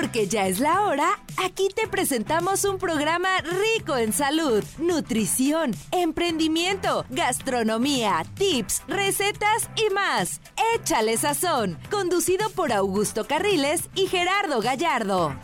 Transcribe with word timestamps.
Porque 0.00 0.28
ya 0.28 0.46
es 0.46 0.60
la 0.60 0.82
hora, 0.82 1.18
aquí 1.44 1.70
te 1.74 1.88
presentamos 1.88 2.64
un 2.64 2.78
programa 2.78 3.40
rico 3.40 3.96
en 3.96 4.12
salud, 4.12 4.62
nutrición, 4.78 5.74
emprendimiento, 5.90 7.04
gastronomía, 7.10 8.24
tips, 8.34 8.82
recetas 8.86 9.68
y 9.74 9.92
más. 9.92 10.40
Échale 10.76 11.16
sazón, 11.16 11.76
conducido 11.90 12.48
por 12.50 12.72
Augusto 12.72 13.26
Carriles 13.26 13.90
y 13.96 14.06
Gerardo 14.06 14.60
Gallardo. 14.60 15.34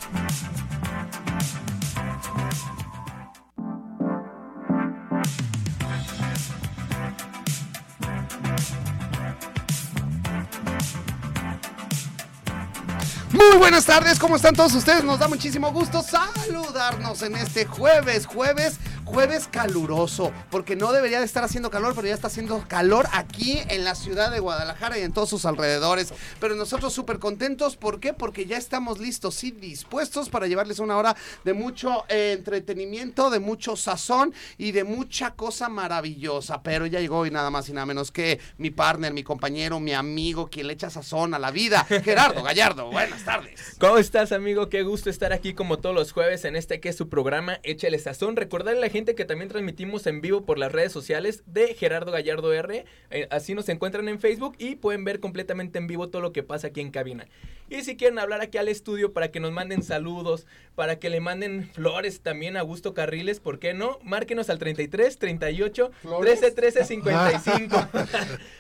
Muy 13.55 13.61
buenas 13.61 13.87
tardes, 13.87 14.19
¿cómo 14.19 14.35
están 14.35 14.57
todos 14.57 14.75
ustedes? 14.75 15.05
Nos 15.05 15.21
da 15.21 15.29
muchísimo 15.29 15.71
gusto 15.71 16.03
saludarnos 16.03 17.23
en 17.23 17.37
este 17.37 17.67
jueves, 17.67 18.27
jueves, 18.27 18.81
jueves 19.05 19.49
caluroso, 19.49 20.33
porque 20.51 20.77
no 20.77 20.93
debería 20.93 21.21
de 21.21 21.27
estar 21.27 21.45
haciendo 21.45 21.71
calor, 21.71 21.95
pero 21.95 22.09
ya 22.09 22.15
está 22.15 22.29
haciendo 22.29 22.65
calor 22.67 23.07
aquí 23.13 23.61
en 23.69 23.85
la 23.85 23.95
ciudad 23.95 24.31
de 24.31 24.41
Guadalajara 24.41 24.99
y 24.99 25.03
en 25.03 25.13
todos 25.13 25.29
sus 25.29 25.45
alrededores. 25.45 26.13
Pero 26.41 26.55
nosotros 26.55 26.93
súper 26.93 27.19
contentos, 27.19 27.77
¿por 27.77 28.01
qué? 28.01 28.13
Porque 28.13 28.47
ya 28.47 28.57
estamos 28.57 28.99
listos 28.99 29.43
y 29.45 29.51
dispuestos 29.51 30.29
para 30.29 30.47
llevarles 30.47 30.79
una 30.79 30.97
hora 30.97 31.17
de 31.45 31.53
mucho 31.53 32.05
eh, 32.09 32.35
entretenimiento, 32.37 33.31
de 33.31 33.41
mucho 33.41 33.77
sazón 33.77 34.35
y 34.59 34.73
de 34.73 34.85
mucha 34.85 35.33
cosa 35.35 35.69
maravillosa. 35.69 36.63
Pero 36.63 36.87
ya 36.87 37.01
llegó 37.01 37.27
y 37.27 37.31
nada 37.31 37.51
más 37.51 37.69
y 37.69 37.73
nada 37.73 37.87
menos 37.87 38.11
que 38.11 38.41
mi 38.59 38.71
partner, 38.71 39.13
mi 39.13 39.23
compañero, 39.23 39.81
mi 39.81 39.93
amigo, 39.93 40.49
quien 40.49 40.67
le 40.67 40.73
echa 40.75 40.91
sazón 40.91 41.35
a 41.35 41.39
la 41.39 41.51
vida, 41.51 41.85
Gerardo 42.05 42.43
Gallardo. 42.43 42.91
Buenas 42.91 43.25
tardes. 43.25 43.77
¿Cómo 43.79 43.99
estás, 43.99 44.33
amigo? 44.33 44.69
Qué 44.69 44.83
gusto 44.83 45.11
estar 45.11 45.33
aquí 45.33 45.55
como 45.55 45.79
todos 45.79 45.95
los 45.95 46.13
jueves 46.13 46.45
en 46.45 46.57
este 46.57 46.81
que 46.81 46.89
es 46.89 46.97
su 46.97 47.09
programa 47.09 47.61
Échale 47.63 47.99
Sazón. 47.99 48.37
Recordarle 48.37 48.79
a 48.79 48.81
la 48.83 48.94
gente 48.95 49.17
que 49.17 49.25
también 49.25 49.49
transmitimos 49.49 50.07
en 50.07 50.21
vivo 50.21 50.43
por 50.43 50.57
las 50.57 50.71
redes 50.71 50.93
sociales 50.93 51.43
de 51.47 51.75
Gerardo 51.75 52.13
Gallardo 52.13 52.53
R. 52.53 52.85
Eh, 53.11 53.27
así 53.33 53.53
nos 53.53 53.69
encuentran 53.69 54.09
en 54.09 54.21
Facebook 54.21 54.55
y 54.57 54.77
pueden 54.77 55.03
ver 55.03 55.19
completamente 55.19 55.81
en 55.81 55.89
vivo 55.89 56.11
todo 56.11 56.23
lo 56.23 56.33
que 56.33 56.45
pasa 56.45 56.69
aquí 56.69 56.81
en 56.81 56.93
cabina. 56.93 57.27
Y 57.69 57.83
si 57.83 57.97
quieren 57.97 58.21
hablar 58.21 58.41
aquí 58.41 58.57
al 58.57 58.69
estudio 58.69 59.13
para 59.13 59.33
que 59.33 59.41
nos 59.41 59.51
manden 59.51 59.83
saludos, 59.83 60.47
para 60.77 61.01
que 61.01 61.11
le 61.11 61.19
manden 61.19 61.69
flores 61.73 62.21
también 62.21 62.57
a 62.57 62.61
Augusto 62.61 62.95
Carriles, 62.95 63.41
¿por 63.41 63.59
qué 63.59 63.75
no? 63.75 63.99
Márquenos 64.05 64.49
al 64.49 64.61
33 64.61 65.19
38 65.19 65.91
13 66.21 66.51
13 66.53 66.85
55. 66.85 67.89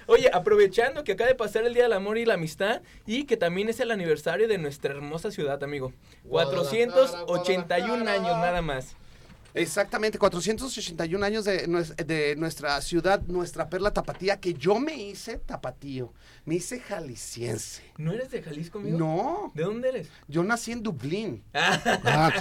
Oye, 0.06 0.30
aprovechando 0.32 1.04
que 1.04 1.12
acaba 1.12 1.28
de 1.28 1.36
pasar 1.36 1.64
el 1.64 1.74
Día 1.74 1.84
del 1.84 1.92
Amor 1.92 2.18
y 2.18 2.24
la 2.24 2.34
Amistad 2.34 2.82
y 3.06 3.22
que 3.22 3.36
también 3.36 3.68
es 3.68 3.78
el 3.78 3.92
aniversario 3.92 4.48
de 4.48 4.58
nuestra 4.58 4.94
hermosa 4.94 5.30
ciudad, 5.30 5.62
amigo. 5.62 5.92
481 6.28 8.10
años 8.10 8.36
nada 8.38 8.60
más. 8.60 8.96
Exactamente, 9.54 10.18
481 10.18 11.24
años 11.24 11.44
de, 11.44 11.68
nues- 11.68 11.94
de 11.94 12.34
nuestra 12.36 12.80
ciudad, 12.82 13.22
nuestra 13.28 13.68
perla 13.70 13.92
tapatía, 13.92 14.40
que 14.40 14.52
yo 14.54 14.78
me 14.80 14.96
hice 14.96 15.38
tapatío, 15.38 16.12
me 16.44 16.56
hice 16.56 16.80
jalisciense. 16.80 17.82
¿No 17.96 18.12
eres 18.12 18.32
de 18.32 18.42
Jalisco, 18.42 18.80
amigo? 18.80 18.98
No, 18.98 19.52
¿De 19.54 19.62
dónde 19.62 19.88
eres? 19.90 20.08
yo 20.26 20.42
nací 20.42 20.72
en 20.72 20.82
Dublín. 20.82 21.44
Ah, 21.54 22.32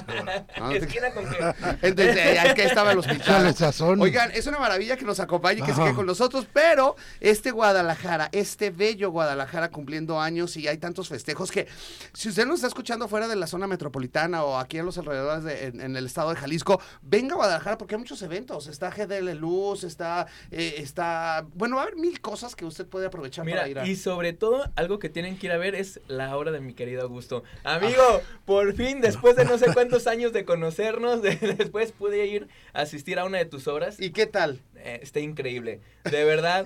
no 0.60 0.70
te- 0.70 0.78
Esquina 0.78 1.12
con 1.14 1.26
qué. 1.30 1.38
Entonces, 1.88 2.40
ahí 2.40 2.54
que 2.56 2.64
estaba 2.64 2.92
el 2.92 2.98
hospital. 2.98 3.54
Oigan, 4.02 4.32
es 4.32 4.48
una 4.48 4.58
maravilla 4.58 4.98
que 4.98 5.06
nos 5.06 5.20
acompañe 5.20 5.60
y 5.60 5.64
que 5.64 5.74
se 5.74 5.80
quede 5.82 5.94
con 5.94 6.08
nosotros, 6.08 6.48
pero 6.52 6.96
este 7.20 7.52
Guadalajara, 7.52 8.30
este 8.32 8.72
bello 8.72 9.12
Guadalajara 9.12 9.70
cumpliendo 9.70 10.20
años 10.20 10.58
y 10.58 10.68
hay 10.68 10.80
tantos 10.80 11.08
festejos 11.10 11.52
que 11.52 11.68
si 12.14 12.30
usted 12.30 12.46
nos 12.48 12.56
está 12.56 12.68
escuchando 12.68 13.08
fuera 13.08 13.28
de 13.28 13.36
la 13.36 13.46
zona 13.46 13.68
metropolitana 13.68 14.44
o 14.44 14.58
aquí 14.58 14.80
en 14.80 14.86
los 14.88 14.98
alrededores 14.98 15.44
de, 15.44 15.68
en, 15.68 15.82
en 15.82 15.96
el 15.96 16.08
estado 16.08 16.32
de 16.32 16.36
Jalisco, 16.38 16.82
venga 17.06 17.34
a 17.34 17.38
Guadalajara 17.38 17.78
porque 17.78 17.96
hay 17.96 18.00
muchos 18.00 18.22
eventos. 18.22 18.68
Está 18.68 18.90
GDL 18.90 19.32
Luz, 19.38 19.84
está, 19.84 20.28
eh, 20.52 20.76
está, 20.78 21.46
bueno, 21.54 21.76
va 21.76 21.84
a 21.84 21.86
haber 21.86 21.98
mil 21.98 22.20
cosas 22.22 22.56
que 22.56 22.66
usted 22.66 22.86
puede 22.88 23.08
aprovechar 23.08 23.46
Mira, 23.46 23.58
para 23.60 23.70
ir 23.70 23.80
a... 23.80 23.88
y 23.88 23.96
sobre 23.96 24.34
todo, 24.34 24.72
algo 24.76 25.00
que 25.00 25.10
tienen 25.10 25.38
que 25.38 25.48
ir 25.48 25.52
a 25.52 25.58
ver 25.58 25.76
es 25.76 26.00
la 26.08 26.36
obra 26.36 26.52
de 26.52 26.62
mi 26.62 26.74
querido 26.74 27.02
Augusto. 27.04 27.44
Amigo, 27.64 28.22
por 28.46 28.74
fin, 28.74 29.02
después 29.02 29.36
de 29.36 29.46
no 29.46 29.58
sé 29.58 29.74
cuántos 29.74 30.08
años 30.08 30.34
de 30.34 30.46
conocernos, 30.46 31.22
de- 31.22 31.36
después 31.36 31.92
pude 31.92 32.26
ir 32.26 32.48
a 32.74 32.82
asistir 32.82 33.20
a 33.20 33.26
una 33.26 33.38
de 33.38 33.46
tus 33.46 33.68
obras. 33.68 34.00
¿Y 34.00 34.12
qué 34.12 34.26
tal? 34.26 34.62
Eh, 34.86 35.00
está 35.02 35.22
increíble. 35.22 35.80
De 36.12 36.26
verdad, 36.26 36.66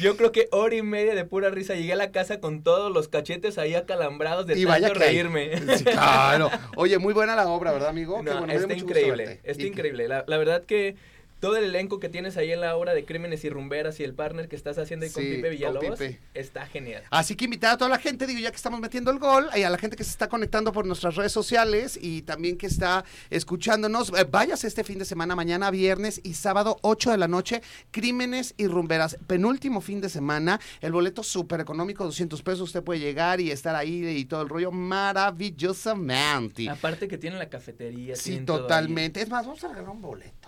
yo 0.00 0.16
creo 0.16 0.30
que 0.30 0.48
hora 0.52 0.76
y 0.76 0.82
media 0.82 1.16
de 1.16 1.24
pura 1.24 1.50
risa. 1.50 1.74
Llegué 1.74 1.92
a 1.94 1.96
la 1.96 2.12
casa 2.12 2.38
con 2.38 2.62
todos 2.62 2.92
los 2.92 3.08
cachetes 3.08 3.58
ahí 3.58 3.74
acalambrados 3.74 4.46
de 4.46 4.52
y 4.52 4.64
tanto 4.64 4.68
vaya 4.68 4.92
que 4.92 4.98
reírme. 4.98 5.76
Sí, 5.76 5.82
claro. 5.84 6.50
Oye, 6.76 6.98
muy 6.98 7.14
buena 7.14 7.34
la 7.34 7.48
obra, 7.48 7.72
¿verdad, 7.72 7.88
amigo? 7.88 8.18
Qué 8.18 8.30
No, 8.30 8.38
bueno, 8.38 8.52
está 8.52 8.74
increíble, 8.74 9.40
está 9.42 9.62
increíble. 9.64 10.06
La, 10.06 10.24
la 10.28 10.38
verdad 10.38 10.62
que 10.64 10.94
todo 11.40 11.56
el 11.56 11.64
elenco 11.64 12.00
que 12.00 12.08
tienes 12.08 12.36
ahí 12.36 12.50
en 12.52 12.60
la 12.60 12.76
obra 12.76 12.94
de 12.94 13.04
Crímenes 13.04 13.44
y 13.44 13.50
Rumberas 13.50 14.00
y 14.00 14.04
el 14.04 14.14
partner 14.14 14.48
que 14.48 14.56
estás 14.56 14.78
haciendo 14.78 15.06
ahí 15.06 15.12
con 15.12 15.22
Sí, 15.22 15.28
Pipe 15.30 15.42
con 15.42 15.50
Villalobos 15.50 15.98
Pipe. 15.98 16.20
está 16.34 16.66
genial. 16.66 17.02
Así 17.10 17.36
que 17.36 17.44
invitar 17.44 17.74
a 17.74 17.76
toda 17.76 17.90
la 17.90 17.98
gente, 17.98 18.26
digo, 18.26 18.40
ya 18.40 18.50
que 18.50 18.56
estamos 18.56 18.80
metiendo 18.80 19.10
el 19.10 19.18
gol, 19.18 19.48
y 19.56 19.62
a 19.62 19.70
la 19.70 19.78
gente 19.78 19.96
que 19.96 20.04
se 20.04 20.10
está 20.10 20.28
conectando 20.28 20.72
por 20.72 20.86
nuestras 20.86 21.14
redes 21.16 21.32
sociales 21.32 21.98
y 22.00 22.22
también 22.22 22.56
que 22.58 22.66
está 22.66 23.04
escuchándonos, 23.30 24.10
eh, 24.18 24.24
váyase 24.28 24.66
este 24.66 24.84
fin 24.84 24.98
de 24.98 25.04
semana, 25.04 25.36
mañana 25.36 25.70
viernes 25.70 26.20
y 26.24 26.34
sábado 26.34 26.78
8 26.82 27.10
de 27.12 27.18
la 27.18 27.28
noche, 27.28 27.62
Crímenes 27.90 28.54
y 28.56 28.66
Rumberas, 28.66 29.16
penúltimo 29.26 29.80
fin 29.80 30.00
de 30.00 30.08
semana, 30.08 30.60
el 30.80 30.92
boleto 30.92 31.22
súper 31.22 31.60
económico, 31.60 32.04
200 32.04 32.42
pesos, 32.42 32.60
usted 32.62 32.82
puede 32.82 33.00
llegar 33.00 33.40
y 33.40 33.50
estar 33.50 33.74
ahí 33.76 34.06
y 34.06 34.24
todo 34.24 34.42
el 34.42 34.48
rollo 34.48 34.70
maravillosamente. 34.72 36.68
Aparte 36.68 37.08
que 37.08 37.18
tienen 37.18 37.38
la 37.38 37.48
cafetería. 37.48 38.16
Sí, 38.16 38.38
totalmente. 38.40 39.20
Es 39.20 39.28
más, 39.28 39.46
vamos 39.46 39.62
a 39.64 39.68
regalar 39.68 39.90
un 39.90 40.00
boleto. 40.02 40.47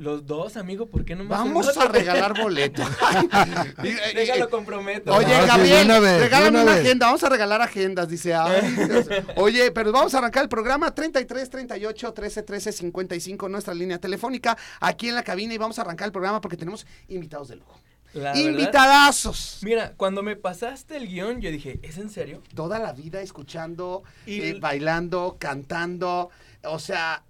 Los 0.00 0.24
dos, 0.24 0.56
amigo, 0.56 0.86
¿por 0.86 1.04
qué 1.04 1.14
no 1.14 1.24
más? 1.24 1.40
Vamos 1.40 1.76
a 1.76 1.86
regalar 1.88 2.40
boleto. 2.40 2.82
Y- 3.84 3.88
y- 3.88 4.14
Déjalo, 4.14 4.48
comprometo. 4.48 5.14
Oye, 5.14 5.26
Gabriel, 5.46 5.78
de 5.80 5.84
una 5.84 6.00
vez, 6.00 6.20
regálame 6.22 6.62
una, 6.62 6.72
agenda. 6.72 7.04
Vamos 7.06 7.22
a 7.22 7.28
regalar 7.28 7.60
agendas, 7.60 8.08
dice. 8.08 8.34
Ay. 8.34 8.78
Oye, 9.36 9.70
pero 9.72 9.92
vamos 9.92 10.14
a 10.14 10.18
arrancar 10.18 10.42
el 10.44 10.48
programa 10.48 10.94
33 10.94 11.50
38 11.50 12.12
13 12.14 12.42
13 12.42 12.72
55, 12.72 13.48
nuestra 13.50 13.74
línea 13.74 13.98
telefónica, 13.98 14.56
aquí 14.80 15.10
en 15.10 15.16
la 15.16 15.22
cabina. 15.22 15.52
Y 15.52 15.58
vamos 15.58 15.78
a 15.78 15.82
arrancar 15.82 16.06
el 16.06 16.12
programa 16.12 16.40
porque 16.40 16.56
tenemos 16.56 16.86
invitados 17.08 17.48
de 17.48 17.56
lujo. 17.56 17.78
La 18.14 18.32
verdad, 18.32 18.40
Invitadazos. 18.40 19.58
Mira, 19.62 19.92
cuando 19.98 20.22
me 20.22 20.34
pasaste 20.34 20.96
el 20.96 21.08
guion, 21.08 21.42
yo 21.42 21.50
dije, 21.50 21.78
¿es 21.82 21.98
en 21.98 22.08
serio? 22.08 22.42
Toda 22.54 22.78
la 22.78 22.94
vida 22.94 23.20
escuchando, 23.20 24.02
Y- 24.24 24.40
eh, 24.40 24.58
bailando, 24.58 25.36
cantando. 25.38 26.30
O 26.64 26.78
sea, 26.78 27.22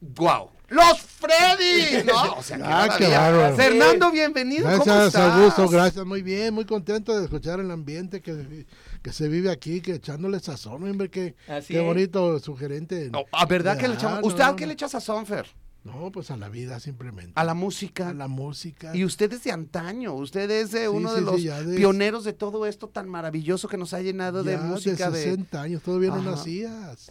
wow. 0.00 0.50
¡Los 0.68 1.00
Freddy! 1.00 2.04
¿No? 2.06 2.34
O 2.34 2.42
sea, 2.44 2.56
qué 2.58 2.62
Ah, 2.64 2.88
qué 2.96 3.08
bárbaro. 3.08 3.56
Fernando, 3.56 4.12
bienvenido. 4.12 4.64
¿Cómo 4.70 4.84
Gracias, 4.84 5.06
estás? 5.08 5.34
Augusto, 5.36 5.68
gracias, 5.68 6.06
muy 6.06 6.22
bien, 6.22 6.54
muy 6.54 6.64
contento 6.64 7.16
de 7.18 7.24
escuchar 7.24 7.58
el 7.58 7.70
ambiente 7.72 8.20
que, 8.22 8.66
que 9.02 9.12
se 9.12 9.26
vive 9.28 9.50
aquí, 9.50 9.80
que 9.80 9.94
echándole 9.94 10.38
sazón, 10.38 10.84
hombre, 10.88 11.10
qué, 11.10 11.34
Así 11.48 11.74
qué 11.74 11.80
bonito 11.80 12.38
sugerente. 12.38 13.10
No, 13.10 13.24
¿A 13.32 13.46
verdad 13.46 13.76
que 13.78 13.88
le 13.88 13.94
Ah, 13.94 13.96
echamos? 13.96 14.20
no, 14.20 14.26
¿Usted 14.28 14.42
a 14.42 14.50
no, 14.50 14.56
qué 14.56 14.66
le 14.68 14.74
echa 14.74 14.88
sazón, 14.88 15.26
Fer? 15.26 15.46
No, 15.82 16.12
pues 16.12 16.30
a 16.30 16.36
la 16.36 16.48
vida 16.48 16.78
simplemente. 16.78 17.32
A 17.34 17.42
la 17.42 17.54
música. 17.54 18.10
A 18.10 18.14
la 18.14 18.28
música. 18.28 18.94
Y 18.94 19.04
usted 19.04 19.32
es 19.32 19.42
de 19.42 19.50
antaño, 19.50 20.12
usted 20.14 20.48
es 20.50 20.70
de 20.72 20.82
Sí, 20.82 20.86
uno 20.86 21.10
de 21.12 21.18
sí, 21.20 21.24
los 21.24 21.40
sí, 21.40 21.48
de- 21.48 21.76
pioneros 21.78 22.22
de 22.22 22.32
todo 22.34 22.66
esto 22.66 22.86
tan 22.88 23.08
maravilloso 23.08 23.66
que 23.66 23.76
nos 23.78 23.92
ha 23.94 24.00
llenado 24.02 24.44
de 24.44 24.56
música 24.58 25.10
de 25.10 25.18
de... 25.18 25.24
60 25.24 25.62
años, 25.62 25.82
todavía 25.82 26.10
Ajá. 26.10 26.20
no 26.20 26.30
nacías. 26.32 27.10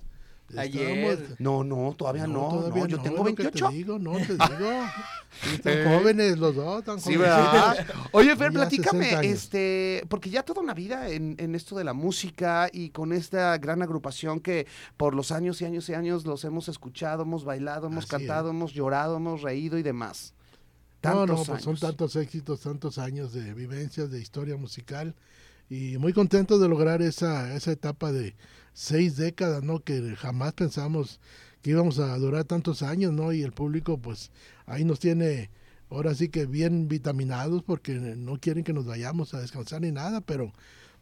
Ayer. 0.57 1.09
Estábamos- 1.09 1.39
No, 1.39 1.63
no, 1.63 1.93
todavía 1.97 2.27
no, 2.27 2.33
no, 2.33 2.49
todavía 2.59 2.87
yo 2.87 2.97
no, 2.97 3.03
tengo 3.03 3.17
lo 3.17 3.23
que 3.35 3.43
28. 3.43 3.69
Te 3.69 3.73
digo, 3.75 3.99
no, 3.99 4.13
te 4.17 4.25
digo. 4.33 4.71
Están 5.53 5.83
jóvenes 5.99 6.37
los 6.39 6.55
dos, 6.55 6.83
tan 6.83 6.99
Sí, 6.99 7.15
jóvenes. 7.15 7.35
¿verdad? 7.35 7.87
Oye, 8.11 8.35
Fer, 8.35 8.51
Ya 8.51 8.69
60 8.69 8.89
platícame, 8.91 9.29
este, 9.31 10.03
porque 10.09 10.29
ya 10.29 10.43
toda 10.43 10.61
una 10.61 10.73
vida 10.73 11.09
en, 11.09 11.35
en 11.37 11.53
esto 11.55 11.77
de 11.77 11.83
la 11.83 11.93
música 11.93 12.69
y 12.73 12.89
con 12.89 13.13
esta 13.13 13.57
gran 13.59 13.81
agrupación 13.81 14.39
que 14.39 14.65
por 14.97 15.13
los 15.15 15.31
años 15.31 15.61
y 15.61 15.65
años 15.65 15.87
y 15.89 15.93
años 15.93 16.25
los 16.25 16.43
hemos 16.45 16.67
escuchado, 16.67 17.23
hemos 17.23 17.43
bailado, 17.45 17.87
hemos 17.87 18.05
Así 18.05 18.09
cantado, 18.11 18.49
hemos 18.49 18.73
llorado, 18.73 19.17
hemos 19.17 19.41
reído 19.43 19.77
y 19.77 19.83
demás. 19.83 20.33
No, 21.03 21.25
no, 21.25 21.41
pues 21.43 21.61
son 21.63 21.77
tantos 21.77 22.15
éxitos, 22.17 22.59
tantos 22.59 22.97
años 22.97 23.31
de 23.31 23.53
vivencias, 23.53 24.11
de 24.11 24.19
historia 24.19 24.57
musical 24.57 25.15
y 25.69 25.97
muy 25.97 26.11
contento 26.11 26.59
de 26.59 26.67
lograr 26.67 27.01
esa, 27.01 27.55
esa 27.55 27.71
etapa 27.71 28.11
de 28.11 28.35
seis 28.79 29.17
décadas, 29.17 29.61
¿no? 29.61 29.81
Que 29.81 30.15
jamás 30.15 30.53
pensamos 30.53 31.19
que 31.61 31.71
íbamos 31.71 31.99
a 31.99 32.17
durar 32.17 32.45
tantos 32.45 32.81
años, 32.81 33.11
¿no? 33.11 33.33
Y 33.33 33.43
el 33.43 33.51
público, 33.51 33.97
pues 33.97 34.31
ahí 34.65 34.85
nos 34.85 34.99
tiene 34.99 35.49
ahora 35.89 36.15
sí 36.15 36.29
que 36.29 36.45
bien 36.45 36.87
vitaminados 36.87 37.61
porque 37.61 37.95
no 37.95 38.39
quieren 38.39 38.63
que 38.63 38.71
nos 38.71 38.85
vayamos 38.85 39.33
a 39.33 39.41
descansar 39.41 39.81
ni 39.81 39.91
nada, 39.91 40.21
pero 40.21 40.53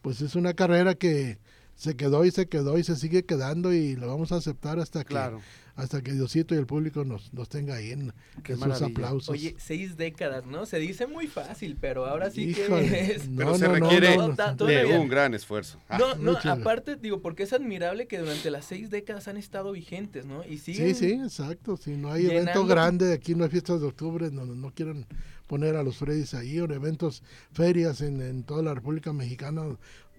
pues 0.01 0.21
es 0.21 0.33
una 0.33 0.55
carrera 0.55 0.95
que 0.95 1.37
se 1.75 1.95
quedó 1.95 2.25
y 2.25 2.31
se 2.31 2.47
quedó 2.47 2.79
y 2.79 2.83
se 2.83 2.95
sigue 2.95 3.25
quedando 3.25 3.71
y 3.71 3.95
lo 3.95 4.07
vamos 4.07 4.31
a 4.31 4.37
aceptar 4.37 4.79
hasta 4.79 5.03
que 5.03 5.09
Claro. 5.09 5.41
Hasta 5.77 6.01
que 6.01 6.11
Diosito 6.11 6.53
y 6.53 6.57
el 6.57 6.65
público 6.65 7.05
nos, 7.05 7.33
nos 7.33 7.47
tenga 7.47 7.75
ahí 7.75 7.91
en, 7.91 8.11
Qué 8.43 8.51
en 8.53 8.57
sus 8.59 8.67
maravilla. 8.67 8.87
aplausos. 8.87 9.29
Oye, 9.29 9.55
seis 9.57 9.95
décadas, 9.95 10.45
¿no? 10.45 10.65
Se 10.65 10.79
dice 10.79 11.07
muy 11.07 11.27
fácil, 11.27 11.77
pero 11.79 12.05
ahora 12.05 12.29
sí 12.29 12.49
Híjole, 12.49 12.89
que 12.89 13.11
es... 13.13 13.29
no, 13.29 13.37
Pero 13.37 13.57
se 13.57 13.67
no, 13.69 13.73
requiere 13.75 14.17
no, 14.17 14.27
no, 14.27 14.35
Ta- 14.35 14.51
no. 14.51 14.57
todavía- 14.57 14.83
de 14.83 14.97
un 14.99 15.07
gran 15.07 15.33
esfuerzo. 15.33 15.79
Ah, 15.87 15.97
No, 15.97 16.15
no, 16.15 16.33
mucho. 16.33 16.51
aparte, 16.51 16.97
digo, 16.97 17.21
porque 17.21 17.43
es 17.43 17.53
admirable 17.53 18.07
que 18.07 18.17
durante 18.19 18.51
las 18.51 18.65
seis 18.65 18.89
décadas 18.89 19.27
han 19.29 19.37
estado 19.37 19.71
vigentes, 19.71 20.25
¿no? 20.25 20.43
Y 20.43 20.57
siguen... 20.57 20.93
Sí, 20.93 21.07
sí, 21.09 21.11
exacto. 21.13 21.77
Si 21.77 21.91
no 21.91 22.11
hay 22.11 22.23
llenando- 22.23 22.41
evento 22.41 22.65
grande, 22.65 23.13
aquí 23.13 23.35
no 23.35 23.45
hay 23.45 23.49
fiestas 23.49 23.79
de 23.79 23.87
octubre, 23.87 24.29
no, 24.31 24.45
no 24.45 24.71
quieren 24.73 25.05
poner 25.45 25.77
a 25.77 25.83
los 25.83 25.95
Freddys 25.97 26.33
ahí, 26.33 26.59
o 26.59 26.65
en 26.65 26.71
eventos, 26.71 27.23
ferias 27.53 28.01
en, 28.01 28.19
en 28.21 28.43
toda 28.43 28.61
la 28.63 28.73
República 28.73 29.13
Mexicana, 29.13 29.61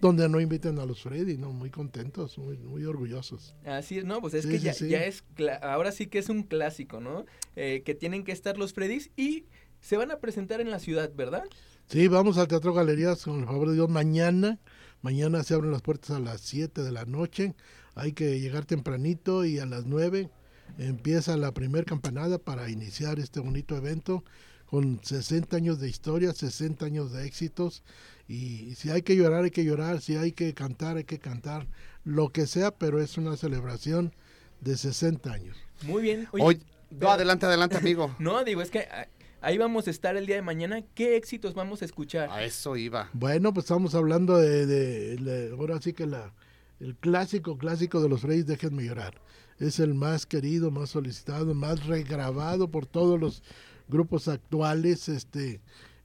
donde 0.01 0.27
no 0.29 0.39
inviten 0.39 0.79
a 0.79 0.85
los 0.85 1.01
Freddy, 1.01 1.37
¿no? 1.37 1.51
Muy 1.51 1.69
contentos, 1.69 2.37
muy, 2.37 2.57
muy 2.57 2.85
orgullosos. 2.85 3.53
Así 3.65 3.97
es, 3.97 4.05
no, 4.05 4.21
pues 4.21 4.33
es 4.33 4.45
Sí, 4.45 4.51
que 4.51 4.59
sí, 4.59 4.65
ya, 4.65 4.73
sí. 4.73 4.89
ya 4.89 5.03
es, 5.03 5.23
ahora 5.61 5.91
sí 5.91 6.07
que 6.07 6.19
es 6.19 6.29
un 6.29 6.43
clásico, 6.43 6.99
¿no? 6.99 7.25
Eh, 7.55 7.83
que 7.85 7.95
tienen 7.95 8.23
que 8.23 8.31
estar 8.31 8.57
los 8.57 8.73
Freddys 8.73 9.11
y 9.17 9.45
se 9.81 9.97
van 9.97 10.11
a 10.11 10.19
presentar 10.19 10.61
en 10.61 10.71
la 10.71 10.79
ciudad, 10.79 11.11
¿verdad? 11.15 11.43
Sí, 11.87 12.07
vamos 12.07 12.37
al 12.37 12.47
Teatro 12.47 12.73
Galerías, 12.73 13.23
con 13.23 13.39
el 13.39 13.45
favor 13.45 13.69
de 13.69 13.75
Dios, 13.75 13.89
mañana. 13.89 14.59
Mañana 15.01 15.43
se 15.43 15.53
abren 15.53 15.71
las 15.71 15.81
puertas 15.81 16.11
a 16.11 16.19
las 16.19 16.41
7 16.41 16.83
de 16.83 16.91
la 16.91 17.05
noche. 17.05 17.55
Hay 17.95 18.13
que 18.13 18.39
llegar 18.39 18.65
tempranito 18.65 19.43
y 19.45 19.59
a 19.59 19.65
las 19.65 19.85
9 19.85 20.29
empieza 20.77 21.35
la 21.37 21.53
primer 21.53 21.85
campanada 21.85 22.37
para 22.37 22.69
iniciar 22.69 23.19
este 23.19 23.39
bonito 23.39 23.75
evento 23.75 24.23
con 24.65 24.99
60 25.03 25.57
años 25.57 25.79
de 25.79 25.89
historia, 25.89 26.31
60 26.31 26.85
años 26.85 27.11
de 27.11 27.25
éxitos. 27.25 27.83
Y 28.29 28.75
si 28.75 28.91
hay 28.91 29.01
que 29.01 29.15
llorar, 29.17 29.43
hay 29.43 29.51
que 29.51 29.65
llorar. 29.65 29.99
Si 30.01 30.15
hay 30.15 30.31
que 30.31 30.53
cantar, 30.53 30.95
hay 30.97 31.03
que 31.03 31.17
cantar. 31.19 31.67
Lo 32.05 32.29
que 32.29 32.45
sea, 32.47 32.71
pero 32.71 33.01
es 33.01 33.17
una 33.17 33.35
celebración 33.35 34.13
de 34.61 34.77
60 34.77 35.33
años. 35.33 35.57
Muy 35.83 36.01
bien. 36.03 36.27
Oye, 36.31 36.43
Oye, 36.43 36.59
no, 36.91 36.99
pero- 36.99 37.11
adelante, 37.11 37.45
adelante, 37.47 37.77
amigo. 37.77 38.15
No, 38.19 38.43
digo, 38.43 38.61
es 38.61 38.69
que 38.69 38.81
ah, 38.91 39.07
ahí 39.41 39.57
vamos 39.57 39.87
a 39.87 39.89
estar 39.91 40.15
el 40.15 40.27
día 40.27 40.35
de 40.35 40.41
mañana. 40.43 40.81
¿Qué 40.93 41.15
éxitos 41.17 41.55
vamos 41.55 41.81
a 41.81 41.85
escuchar? 41.85 42.29
A 42.29 42.43
eso 42.43 42.75
iba. 42.77 43.09
Bueno, 43.13 43.51
pues 43.53 43.65
estamos 43.65 43.95
hablando 43.95 44.37
de, 44.37 44.65
de- 44.67 45.15
de- 45.17 45.49
ahora 45.51 45.81
sí 45.81 45.93
que 45.93 46.05
la, 46.05 46.31
el 46.79 46.95
clásico, 46.95 47.57
clásico 47.57 47.99
de 47.99 48.09
los 48.09 48.21
Reyes, 48.21 48.45
déjenme 48.45 48.85
llorar. 48.85 49.15
Es 49.57 49.79
el 49.79 49.93
más 49.95 50.25
querido, 50.27 50.69
más 50.71 50.91
solicitado, 50.91 51.53
más 51.55 51.85
regrabado 51.87 52.69
por 52.69 52.85
todos 52.85 53.19
los 53.19 53.41
grupos 53.89 54.27
actuales, 54.27 55.09
este, 55.09 55.59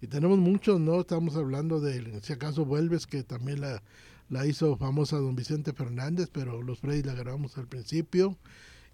y 0.04 0.06
tenemos 0.06 0.38
muchos, 0.38 0.78
¿no? 0.78 1.00
Estamos 1.00 1.34
hablando 1.34 1.80
de, 1.80 2.20
si 2.22 2.34
acaso 2.34 2.66
vuelves, 2.66 3.06
que 3.06 3.22
también 3.22 3.62
la, 3.62 3.82
la 4.28 4.46
hizo 4.46 4.76
famosa 4.76 5.16
don 5.16 5.34
Vicente 5.34 5.72
Fernández, 5.72 6.28
pero 6.30 6.60
los 6.60 6.82
Reyes 6.82 7.06
la 7.06 7.14
grabamos 7.14 7.56
al 7.56 7.68
principio. 7.68 8.36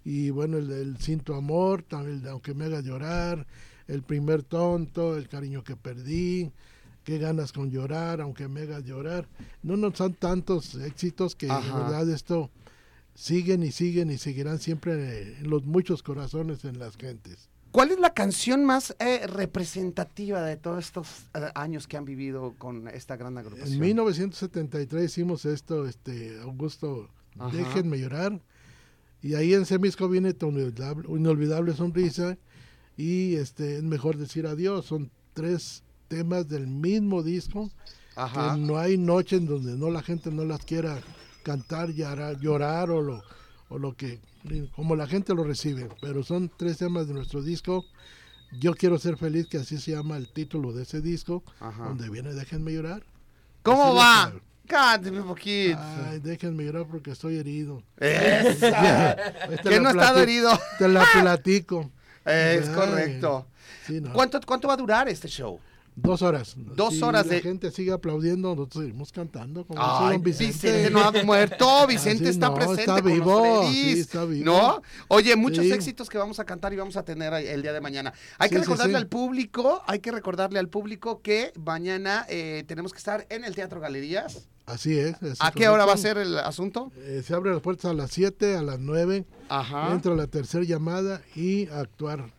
Y 0.05 0.29
bueno, 0.29 0.57
el, 0.57 0.97
tu 1.21 1.33
amor, 1.33 1.83
también 1.83 2.25
aunque 2.27 2.53
me 2.53 2.65
haga 2.65 2.79
llorar, 2.79 3.45
el 3.89 4.03
primer 4.03 4.43
tonto, 4.43 5.17
el 5.17 5.27
cariño 5.27 5.65
que 5.65 5.75
perdí, 5.75 6.49
qué 7.03 7.17
ganas 7.17 7.51
con 7.51 7.71
llorar, 7.71 8.21
aunque 8.21 8.47
me 8.47 8.61
hagas 8.61 8.85
llorar. 8.85 9.27
No, 9.63 9.75
no 9.75 9.93
son 9.93 10.13
tantos 10.13 10.75
éxitos 10.75 11.35
que 11.35 11.47
de 11.47 11.53
verdad 11.53 12.09
esto 12.09 12.49
siguen 13.15 13.63
y 13.63 13.71
siguen 13.73 14.11
y 14.11 14.17
seguirán 14.17 14.59
siempre 14.59 15.39
en 15.39 15.49
los 15.49 15.65
muchos 15.65 16.03
corazones 16.03 16.63
en 16.63 16.79
las 16.79 16.95
gentes. 16.95 17.49
¿Cuál 17.71 17.91
es 17.91 17.99
la 17.99 18.13
canción 18.13 18.65
más 18.65 18.95
eh, 18.99 19.25
representativa 19.27 20.41
de 20.41 20.57
todos 20.57 20.85
estos 20.85 21.07
eh, 21.33 21.49
años 21.55 21.87
que 21.87 21.95
han 21.95 22.03
vivido 22.03 22.53
con 22.57 22.87
esta 22.89 23.15
gran 23.15 23.37
agrupación? 23.37 23.73
En 23.73 23.79
1973 23.79 25.05
hicimos 25.05 25.45
esto, 25.45 25.87
este 25.87 26.39
Augusto, 26.41 27.09
Ajá. 27.39 27.55
déjenme 27.55 27.99
llorar. 27.99 28.41
Y 29.21 29.35
ahí 29.35 29.53
en 29.53 29.65
Semisco 29.65 30.09
viene 30.09 30.33
tu 30.33 30.49
inolvidable, 30.49 31.07
inolvidable 31.07 31.73
sonrisa 31.73 32.37
y 32.97 33.35
este 33.35 33.77
es 33.77 33.83
mejor 33.83 34.17
decir 34.17 34.47
adiós. 34.47 34.85
Son 34.85 35.09
tres 35.33 35.83
temas 36.09 36.49
del 36.49 36.67
mismo 36.67 37.23
disco 37.23 37.71
Ajá. 38.15 38.55
que 38.55 38.61
no 38.61 38.77
hay 38.77 38.97
noche 38.97 39.37
en 39.37 39.45
donde 39.45 39.77
no 39.77 39.89
la 39.89 40.01
gente 40.03 40.29
no 40.29 40.43
las 40.43 40.65
quiera 40.65 40.99
cantar, 41.43 41.91
llorar, 41.91 42.37
llorar 42.39 42.89
o 42.91 43.01
lo, 43.01 43.23
o 43.71 43.79
lo 43.79 43.95
que, 43.95 44.19
como 44.75 44.95
la 44.97 45.07
gente 45.07 45.33
lo 45.33 45.45
recibe. 45.45 45.87
Pero 46.01 46.23
son 46.23 46.51
tres 46.55 46.77
temas 46.77 47.07
de 47.07 47.13
nuestro 47.13 47.41
disco. 47.41 47.85
Yo 48.59 48.75
quiero 48.75 48.99
ser 48.99 49.15
feliz, 49.15 49.47
que 49.47 49.57
así 49.57 49.77
se 49.77 49.91
llama 49.91 50.17
el 50.17 50.27
título 50.27 50.73
de 50.73 50.83
ese 50.83 50.99
disco, 50.99 51.41
Ajá. 51.61 51.85
donde 51.85 52.09
viene 52.09 52.33
Déjenme 52.33 52.73
llorar. 52.73 53.01
¿Cómo 53.63 53.95
va? 53.95 54.33
Cánteme 54.67 55.21
un 55.21 55.27
poquito. 55.27 55.79
Ay, 55.79 56.19
déjenme 56.19 56.65
llorar 56.65 56.85
porque 56.85 57.11
estoy 57.11 57.37
herido. 57.37 57.81
Esa. 57.97 59.15
¿Quién 59.63 59.83
no 59.83 59.89
ha 59.89 59.91
estado 59.93 60.21
herido? 60.21 60.51
Te 60.77 60.89
la 60.89 61.05
platico. 61.21 61.89
Es 62.25 62.67
Ay, 62.67 62.75
correcto. 62.75 63.47
sí, 63.87 64.01
no. 64.01 64.11
¿Cuánto, 64.11 64.39
¿Cuánto 64.45 64.67
va 64.67 64.73
a 64.73 64.77
durar 64.77 65.07
este 65.07 65.29
show? 65.29 65.59
Dos 65.93 66.21
horas. 66.21 66.53
Dos 66.57 66.93
Si 66.95 67.01
horas 67.03 67.27
la 67.27 67.33
de- 67.35 67.41
gente 67.41 67.69
sigue 67.69 67.91
aplaudiendo, 67.91 68.55
nosotros 68.55 68.83
seguimos 68.85 69.11
cantando. 69.11 69.65
Como 69.65 69.79
Ay, 69.81 70.17
Vicente. 70.19 70.51
Vicente. 70.51 70.89
no 70.89 71.01
ha 71.01 71.11
muerto, 71.23 71.65
Vicente 71.87 72.23
Así 72.23 72.31
está 72.31 72.47
no, 72.47 72.55
presente 72.55 72.81
está 72.83 73.01
con 73.01 73.11
vivo, 73.13 73.63
sí, 73.69 73.99
está 73.99 74.23
vivo. 74.25 74.45
¿No? 74.45 74.81
Oye, 75.09 75.35
muchos 75.35 75.65
Sí. 75.65 75.71
éxitos 75.71 76.09
que 76.09 76.17
vamos 76.17 76.39
a 76.39 76.45
cantar 76.45 76.71
y 76.71 76.77
vamos 76.77 76.95
a 76.95 77.03
tener 77.03 77.33
el 77.33 77.61
día 77.61 77.73
de 77.73 77.81
mañana. 77.81 78.13
Hay 78.37 78.49
que 78.49 78.55
Sí, 78.55 78.61
recordarle 78.61 78.97
al 78.97 79.07
público, 79.07 79.83
hay 79.85 79.99
que 79.99 80.11
recordarle 80.11 80.59
al 80.59 80.69
público 80.69 81.21
que 81.21 81.51
mañana 81.63 82.25
eh, 82.29 82.63
tenemos 82.67 82.93
que 82.93 82.97
estar 82.99 83.27
en 83.29 83.43
el 83.43 83.53
Teatro 83.53 83.79
Galerías. 83.81 84.47
Así 84.65 84.97
es. 84.97 85.15
¿A 85.39 85.51
qué 85.51 85.67
hora 85.67 85.85
va 85.85 85.93
a 85.93 85.97
ser 85.97 86.17
el 86.17 86.37
asunto? 86.37 86.91
Eh, 86.99 87.21
se 87.25 87.33
abren 87.33 87.53
las 87.53 87.61
puertas 87.61 87.85
a 87.91 87.93
las 87.93 88.11
7, 88.11 88.55
a 88.55 88.61
las 88.61 88.79
9. 88.79 89.25
Ajá. 89.49 89.91
Entra 89.91 90.15
la 90.15 90.27
tercera 90.27 90.63
llamada 90.63 91.21
y 91.35 91.67
a 91.67 91.81
actuar. 91.81 92.31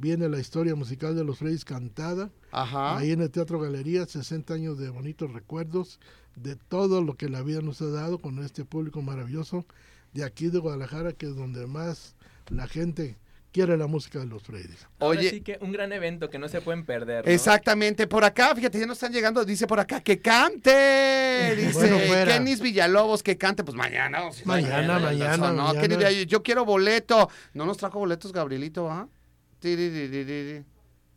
Viene 0.00 0.28
la 0.28 0.38
historia 0.38 0.76
musical 0.76 1.16
de 1.16 1.24
los 1.24 1.40
Reyes 1.40 1.64
cantada. 1.64 2.30
Ajá. 2.52 2.96
Ahí 2.96 3.10
en 3.10 3.20
el 3.20 3.30
Teatro 3.32 3.58
Galería, 3.58 4.06
60 4.06 4.54
años 4.54 4.78
de 4.78 4.90
bonitos 4.90 5.32
recuerdos 5.32 5.98
de 6.36 6.54
todo 6.54 7.02
lo 7.02 7.16
que 7.16 7.28
la 7.28 7.42
vida 7.42 7.62
nos 7.62 7.82
ha 7.82 7.88
dado 7.88 8.18
con 8.18 8.38
este 8.44 8.64
público 8.64 9.02
maravilloso 9.02 9.66
de 10.12 10.22
aquí 10.22 10.50
de 10.50 10.60
Guadalajara, 10.60 11.14
que 11.14 11.26
es 11.26 11.34
donde 11.34 11.66
más 11.66 12.14
la 12.48 12.68
gente 12.68 13.18
quiere 13.50 13.76
la 13.76 13.88
música 13.88 14.20
de 14.20 14.26
los 14.26 14.44
Freddys. 14.44 14.86
Ahora 15.00 15.18
Oye. 15.18 15.30
sí 15.30 15.40
que 15.40 15.58
un 15.60 15.72
gran 15.72 15.92
evento 15.92 16.30
que 16.30 16.38
no 16.38 16.48
se 16.48 16.60
pueden 16.60 16.84
perder. 16.84 17.26
¿no? 17.26 17.32
Exactamente, 17.32 18.06
por 18.06 18.24
acá, 18.24 18.54
fíjate, 18.54 18.78
ya 18.78 18.86
nos 18.86 18.98
están 18.98 19.12
llegando, 19.12 19.44
dice 19.44 19.66
por 19.66 19.80
acá, 19.80 20.00
que 20.00 20.20
cante, 20.20 21.56
dice 21.56 22.06
Bueno. 22.06 22.30
Kenis 22.30 22.60
Villalobos, 22.60 23.24
que 23.24 23.36
cante, 23.36 23.64
pues 23.64 23.76
mañana. 23.76 24.30
si 24.30 24.44
Mañana, 24.44 25.00
mañana, 25.00 25.36
no, 25.52 25.64
mañana. 25.64 25.80
Kenis 25.80 25.98
Villalobos, 25.98 26.26
yo 26.26 26.42
quiero 26.44 26.64
boleto, 26.64 27.28
no 27.54 27.66
nos 27.66 27.78
trajo 27.78 27.98
boletos 27.98 28.32
Gabrielito, 28.32 28.88
¿ah? 28.90 29.08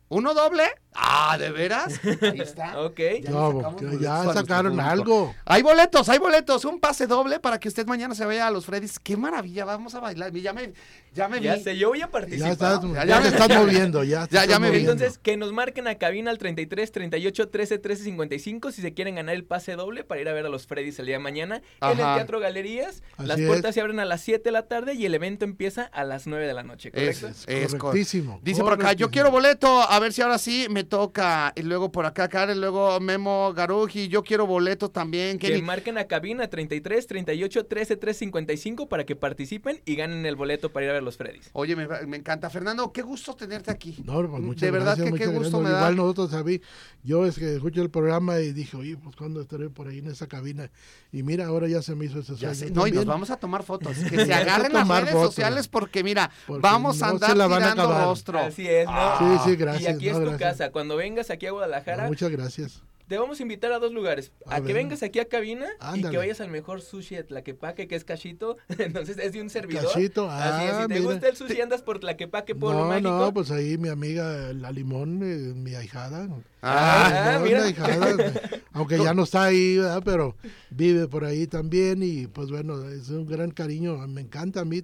¿Uno 0.08 0.34
doble? 0.34 0.64
Ah, 0.94 1.38
¿de 1.38 1.50
veras? 1.50 1.98
Ahí 2.04 2.40
está. 2.40 2.78
Ok. 2.82 3.00
Ya 3.22 3.30
No, 3.30 3.98
ya 3.98 4.32
sacaron 4.34 4.78
algo. 4.78 5.34
Hay 5.46 5.62
boletos, 5.62 6.08
hay 6.10 6.18
boletos, 6.18 6.66
un 6.66 6.80
pase 6.80 7.06
doble 7.06 7.40
para 7.40 7.58
que 7.58 7.68
usted 7.68 7.86
mañana 7.86 8.14
se 8.14 8.26
vaya 8.26 8.46
a 8.46 8.50
los 8.50 8.66
Freddys. 8.66 8.98
Qué 8.98 9.16
maravilla, 9.16 9.64
vamos 9.64 9.94
a 9.94 10.00
bailar. 10.00 10.32
Ya 10.32 10.52
me, 10.52 10.74
ya 11.14 11.28
me 11.28 11.40
Ya 11.40 11.56
vi. 11.56 11.62
sé, 11.62 11.76
yo 11.76 11.88
voy 11.88 11.98
a 11.98 12.06
Ya 12.06 12.10
participar. 12.10 12.52
estás, 12.52 12.80
Ya- 12.82 12.88
ya, 12.94 13.04
ya 13.04 13.16
te 13.16 13.22
me- 13.22 13.28
estás 13.28 13.48
ya- 13.48 13.60
moviendo, 13.60 14.04
ya. 14.04 14.28
ya- 14.30 14.58
me 14.58 14.70
vi. 14.70 14.78
Entonces, 14.80 15.18
que 15.18 15.36
nos 15.36 15.52
marquen 15.52 15.86
a 15.88 15.96
cabina 15.96 16.30
al 16.30 16.38
33 16.38 16.90
38 16.92 17.48
13 17.48 17.78
13 17.78 18.04
55 18.04 18.72
si 18.72 18.82
se 18.82 18.94
quieren 18.94 19.14
ganar 19.16 19.34
el 19.34 19.44
pase 19.44 19.74
doble 19.76 20.04
para 20.04 20.20
ir 20.20 20.28
a 20.28 20.32
ver 20.32 20.46
a 20.46 20.48
los 20.48 20.66
Freddys 20.66 20.98
el 20.98 21.06
día 21.06 21.16
de 21.16 21.22
mañana 21.22 21.62
en 21.80 21.90
el. 21.90 21.96
Teatro 21.96 22.40
Galerías. 22.40 23.02
Así 23.16 23.26
Las 23.28 23.38
es. 23.40 23.46
puertas 23.46 23.74
se 23.74 23.80
abren 23.80 24.00
a 24.00 24.04
las 24.04 24.20
7 24.20 24.44
de 24.44 24.52
la 24.52 24.62
tarde 24.68 24.94
y 24.94 25.06
el 25.06 25.14
evento 25.14 25.44
empieza 25.44 25.82
a 25.84 26.04
las 26.04 26.26
9 26.26 26.46
de 26.46 26.54
la 26.54 26.62
noche, 26.62 26.90
Es, 26.92 27.20
¿correcto? 27.20 27.50
es 27.50 27.70
cor- 27.72 27.78
correctísimo. 27.78 28.40
Dice 28.42 28.62
por 28.62 28.74
acá, 28.74 28.92
yo 28.92 29.10
quiero 29.10 29.30
boleto, 29.30 29.82
a 29.82 29.98
ver 29.98 30.12
si 30.12 30.22
ahora 30.22 30.38
sí 30.38 30.66
me 30.70 30.84
toca. 30.84 31.52
Y 31.56 31.62
luego 31.62 31.92
por 31.92 32.06
acá, 32.06 32.28
Karen, 32.28 32.60
luego 32.60 32.98
Memo 33.00 33.52
Garuji, 33.54 34.08
yo 34.08 34.22
quiero 34.22 34.46
boleto 34.46 34.90
también. 34.90 35.38
Que 35.38 35.48
Kenny. 35.48 35.62
marquen 35.62 35.98
a 35.98 36.04
cabina 36.06 36.48
33 36.48 37.06
38 37.06 37.66
13 37.66 37.96
13 37.96 38.18
55 38.20 38.88
para 38.88 39.04
que 39.04 39.16
participen 39.16 39.80
y 39.84 39.96
ganen 39.96 40.24
el 40.26 40.36
boleto 40.36 40.70
para 40.72 40.84
ir 40.86 40.90
a 40.90 40.94
ver 40.94 41.01
los 41.02 41.16
Freddys. 41.16 41.50
Oye, 41.52 41.76
me, 41.76 41.86
me 42.06 42.16
encanta. 42.16 42.48
Fernando, 42.50 42.92
qué 42.92 43.02
gusto 43.02 43.34
tenerte 43.36 43.70
aquí. 43.70 44.02
No, 44.04 44.14
pues 44.28 44.42
muchas 44.42 44.62
de 44.62 44.70
verdad 44.70 44.96
gracias, 44.96 45.12
que 45.12 45.18
qué 45.18 45.26
gusto 45.26 45.58
gracias. 45.58 45.62
me 45.62 45.70
da. 45.70 45.78
Igual 45.78 45.96
nosotros 45.96 46.30
sabí, 46.30 46.62
yo 47.04 47.26
es 47.26 47.38
que 47.38 47.54
escuché 47.54 47.80
el 47.80 47.90
programa 47.90 48.38
y 48.40 48.52
dije, 48.52 48.76
oye, 48.76 48.96
pues 48.96 49.16
cuando 49.16 49.40
estaré 49.40 49.68
por 49.70 49.88
ahí 49.88 49.98
en 49.98 50.08
esa 50.08 50.26
cabina. 50.26 50.70
Y 51.12 51.22
mira, 51.22 51.46
ahora 51.46 51.68
ya 51.68 51.82
se 51.82 51.94
me 51.94 52.06
hizo 52.06 52.20
ese 52.20 52.36
sueño 52.36 52.74
no, 52.74 52.86
y 52.86 52.92
nos 52.92 53.04
vamos 53.04 53.30
a 53.30 53.36
tomar 53.36 53.62
fotos. 53.62 53.96
Que 54.08 54.24
se 54.26 54.32
a 54.32 54.38
agarren 54.38 54.72
las 54.72 54.86
redes 54.88 55.10
fotos. 55.10 55.34
sociales 55.34 55.68
porque, 55.68 56.02
mira, 56.04 56.30
Porque 56.46 56.60
vamos 56.62 57.02
a 57.02 57.08
andar 57.08 57.36
la 57.36 57.46
van 57.46 57.62
a 57.62 57.72
tirando 57.72 58.04
rostro. 58.04 58.38
Así 58.38 58.66
es, 58.68 58.86
¿no? 58.86 58.92
Ah. 58.94 59.38
Sí, 59.44 59.50
sí, 59.50 59.56
gracias. 59.56 59.82
y 59.82 59.86
aquí 59.96 60.08
es 60.08 60.14
tu 60.14 60.20
gracias. 60.20 60.40
casa. 60.40 60.70
Cuando 60.72 60.96
vengas 60.96 61.30
aquí 61.30 61.46
a 61.46 61.52
Guadalajara, 61.52 62.04
No, 62.04 62.08
muchas 62.08 62.30
gracias. 62.30 62.82
Te 63.12 63.18
vamos 63.18 63.38
a 63.40 63.42
invitar 63.42 63.70
a 63.72 63.78
dos 63.78 63.92
lugares. 63.92 64.32
A, 64.46 64.54
A 64.54 64.62
que 64.62 64.72
vengas 64.72 65.02
aquí 65.02 65.18
a 65.20 65.26
cabina 65.26 65.66
y 65.94 66.00
que 66.02 66.16
vayas 66.16 66.40
al 66.40 66.48
mejor 66.48 66.80
sushi 66.80 67.14
de 67.16 67.24
Tlaquepaque, 67.24 67.86
que 67.86 67.94
es 67.94 68.04
Cachito. 68.06 68.56
Entonces 68.78 69.18
es 69.18 69.34
de 69.34 69.42
un 69.42 69.50
servidor. 69.50 69.84
Cachito, 69.84 70.30
Así 70.30 70.64
es, 70.64 70.72
ah, 70.72 70.82
si 70.84 70.88
te 70.88 70.94
mira. 71.00 71.12
gusta 71.12 71.28
el 71.28 71.36
sushi 71.36 71.60
andas 71.60 71.82
por 71.82 71.98
Tlaquepaque, 71.98 72.54
Pueblo 72.54 72.78
No, 72.84 72.88
Mágico. 72.88 73.10
no, 73.10 73.34
pues 73.34 73.50
ahí 73.50 73.76
mi 73.76 73.90
amiga 73.90 74.54
La 74.54 74.72
Limón, 74.72 75.20
eh, 75.22 75.52
mi 75.54 75.74
ahijada, 75.74 76.26
Ah, 76.62 77.34
Ah, 77.34 77.38
no, 77.38 77.44
mira. 77.44 77.64
ahijada, 77.64 78.16
aunque 78.72 78.96
ya 78.96 79.12
no 79.12 79.24
está 79.24 79.44
ahí, 79.44 79.76
¿verdad? 79.76 80.00
pero 80.02 80.34
vive 80.70 81.06
por 81.06 81.26
ahí 81.26 81.46
también 81.46 82.02
y 82.02 82.28
pues 82.28 82.50
bueno, 82.50 82.88
es 82.88 83.10
un 83.10 83.26
gran 83.26 83.50
cariño. 83.50 83.98
Me 84.08 84.22
encanta 84.22 84.60
a 84.60 84.64
mí. 84.64 84.82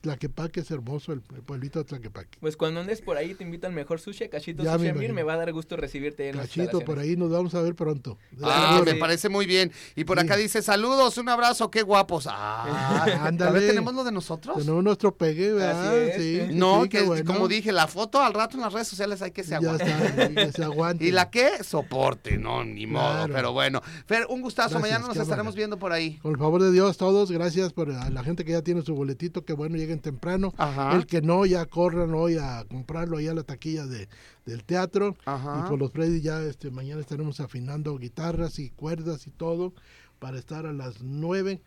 Tlaquepaque 0.00 0.60
es 0.60 0.70
hermoso, 0.70 1.12
el, 1.12 1.22
el 1.34 1.42
pueblito 1.42 1.78
de 1.80 1.84
Tlaquepaque. 1.84 2.38
Pues 2.40 2.56
cuando 2.56 2.80
andes 2.80 3.02
por 3.02 3.16
ahí 3.16 3.34
te 3.34 3.44
invito 3.44 3.66
al 3.66 3.72
mejor 3.72 4.00
sushi, 4.00 4.24
a 4.24 4.30
Cachito 4.30 4.62
Ya 4.62 4.74
Sushi 4.78 4.92
me 4.92 5.12
me 5.12 5.22
va 5.22 5.34
a 5.34 5.36
dar 5.38 5.52
gusto 5.52 5.76
recibirte 5.76 6.28
en 6.28 6.36
Cachito, 6.36 6.80
por 6.80 6.98
ahí 6.98 7.16
nos 7.16 7.30
vamos 7.30 7.54
a 7.54 7.60
ver 7.62 7.74
pronto. 7.74 8.18
Ah, 8.42 8.76
Sí, 8.78 8.84
me 8.92 8.94
parece 8.98 9.28
muy 9.28 9.46
bien. 9.46 9.72
Y 9.96 10.04
por 10.04 10.18
acá 10.20 10.36
dice, 10.36 10.62
saludos, 10.62 11.18
un 11.18 11.28
abrazo, 11.28 11.70
qué 11.70 11.82
guapos. 11.82 12.26
Ah, 12.30 13.06
Ándale. 13.22 13.66
¿tenemos 13.66 13.94
lo 13.94 14.04
de 14.04 14.12
nosotros? 14.12 14.58
Tenemos 14.58 14.84
nuestro 14.84 15.16
pegue, 15.16 15.52
¿verdad? 15.52 15.88
Así 15.88 16.10
es, 16.10 16.16
sí, 16.48 16.54
No, 16.54 16.82
sí, 16.84 16.88
que 16.88 17.02
bueno. 17.02 17.24
como 17.24 17.48
dije, 17.48 17.72
la 17.72 17.86
foto 17.88 18.20
al 18.20 18.34
rato 18.34 18.56
en 18.56 18.62
las 18.62 18.72
redes 18.72 18.88
sociales 18.88 19.20
hay 19.22 19.30
que 19.32 19.42
se 19.42 19.50
Ya 19.50 19.56
aguante. 19.58 19.84
está, 19.90 20.28
que 20.34 20.52
se 20.52 20.64
aguante. 20.64 21.04
¿Y 21.08 21.10
la 21.10 21.30
qué? 21.30 21.64
Soporte, 21.64 22.38
no, 22.38 22.64
ni 22.64 22.86
modo. 22.86 23.08
Claro. 23.26 23.32
Pero 23.34 23.52
bueno. 23.52 23.82
Fer, 24.06 24.26
un 24.28 24.40
gustazo. 24.42 24.70
Gracias, 24.78 24.82
Mañana 24.92 25.08
nos 25.08 25.16
estaremos 25.16 25.54
viendo 25.54 25.78
por 25.78 25.92
ahí. 25.92 26.18
Con 26.18 26.32
el 26.32 26.38
favor 26.38 26.62
de 26.62 26.70
Dios, 26.72 26.96
todos, 26.96 27.30
gracias 27.30 27.72
por 27.72 27.90
a 27.90 28.10
la 28.10 28.22
gente 28.22 28.44
que 28.44 28.52
ya 28.52 28.62
tiene 28.62 28.82
su 28.82 28.94
boletito, 28.94 29.44
que 29.44 29.52
bueno, 29.52 29.76
lleguen 29.88 30.00
temprano. 30.00 30.52
Ajá. 30.58 30.94
El 30.94 31.06
que 31.06 31.22
no, 31.22 31.46
ya 31.46 31.64
corran 31.66 32.14
hoy 32.14 32.36
a 32.36 32.64
comprarlo 32.68 33.16
ahí 33.16 33.28
a 33.28 33.34
la 33.34 33.42
taquilla 33.42 33.86
de, 33.86 34.08
del 34.44 34.64
teatro. 34.64 35.16
Ajá. 35.24 35.62
Y 35.64 35.68
por 35.68 35.78
los 35.78 35.92
Freddy 35.92 36.20
ya 36.20 36.42
este, 36.42 36.70
mañana 36.70 37.00
estaremos 37.00 37.40
afinando 37.40 37.96
guitarras 37.98 38.58
y 38.58 38.70
cuerdas 38.70 39.26
y 39.26 39.30
todo 39.30 39.72
para 40.18 40.38
estar 40.38 40.66
a 40.66 40.72
las 40.72 41.02
9 41.02 41.60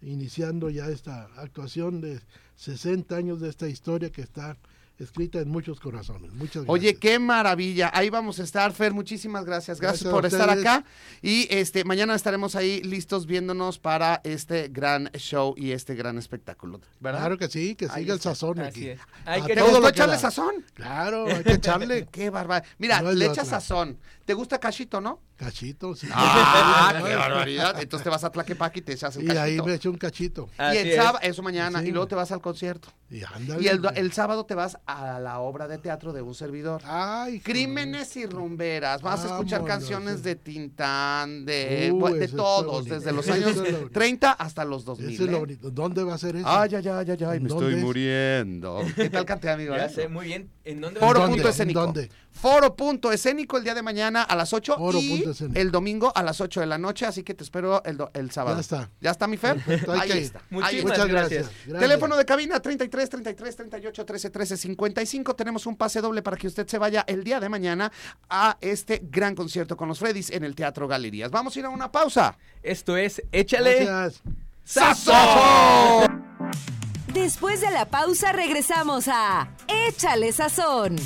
iniciando 0.00 0.70
ya 0.70 0.88
esta 0.88 1.28
actuación 1.36 2.00
de 2.00 2.20
60 2.56 3.14
años 3.16 3.40
de 3.40 3.48
esta 3.48 3.68
historia 3.68 4.10
que 4.10 4.22
está 4.22 4.56
escrita 5.04 5.38
en 5.40 5.48
muchos 5.48 5.80
corazones. 5.80 6.32
Muchas 6.32 6.64
gracias. 6.64 6.68
Oye, 6.68 6.96
qué 6.96 7.18
maravilla. 7.18 7.90
Ahí 7.94 8.10
vamos 8.10 8.38
a 8.40 8.42
estar, 8.42 8.72
Fer. 8.72 8.92
Muchísimas 8.94 9.44
gracias. 9.44 9.80
Gracias, 9.80 10.10
por 10.10 10.26
estar 10.26 10.50
acá. 10.50 10.84
Y 11.22 11.46
este 11.50 11.84
mañana 11.84 12.14
estaremos 12.14 12.54
ahí 12.56 12.82
listos 12.82 13.26
viéndonos 13.26 13.78
para 13.78 14.20
este 14.24 14.68
gran 14.68 15.10
show 15.14 15.54
y 15.56 15.72
este 15.72 15.94
gran 15.94 16.18
espectáculo. 16.18 16.80
¿Verdad? 17.00 17.20
Claro 17.20 17.38
que 17.38 17.48
sí, 17.48 17.74
que 17.74 17.86
Ahí 17.86 18.02
siga 18.02 18.14
el 18.14 18.18
está. 18.18 18.30
sazón 18.30 18.58
Así 18.60 18.68
aquí. 18.68 18.88
es. 18.88 19.00
Hay 19.24 19.42
que 19.42 19.54
¿Te 19.54 19.60
todo 19.60 19.70
gustó 19.70 19.88
echarle 19.88 20.14
da. 20.14 20.18
sazón? 20.20 20.64
Claro, 20.74 21.26
hay 21.26 21.44
que 21.44 21.52
echarle 21.52 22.06
Qué 22.12 22.30
barbaridad. 22.30 22.68
Mira, 22.78 23.00
No 23.02 23.12
le 23.12 23.24
echas 23.26 23.46
otra. 23.46 23.60
sazón. 23.60 23.98
¿Te 24.24 24.34
gusta 24.34 24.58
cachito, 24.58 25.00
no? 25.00 25.20
Cachito. 25.38 25.94
Sí. 25.94 26.06
Ah, 26.12 26.92
qué 27.06 27.14
barbaridad. 27.16 27.80
Entonces 27.80 28.04
te 28.04 28.10
vas 28.10 28.24
a 28.24 28.30
Tlaquepaque 28.30 28.80
y 28.80 28.82
te 28.82 28.92
echas 28.92 29.16
el 29.16 29.24
Y 29.24 29.30
ahí 29.30 29.36
cachito. 29.56 29.64
me 29.64 29.74
echo 29.74 29.90
un 29.90 29.96
cachito. 29.96 30.48
Y 30.58 30.76
el 30.76 30.88
es. 30.88 30.96
sábado, 30.96 31.18
eso 31.22 31.42
mañana, 31.42 31.80
Sí. 31.80 31.88
y 31.88 31.90
luego 31.92 32.06
te 32.08 32.14
vas 32.14 32.30
al 32.32 32.40
concierto. 32.42 32.88
Y 33.10 33.22
ándale. 33.24 33.62
Y 33.62 33.68
el, 33.68 33.80
do- 33.80 33.90
el 33.94 34.12
sábado 34.12 34.44
te 34.44 34.54
vas 34.54 34.76
a 34.84 35.18
la 35.18 35.38
obra 35.38 35.66
de 35.66 35.78
teatro 35.78 36.12
de 36.12 36.20
un 36.20 36.34
servidor. 36.34 36.82
Ay, 36.84 37.40
Crímenes 37.40 38.14
y 38.16 38.26
rumberas. 38.26 39.00
Vas 39.00 39.24
a 39.24 39.28
escuchar 39.28 39.60
Vámonos, 39.60 39.78
canciones 39.78 40.16
sí. 40.16 40.22
de 40.24 40.36
Tintán, 40.36 41.46
de, 41.46 41.86
está 42.20 42.36
todos, 42.36 42.84
desde 42.84 43.12
los 43.12 43.26
años 43.30 43.50
es 43.50 43.56
lo 43.56 43.62
bonito. 43.78 43.90
30 43.92 44.32
hasta 44.32 44.64
los 44.66 44.84
2000. 44.84 45.14
Eso 45.14 45.24
es 45.24 45.30
lo 45.30 45.36
¿eh? 45.36 45.40
bonito. 45.40 45.70
¿Dónde 45.70 46.02
va 46.04 46.14
a 46.14 46.18
ser 46.18 46.36
eso? 46.36 46.46
Ay, 46.46 46.74
ay, 46.74 46.86
ay, 46.88 47.10
ay, 47.10 47.24
ay, 47.24 47.40
me 47.40 47.48
¿Dónde 47.48 47.64
estoy 47.66 47.74
es? 47.74 47.80
muriendo. 47.80 48.80
¿Qué 48.94 49.08
tal 49.08 49.24
canté, 49.24 49.48
amigo? 49.50 49.74
Ya 49.76 49.88
sé 49.88 50.08
muy 50.08 50.26
bien. 50.26 50.50
¿En 50.70 50.82
dónde 50.82 51.00
Foro 51.00 51.20
vas 51.20 51.28
a 51.28 51.30
punto 51.30 51.42
¿Dónde? 51.42 51.50
escénico. 51.50 51.80
¿Dónde? 51.80 52.10
Foro 52.30 52.76
punto 52.76 53.10
escénico 53.10 53.56
el 53.56 53.64
día 53.64 53.74
de 53.74 53.82
mañana 53.82 54.22
a 54.22 54.36
las 54.36 54.52
8 54.52 54.76
Foro 54.76 54.98
y 55.00 55.08
punto 55.08 55.30
escénico. 55.30 55.58
el 55.58 55.70
domingo 55.70 56.12
a 56.14 56.22
las 56.22 56.40
8 56.40 56.60
de 56.60 56.66
la 56.66 56.78
noche, 56.78 57.06
así 57.06 57.22
que 57.22 57.34
te 57.34 57.42
espero 57.42 57.82
el, 57.84 57.96
do- 57.96 58.10
el 58.12 58.30
sábado. 58.30 58.56
Ya 58.56 58.60
está. 58.60 58.90
¿Ya 59.00 59.10
está 59.12 59.26
mi 59.26 59.38
Fer? 59.38 59.54
Perfecto, 59.56 59.92
hay 59.92 60.00
Ahí 60.00 60.08
que 60.10 60.16
ir. 60.18 60.22
está. 60.24 60.38
Ahí 60.38 60.44
Muchísimas 60.50 60.92
está. 60.92 61.04
Muchas 61.04 61.08
gracias. 61.08 61.42
gracias. 61.46 61.66
gracias. 61.66 61.80
Teléfono 61.80 62.16
de 62.16 62.24
cabina 62.26 62.60
33 62.60 63.08
33 63.10 63.56
38 63.56 64.04
13 64.04 64.30
13 64.30 64.56
55. 64.58 65.36
Tenemos 65.36 65.66
un 65.66 65.76
pase 65.76 66.00
doble 66.00 66.22
para 66.22 66.36
que 66.36 66.46
usted 66.46 66.66
se 66.68 66.78
vaya 66.78 67.04
el 67.08 67.24
día 67.24 67.40
de 67.40 67.48
mañana 67.48 67.90
a 68.28 68.58
este 68.60 69.02
gran 69.10 69.34
concierto 69.34 69.76
con 69.76 69.88
los 69.88 69.98
Freddys 69.98 70.30
en 70.30 70.44
el 70.44 70.54
Teatro 70.54 70.86
Galerías. 70.86 71.30
Vamos 71.30 71.56
a 71.56 71.58
ir 71.58 71.64
a 71.64 71.70
una 71.70 71.90
pausa. 71.90 72.36
Esto 72.62 72.96
es 72.96 73.22
Échale 73.32 73.84
Gracias. 73.86 74.22
¡Sazón! 74.64 76.77
Después 77.12 77.60
de 77.60 77.70
la 77.70 77.86
pausa 77.86 78.32
regresamos 78.32 79.08
a 79.08 79.48
Échale 79.66 80.32
Sazón. 80.32 80.96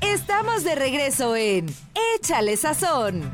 Estamos 0.00 0.64
de 0.64 0.74
regreso 0.74 1.36
en 1.36 1.66
Échale 2.16 2.56
Sazón. 2.56 3.30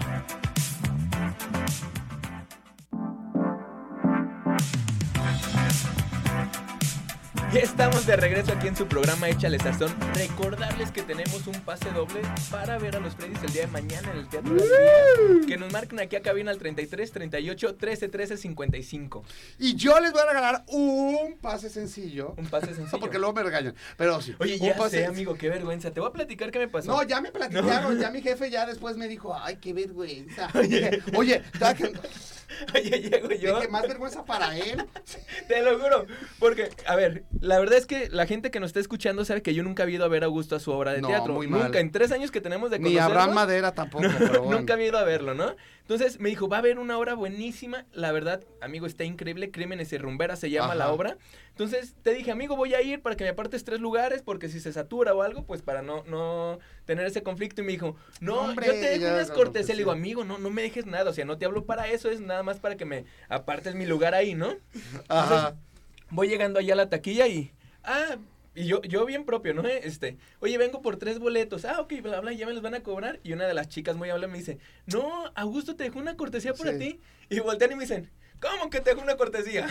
Ya 7.53 7.63
estamos 7.63 8.07
de 8.07 8.15
regreso 8.15 8.53
aquí 8.53 8.69
en 8.69 8.77
su 8.77 8.87
programa 8.87 9.29
Échale 9.29 9.59
Sazón. 9.59 9.93
Recordarles 10.15 10.93
que 10.93 11.03
tenemos 11.03 11.49
un 11.49 11.61
pase 11.63 11.91
doble 11.91 12.21
para 12.49 12.79
ver 12.79 12.95
a 12.95 13.01
los 13.01 13.17
Freddys 13.17 13.43
el 13.43 13.53
día 13.53 13.63
de 13.63 13.73
mañana 13.73 14.09
en 14.13 14.19
el 14.19 14.29
Teatro 14.29 14.55
Galerías. 14.55 15.47
Que 15.49 15.57
nos 15.57 15.73
marquen 15.73 15.99
aquí 15.99 16.15
a 16.15 16.23
cabina 16.23 16.53
al 16.53 16.59
33 16.59 17.11
38 17.11 17.75
13 17.75 18.09
13 18.09 18.37
55. 18.37 19.25
Y 19.59 19.75
yo 19.75 19.99
les 19.99 20.13
voy 20.13 20.21
a 20.21 20.27
regalar 20.27 20.65
un 20.69 21.39
pase 21.43 21.71
sencillo. 21.71 22.35
Un 22.37 22.47
pase 22.47 22.73
sencillo. 22.73 22.99
Porque 23.01 23.19
luego 23.19 23.33
me 23.33 23.43
regañan. 23.43 23.75
Pero 23.97 24.21
sí. 24.21 24.33
Oye, 24.39 24.55
un 24.55 24.69
ya 24.69 24.77
pase 24.77 24.99
sé, 24.99 25.07
amigo, 25.07 25.35
qué 25.35 25.49
vergüenza. 25.49 25.91
Te 25.91 25.99
voy 25.99 26.11
a 26.11 26.13
platicar 26.13 26.53
qué 26.53 26.61
me 26.61 26.69
pasó. 26.69 26.93
No, 26.93 27.03
ya 27.03 27.21
me 27.21 27.33
platicaron, 27.33 27.99
ya 27.99 28.13
mi 28.13 28.23
jefe 28.23 28.49
ya 28.49 28.65
después 28.65 28.97
me 28.97 29.09
dijo, 29.09 29.37
ay, 29.37 29.57
qué 29.57 29.73
vergüenza. 29.73 30.49
Oye, 31.17 31.43
¿sabes 31.59 31.79
qué? 31.79 31.93
Oye, 32.75 33.01
llego 33.01 33.31
yo. 33.31 33.57
Dije, 33.57 33.69
más 33.69 33.83
vergüenza 33.83 34.25
para 34.25 34.57
él. 34.57 34.85
Te 35.49 35.63
lo 35.63 35.79
juro. 35.79 36.07
Porque, 36.39 36.69
a 36.87 36.97
ver, 36.97 37.25
la 37.41 37.59
verdad 37.59 37.79
es 37.79 37.87
que 37.87 38.09
la 38.11 38.27
gente 38.27 38.51
que 38.51 38.61
nos 38.61 38.69
está 38.71 38.81
escuchando 38.81 39.25
sabe 39.25 39.43
que 39.43 39.55
yo 39.55 39.63
nunca 39.63 39.85
he 39.85 39.91
ido 39.91 40.05
a 40.05 40.09
ver 40.09 40.23
a 40.23 40.27
Augusto 40.27 40.57
a 40.57 40.61
su 40.61 40.71
obra 40.73 40.93
de 40.93 41.01
No, 41.01 41.09
teatro. 41.09 41.33
muy 41.35 41.47
nunca. 41.47 41.65
mal. 41.69 41.77
En 41.77 41.91
tres 41.93 42.13
años 42.13 42.31
que 42.31 42.41
tenemos 42.41 42.71
de 42.71 42.79
Ni 42.79 42.85
conocernos. 42.95 43.11
Abraham 43.11 43.35
Madera 43.35 43.73
tampoco, 43.73 44.05
pero 44.19 44.43
bueno. 44.43 44.59
Nunca 44.59 44.75
había 44.75 44.87
ido 44.89 44.99
a 44.99 45.05
verlo, 45.05 45.35
¿no? 45.35 45.55
Entonces 45.91 46.21
me 46.21 46.29
dijo, 46.29 46.47
va 46.47 46.59
a 46.59 46.61
haber 46.61 46.79
una 46.79 46.97
obra 46.97 47.15
buenísima. 47.15 47.85
La 47.93 48.13
verdad, 48.13 48.45
amigo, 48.61 48.87
está 48.87 49.03
increíble. 49.03 49.51
Crímenes 49.51 49.93
y 49.93 49.99
Rumberas 49.99 50.39
se 50.39 50.49
llama 50.49 50.67
Ajá. 50.69 50.75
la 50.77 50.93
obra. 50.93 51.19
Entonces 51.49 51.97
te 52.05 52.15
dije, 52.15 52.31
amigo, 52.31 52.55
voy 52.55 52.75
a 52.75 52.81
ir 52.81 53.03
para 53.03 53.17
que 53.17 53.25
me 53.25 53.31
apartes 53.31 53.65
tres 53.65 53.81
lugares, 53.81 54.23
porque 54.23 54.49
si 54.49 54.61
se 54.61 54.73
satura 54.73 55.15
o 55.15 55.23
algo, 55.23 55.43
pues 55.43 55.63
para 55.63 55.83
no, 55.83 56.05
no 56.05 56.61
tener 56.85 57.07
ese 57.07 57.25
conflicto. 57.25 57.63
Y 57.63 57.65
me 57.65 57.73
dijo, 57.73 57.97
no, 58.21 58.37
Hombre, 58.37 58.69
yo 58.69 58.73
te 58.75 58.89
dejo 58.89 59.03
ya, 59.03 59.15
unas 59.15 59.33
cortesías. 59.33 59.67
pues, 59.67 59.79
Le 59.79 59.81
digo, 59.81 59.91
amigo, 59.91 60.25
no, 60.25 60.39
no 60.39 60.49
me 60.49 60.63
dejes 60.63 60.87
nada. 60.87 61.11
O 61.11 61.13
sea, 61.13 61.25
no 61.25 61.39
te 61.39 61.45
hablo 61.45 61.65
para 61.65 61.89
eso, 61.89 62.09
es 62.09 62.21
nada 62.21 62.45
más 62.45 62.61
para 62.61 62.77
que 62.77 62.85
me 62.85 63.05
apartes 63.29 63.75
mi 63.75 63.85
lugar 63.85 64.15
ahí, 64.15 64.37
¿no? 64.37 64.55
Ajá. 65.09 65.57
Voy 66.11 66.29
llegando 66.29 66.61
allá 66.61 66.75
a 66.75 66.77
la 66.77 66.89
taquilla 66.89 67.27
y. 67.27 67.51
Ah, 67.83 68.15
y 68.63 68.67
yo, 68.67 68.83
yo 68.83 69.05
bien 69.07 69.25
propio, 69.25 69.55
¿no? 69.55 69.67
Este, 69.67 70.17
oye, 70.41 70.59
vengo 70.59 70.83
por 70.83 70.97
tres 70.97 71.19
boletos. 71.19 71.65
Ah, 71.65 71.81
ok, 71.81 71.95
bla, 72.03 72.21
bla, 72.21 72.33
ya 72.33 72.47
me 72.47 72.53
los 72.53 72.63
van 72.63 72.75
a 72.75 72.83
cobrar. 72.83 73.21
Y 73.23 73.33
una 73.33 73.47
de 73.47 73.55
las 73.55 73.69
chicas 73.69 73.97
muy 73.97 74.09
amable 74.11 74.29
me 74.29 74.39
dice, 74.39 74.59
no, 74.87 75.31
Augusto, 75.35 75.77
te 75.77 75.85
dejó 75.85 75.99
una 75.99 76.17
cortesía 76.17 76.55
para 76.55 76.73
Sí. 76.73 76.79
ti. 76.79 77.01
Y 77.29 77.41
voltean 77.41 77.73
y 77.73 77.75
me 77.77 77.83
dicen, 77.85 78.11
¿cómo 78.41 78.71
que 78.71 78.81
te 78.81 78.91
dejó 78.91 79.03
una 79.03 79.17
cortesía? 79.17 79.67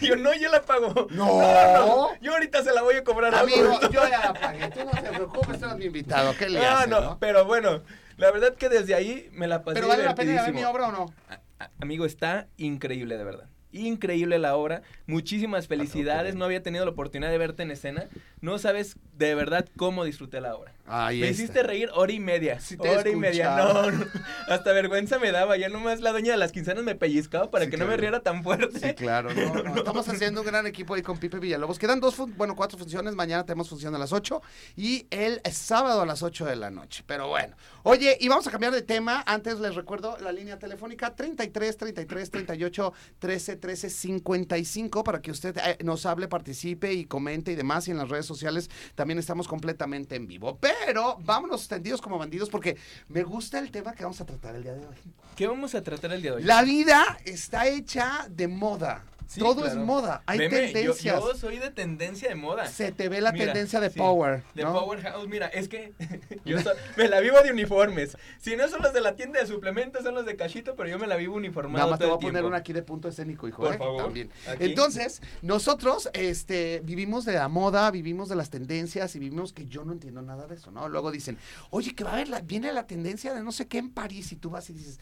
y 0.00 0.06
yo, 0.06 0.16
no, 0.16 0.34
yo 0.34 0.50
la 0.50 0.62
pago. 0.62 1.06
No. 1.10 2.18
yo 2.20 2.32
ahorita 2.32 2.62
se 2.64 2.72
la 2.72 2.82
voy 2.82 2.96
a 2.96 3.04
cobrar 3.04 3.34
a 3.34 3.40
Amigo, 3.40 3.64
Augusto". 3.66 3.90
yo 3.90 4.08
ya 4.08 4.18
la 4.20 4.32
pagué. 4.34 4.68
Tú 4.70 4.80
no 4.84 4.90
te 4.90 5.08
preocupes, 5.10 5.62
eres 5.62 5.76
mi 5.76 5.84
invitado. 5.86 6.34
¿Qué 6.36 6.48
le 6.48 6.60
Ah, 6.60 6.86
no, 6.88 7.00
no? 7.00 7.18
pero 7.18 7.44
bueno, 7.44 7.82
la 8.16 8.30
verdad 8.30 8.54
que 8.54 8.68
desde 8.68 8.94
ahí 8.94 9.28
me 9.32 9.46
la 9.46 9.62
pasé 9.62 9.74
Pero 9.76 9.88
vale 9.88 10.04
la 10.04 10.14
pena 10.14 10.32
ir 10.32 10.38
a 10.38 10.42
ver 10.44 10.54
mi 10.54 10.64
obra 10.64 10.88
o 10.88 10.92
no? 10.92 11.06
A- 11.28 11.40
a- 11.64 11.70
Amigo, 11.80 12.04
está 12.06 12.48
increíble, 12.56 13.16
de 13.18 13.24
verdad. 13.24 13.48
Increíble 13.72 14.38
la 14.38 14.56
obra. 14.56 14.82
Muchísimas 15.06 15.68
felicidades. 15.68 16.34
No 16.34 16.44
había 16.44 16.62
tenido 16.62 16.84
la 16.84 16.90
oportunidad 16.90 17.30
de 17.30 17.38
verte 17.38 17.62
en 17.62 17.70
escena. 17.70 18.08
No 18.40 18.58
sabes 18.58 18.96
de 19.16 19.34
verdad 19.34 19.68
cómo 19.76 20.04
disfruté 20.04 20.40
la 20.40 20.54
obra. 20.54 20.72
Ahí 20.90 21.20
me 21.20 21.28
está. 21.28 21.42
hiciste 21.42 21.62
reír 21.62 21.88
hora 21.94 22.12
y 22.12 22.18
media. 22.18 22.58
Sí 22.58 22.76
te 22.76 22.88
hora 22.88 23.08
y 23.08 23.14
media. 23.14 23.56
No, 23.56 23.90
no. 23.90 24.06
Hasta 24.48 24.72
vergüenza 24.72 25.18
me 25.18 25.30
daba. 25.30 25.56
Ya 25.56 25.68
nomás 25.68 26.00
la 26.00 26.10
dueña 26.10 26.32
de 26.32 26.38
las 26.38 26.50
quincenas 26.50 26.82
me 26.82 26.96
pellizcaba 26.96 27.50
para 27.50 27.66
Sí, 27.66 27.70
que 27.70 27.76
no 27.76 27.86
me 27.86 27.96
riera 27.96 28.20
tan 28.20 28.42
fuerte. 28.42 28.80
Sí, 28.80 28.94
claro. 28.94 29.32
No, 29.32 29.54
no, 29.62 29.76
Estamos 29.76 30.08
haciendo 30.08 30.40
un 30.40 30.46
gran 30.46 30.66
equipo 30.66 30.94
ahí 30.94 31.02
con 31.02 31.18
Pipe 31.18 31.38
Villalobos. 31.38 31.78
Quedan 31.78 32.00
dos, 32.00 32.16
bueno, 32.36 32.56
cuatro 32.56 32.76
funciones. 32.76 33.14
Mañana 33.14 33.44
tenemos 33.44 33.68
función 33.68 33.94
a 33.94 33.98
las 33.98 34.12
8 34.12 34.42
y 34.76 35.06
el 35.10 35.40
sábado 35.52 36.00
a 36.00 36.06
las 36.06 36.22
8 36.22 36.46
de 36.46 36.56
la 36.56 36.70
noche. 36.70 37.04
Pero 37.06 37.28
bueno. 37.28 37.56
Oye, 37.84 38.16
y 38.20 38.28
vamos 38.28 38.46
a 38.48 38.50
cambiar 38.50 38.72
de 38.72 38.82
tema. 38.82 39.22
Antes 39.26 39.60
les 39.60 39.76
recuerdo 39.76 40.18
la 40.18 40.32
línea 40.32 40.58
telefónica 40.58 41.14
33 41.14 41.76
33 41.76 42.30
38 42.30 42.92
13 43.18 43.56
13 43.56 43.90
55 43.90 45.04
para 45.04 45.22
que 45.22 45.30
usted 45.30 45.56
eh, 45.58 45.78
nos 45.84 46.04
hable, 46.04 46.26
participe 46.26 46.92
y 46.92 47.04
comente 47.04 47.52
y 47.52 47.54
demás. 47.54 47.86
Y 47.86 47.92
en 47.92 47.98
las 47.98 48.08
redes 48.08 48.26
sociales 48.26 48.68
también 48.96 49.18
estamos 49.18 49.46
completamente 49.46 50.16
en 50.16 50.26
vivo. 50.26 50.58
Pero 50.60 50.79
vámonos 51.20 51.68
tendidos 51.68 52.00
como 52.00 52.18
bandidos 52.18 52.48
porque 52.48 52.76
me 53.08 53.22
gusta 53.22 53.58
el 53.58 53.70
tema 53.70 53.94
que 53.94 54.02
vamos 54.02 54.20
a 54.20 54.26
tratar 54.26 54.56
el 54.56 54.62
día 54.62 54.74
de 54.74 54.86
hoy. 54.86 54.96
¿Qué 55.36 55.46
vamos 55.46 55.74
a 55.74 55.82
tratar 55.82 56.12
el 56.12 56.22
día 56.22 56.32
de 56.32 56.36
hoy? 56.38 56.42
La 56.42 56.62
vida 56.62 57.18
está 57.24 57.66
hecha 57.66 58.26
de 58.28 58.48
moda. 58.48 59.04
Sí, 59.30 59.38
Todo 59.38 59.62
claro. 59.62 59.68
es 59.68 59.86
moda. 59.86 60.24
Hay 60.26 60.38
Veme, 60.38 60.72
tendencias. 60.72 61.20
Yo, 61.20 61.34
soy 61.36 61.58
de 61.58 61.70
tendencia 61.70 62.28
de 62.28 62.34
moda. 62.34 62.66
Se 62.66 62.90
te 62.90 63.08
ve 63.08 63.20
la 63.20 63.30
Mira, 63.30 63.44
tendencia 63.44 63.78
de 63.78 63.88
sí, 63.90 63.96
Power. 63.96 64.42
De 64.56 64.64
¿no? 64.64 64.72
Powerhouse, 64.72 65.28
mira, 65.28 65.46
es 65.46 65.68
que 65.68 65.92
yo 66.44 66.60
so- 66.62 66.72
me 66.96 67.06
la 67.06 67.20
vivo 67.20 67.40
de 67.40 67.52
uniformes. 67.52 68.16
Si 68.40 68.56
no 68.56 68.68
son 68.68 68.82
los 68.82 68.92
de 68.92 69.00
la 69.00 69.14
tienda 69.14 69.38
de 69.38 69.46
suplementos, 69.46 70.02
son 70.02 70.16
los 70.16 70.26
de 70.26 70.34
cachito, 70.34 70.74
pero 70.74 70.88
yo 70.88 70.98
me 70.98 71.06
la 71.06 71.14
vivo 71.14 71.36
uniformado 71.36 71.78
Nada 71.78 71.90
más 71.92 72.00
te 72.00 72.06
voy 72.06 72.14
a 72.14 72.18
poner 72.18 72.32
tiempo. 72.32 72.48
una 72.48 72.56
aquí 72.56 72.72
de 72.72 72.82
punto 72.82 73.06
escénico, 73.06 73.46
hijo. 73.46 73.62
Por 73.62 73.72
¿eh? 73.72 73.78
favor. 73.78 74.02
También. 74.02 74.30
Aquí. 74.48 74.64
Entonces, 74.64 75.22
nosotros 75.42 76.10
este, 76.12 76.80
vivimos 76.82 77.24
de 77.24 77.34
la 77.34 77.46
moda, 77.46 77.88
vivimos 77.92 78.28
de 78.28 78.34
las 78.34 78.50
tendencias 78.50 79.14
y 79.14 79.20
vivimos 79.20 79.52
que 79.52 79.68
yo 79.68 79.84
no 79.84 79.92
entiendo 79.92 80.22
nada 80.22 80.48
de 80.48 80.56
eso, 80.56 80.72
¿no? 80.72 80.88
Luego 80.88 81.12
dicen, 81.12 81.38
oye, 81.70 81.94
que 81.94 82.02
va 82.02 82.10
a 82.10 82.14
haber 82.14 82.28
la, 82.30 82.40
viene 82.40 82.72
la 82.72 82.88
tendencia 82.88 83.32
de 83.32 83.44
no 83.44 83.52
sé 83.52 83.68
qué 83.68 83.78
en 83.78 83.90
París 83.90 84.32
y 84.32 84.36
tú 84.36 84.50
vas 84.50 84.68
y 84.70 84.72
dices, 84.72 84.98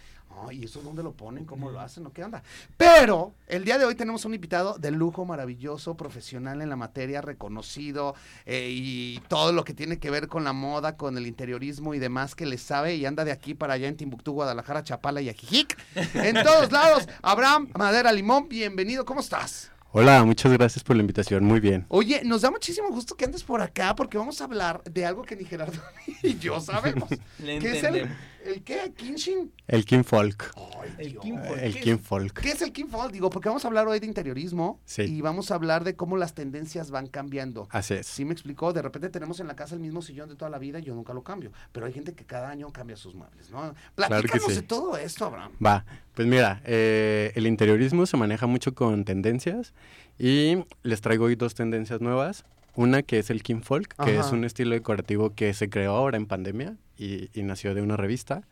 ¿y 0.51 0.65
eso 0.65 0.81
dónde 0.83 1.03
lo 1.03 1.13
ponen? 1.13 1.45
¿Cómo 1.45 1.71
lo 1.71 1.81
hacen? 1.81 2.07
¿O 2.07 2.13
qué 2.13 2.25
onda? 2.25 2.43
Pero 2.77 3.35
el 3.47 3.65
día 3.65 3.79
de 3.79 3.85
hoy 3.85 3.95
tenemos 3.95 4.25
un 4.25 4.35
invitado 4.35 4.79
de 4.79 4.91
lujo, 4.91 5.25
maravilloso, 5.25 5.97
profesional 5.97 6.63
en 6.63 6.69
la 6.69 6.77
materia, 6.77 7.21
reconocido 7.21 8.15
eh, 8.47 8.69
y 8.71 9.21
todo 9.29 9.53
lo 9.53 9.65
que 9.65 9.75
tiene 9.75 9.99
que 9.99 10.11
ver 10.11 10.29
con 10.29 10.45
la 10.45 10.53
moda, 10.53 10.97
con 10.97 11.17
el 11.19 11.27
interiorismo 11.27 11.95
y 11.95 11.99
demás 11.99 12.35
que 12.35 12.47
le 12.47 12.59
sabe 12.59 12.97
y 12.97 13.07
anda 13.07 13.25
de 13.25 13.33
aquí 13.33 13.55
para 13.55 13.75
allá 13.75 13.89
en 13.89 13.97
Timbuktu, 13.97 14.33
Guadalajara, 14.33 14.83
Chapala 14.83 15.21
y 15.21 15.29
Ajijic. 15.29 15.77
En 16.15 16.43
todos 16.43 16.71
lados, 16.73 17.09
Abraham 17.23 17.71
Madera 17.77 18.13
Limón, 18.13 18.49
bienvenido, 18.49 19.05
¿cómo 19.05 19.21
estás? 19.21 19.71
Hola, 19.91 20.23
muchas 20.23 20.53
gracias 20.53 20.85
por 20.85 20.97
la 20.97 21.01
invitación, 21.01 21.45
muy 21.45 21.61
bien. 21.61 21.87
Oye, 21.89 22.21
nos 22.23 22.43
da 22.43 22.51
muchísimo 22.51 22.91
gusto 22.91 23.17
que 23.17 23.25
andes 23.25 23.43
por 23.43 23.63
acá 23.63 23.97
porque 23.97 24.19
vamos 24.19 24.39
a 24.41 24.45
hablar 24.45 24.83
de 24.85 25.07
algo 25.07 25.23
que 25.23 25.35
ni 25.35 25.47
Gerardo 25.47 25.81
ni 26.23 26.39
yo 26.39 26.61
sabemos. 26.61 27.09
Le 27.43 27.59
¿Qué 27.59 27.79
es 27.79 27.85
el, 27.85 27.97
entendemos. 27.97 28.19
El 28.49 28.63
qué? 28.63 28.93
¿Kinshin? 28.97 29.53
El 29.67 29.85
King 29.85 30.03
Folk. 30.03 30.53
El. 30.99 31.19
King 31.19 31.39
Folk. 31.47 31.59
El 31.63 31.75
¿qué 31.75 31.81
King 31.81 31.95
es? 31.95 32.01
Folk. 32.01 32.41
¿Qué 32.41 32.49
es 32.51 32.63
el 32.63 32.73
King 32.73 32.87
Fall? 32.87 33.13
Digo, 33.13 33.31
porque 33.31 33.49
vamos 33.49 33.65
a 33.65 33.69
hablar 33.69 33.87
hoy 33.89 34.01
de 34.01 34.07
interiorismo 34.07 34.81
Sí. 34.85 35.03
y 35.03 35.21
vamos 35.21 35.51
a 35.51 35.55
hablar 35.55 35.85
de 35.85 35.97
cómo 35.97 36.17
las 36.17 36.35
tendencias 36.35 36.91
van 36.91 37.07
cambiando. 37.07 37.69
Así 37.71 37.95
es. 37.95 38.07
Sí 38.07 38.25
me 38.25 38.33
explicó, 38.33 38.73
de 38.73 38.83
repente 38.83 39.09
tenemos 39.09 39.41
en 39.41 39.47
la 39.47 39.57
casa 39.57 39.75
el 39.75 39.81
mismo 39.81 40.03
sillón 40.03 40.29
de 40.29 40.37
toda 40.37 40.51
la 40.51 40.59
vida 40.59 40.79
y 40.79 40.83
yo 40.83 40.95
nunca 40.95 41.13
lo 41.13 41.23
cambio, 41.23 41.53
pero 41.73 41.87
hay 41.87 41.93
gente 41.93 42.15
que 42.15 42.25
cada 42.25 42.49
año 42.51 42.73
cambia 42.73 42.97
sus 42.97 43.15
muebles, 43.15 43.51
¿no? 43.51 43.75
Platícanos 43.95 44.47
sí. 44.49 44.55
de 44.55 44.63
todo 44.63 44.97
esto, 44.97 45.27
Abraham. 45.27 45.53
Va, 45.65 45.85
pues 46.15 46.27
mira, 46.27 46.63
eh, 46.65 47.33
el 47.35 47.47
interiorismo 47.47 48.07
se 48.07 48.17
maneja 48.17 48.47
mucho 48.47 48.75
con 48.75 49.05
tendencias 49.05 49.75
y 50.19 50.65
les 50.83 51.01
traigo 51.01 51.27
hoy 51.27 51.37
dos 51.37 51.55
tendencias 51.55 52.01
nuevas. 52.01 52.45
Una 52.79 53.03
que 53.03 53.19
es 53.19 53.31
el 53.31 53.43
King 53.43 53.63
Folk, 53.63 53.89
que 53.97 54.17
Ajá. 54.17 54.21
es 54.21 54.33
un 54.33 54.45
estilo 54.45 54.71
decorativo 54.71 55.35
que 55.35 55.53
se 55.53 55.69
creó 55.69 55.97
ahora 55.97 56.17
en 56.17 56.27
pandemia 56.27 56.77
y, 56.97 57.29
y 57.37 57.43
nació 57.43 57.75
de 57.75 57.83
una 57.83 57.97
revista. 57.97 58.47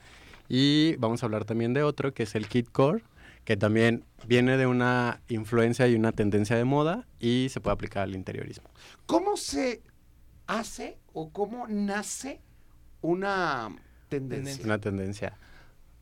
Y 0.49 0.97
vamos 0.97 1.23
a 1.23 1.27
hablar 1.27 1.45
también 1.45 1.75
de 1.75 1.85
otro 1.85 2.13
que 2.13 2.25
es 2.25 2.35
el 2.35 2.49
Kid 2.49 2.67
Core, 2.67 3.05
que 3.45 3.57
también 3.57 4.05
viene 4.27 4.57
de 4.57 4.67
una 4.67 5.21
influencia 5.29 5.87
y 5.87 5.95
una 5.95 6.11
tendencia 6.11 6.57
de 6.57 6.65
moda 6.65 7.07
y 7.21 7.47
se 7.51 7.61
puede 7.61 7.75
aplicar 7.75 8.03
al 8.03 8.17
interiorismo. 8.17 8.69
¿Cómo 9.07 9.37
se 9.37 9.83
hace 10.49 10.99
o 11.13 11.31
cómo 11.31 11.69
nace 11.69 12.41
una 13.03 13.69
tendencia? 14.09 14.65
Una 14.65 14.81
tendencia. 14.81 15.39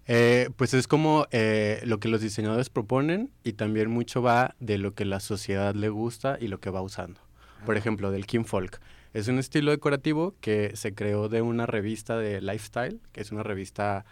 Eh, 0.06 0.48
pues 0.56 0.72
es 0.72 0.88
como 0.88 1.26
eh, 1.30 1.82
lo 1.84 2.00
que 2.00 2.08
los 2.08 2.22
diseñadores 2.22 2.70
proponen 2.70 3.30
y 3.42 3.52
también 3.52 3.90
mucho 3.90 4.22
va 4.22 4.54
de 4.60 4.78
lo 4.78 4.94
que 4.94 5.04
la 5.04 5.20
sociedad 5.20 5.74
le 5.74 5.90
gusta 5.90 6.38
y 6.40 6.48
lo 6.48 6.58
que 6.58 6.70
va 6.70 6.80
usando. 6.80 7.20
Por 7.64 7.76
ejemplo, 7.76 8.10
del 8.10 8.26
King 8.26 8.44
Folk. 8.44 8.80
Es 9.12 9.28
un 9.28 9.38
estilo 9.38 9.70
decorativo 9.70 10.34
que 10.40 10.76
se 10.76 10.94
creó 10.94 11.28
de 11.28 11.42
una 11.42 11.66
revista 11.66 12.18
de 12.18 12.40
lifestyle, 12.40 13.00
que 13.12 13.20
es 13.20 13.32
una 13.32 13.42
revista 13.42 14.04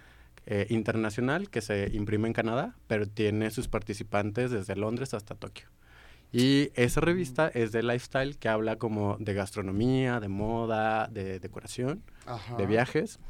eh, 0.47 0.67
internacional 0.71 1.51
que 1.51 1.61
se 1.61 1.91
imprime 1.93 2.29
en 2.29 2.35
Canadá, 2.35 2.77
pero 2.87 3.07
tiene 3.07 3.51
sus 3.51 3.69
participantes 3.69 4.51
desde 4.51 4.77
Londres 4.77 5.15
hasta 5.15 5.35
Tokio. 5.35 5.69
Y 6.33 6.71
esa 6.75 7.01
revista 7.01 7.49
es 7.49 7.73
de 7.73 7.83
lifestyle 7.83 8.39
que 8.39 8.49
habla 8.49 8.77
como 8.77 9.17
de 9.21 9.35
gastronomía, 9.35 10.19
de 10.19 10.29
moda, 10.29 11.09
de 11.09 11.39
decoración 11.41 12.03
Ajá, 12.25 12.57
de 12.57 12.67
viajes 12.67 13.21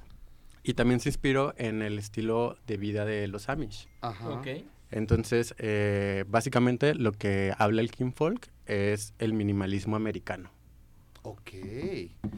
y 0.63 0.75
también 0.75 1.01
se 1.01 1.09
inspiró 1.09 1.53
en 1.57 1.83
el 1.83 1.99
estilo 1.99 2.57
de 2.67 2.77
vida 2.77 3.05
de 3.05 3.27
los 3.27 3.49
Amish. 3.49 3.89
Ajá. 4.01 4.31
Ok. 4.31 4.47
Entonces, 4.93 5.55
eh, 5.59 6.25
básicamente 6.29 6.95
lo 6.95 7.13
que 7.13 7.53
habla 7.59 7.81
el 7.81 7.91
King 7.91 8.13
Folk 8.15 8.51
es 8.67 9.15
el 9.19 9.33
minimalismo 9.33 9.97
americano. 9.97 10.51
Ok. 11.23 11.51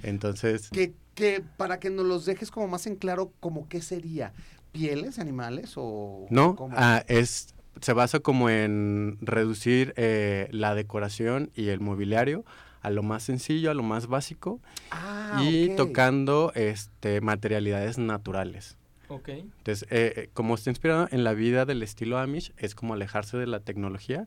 Entonces, 0.03 0.71
Que, 0.71 0.95
que 1.15 1.43
para 1.57 1.81
que 1.81 1.91
nos 1.91 2.07
los 2.07 2.25
dejes 2.25 2.51
como 2.51 2.69
más 2.69 2.87
en 2.87 2.97
claro, 2.97 3.33
como 3.41 3.69
qué 3.69 3.83
sería, 3.83 4.33
pieles, 4.73 5.19
animales 5.19 5.75
o 5.77 6.27
no, 6.31 6.57
ah, 6.77 7.05
es 7.09 7.55
se 7.81 7.93
basa 7.93 8.21
como 8.21 8.49
en 8.51 9.19
reducir 9.21 9.95
eh, 9.97 10.49
la 10.53 10.75
decoración 10.75 11.51
y 11.55 11.69
el 11.69 11.81
mobiliario 11.81 12.45
a 12.83 12.91
lo 12.91 13.03
más 13.03 13.23
sencillo, 13.25 13.71
a 13.71 13.75
lo 13.75 13.83
más 13.83 14.07
básico 14.07 14.61
Ah, 14.91 15.43
y 15.43 15.75
tocando 15.75 16.53
este 16.55 17.21
materialidades 17.21 17.99
naturales. 17.99 18.77
Ok. 19.09 19.29
Entonces, 19.29 19.89
eh, 19.91 20.13
eh, 20.17 20.31
como 20.35 20.55
está 20.55 20.71
inspirado 20.71 21.09
en 21.11 21.25
la 21.25 21.33
vida 21.33 21.65
del 21.65 21.83
estilo 21.83 22.19
Amish, 22.19 22.53
es 22.59 22.75
como 22.75 22.95
alejarse 22.95 23.37
de 23.39 23.47
la 23.47 23.61
tecnología 23.61 24.27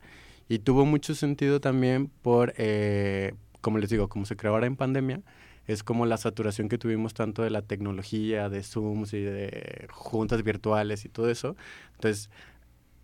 y 0.50 0.60
tuvo 0.60 0.86
mucho 0.86 1.14
sentido 1.16 1.60
también 1.62 2.08
por, 2.22 2.54
eh, 2.58 3.34
como 3.62 3.78
les 3.78 3.90
digo, 3.90 4.08
como 4.10 4.26
se 4.26 4.36
creó 4.36 4.54
ahora 4.54 4.66
en 4.68 4.76
pandemia, 4.76 5.22
es 5.68 5.84
como 5.84 6.06
la 6.06 6.18
saturación 6.18 6.70
que 6.70 6.78
tuvimos 6.78 7.14
tanto 7.14 7.44
de 7.44 7.50
la 7.50 7.62
tecnología, 7.62 8.50
de 8.50 8.64
Zooms 8.64 9.14
y 9.14 9.20
de 9.22 9.88
juntas 9.92 10.42
virtuales 10.44 11.04
y 11.06 11.10
todo 11.10 11.30
eso. 11.30 11.56
Entonces, 11.96 12.30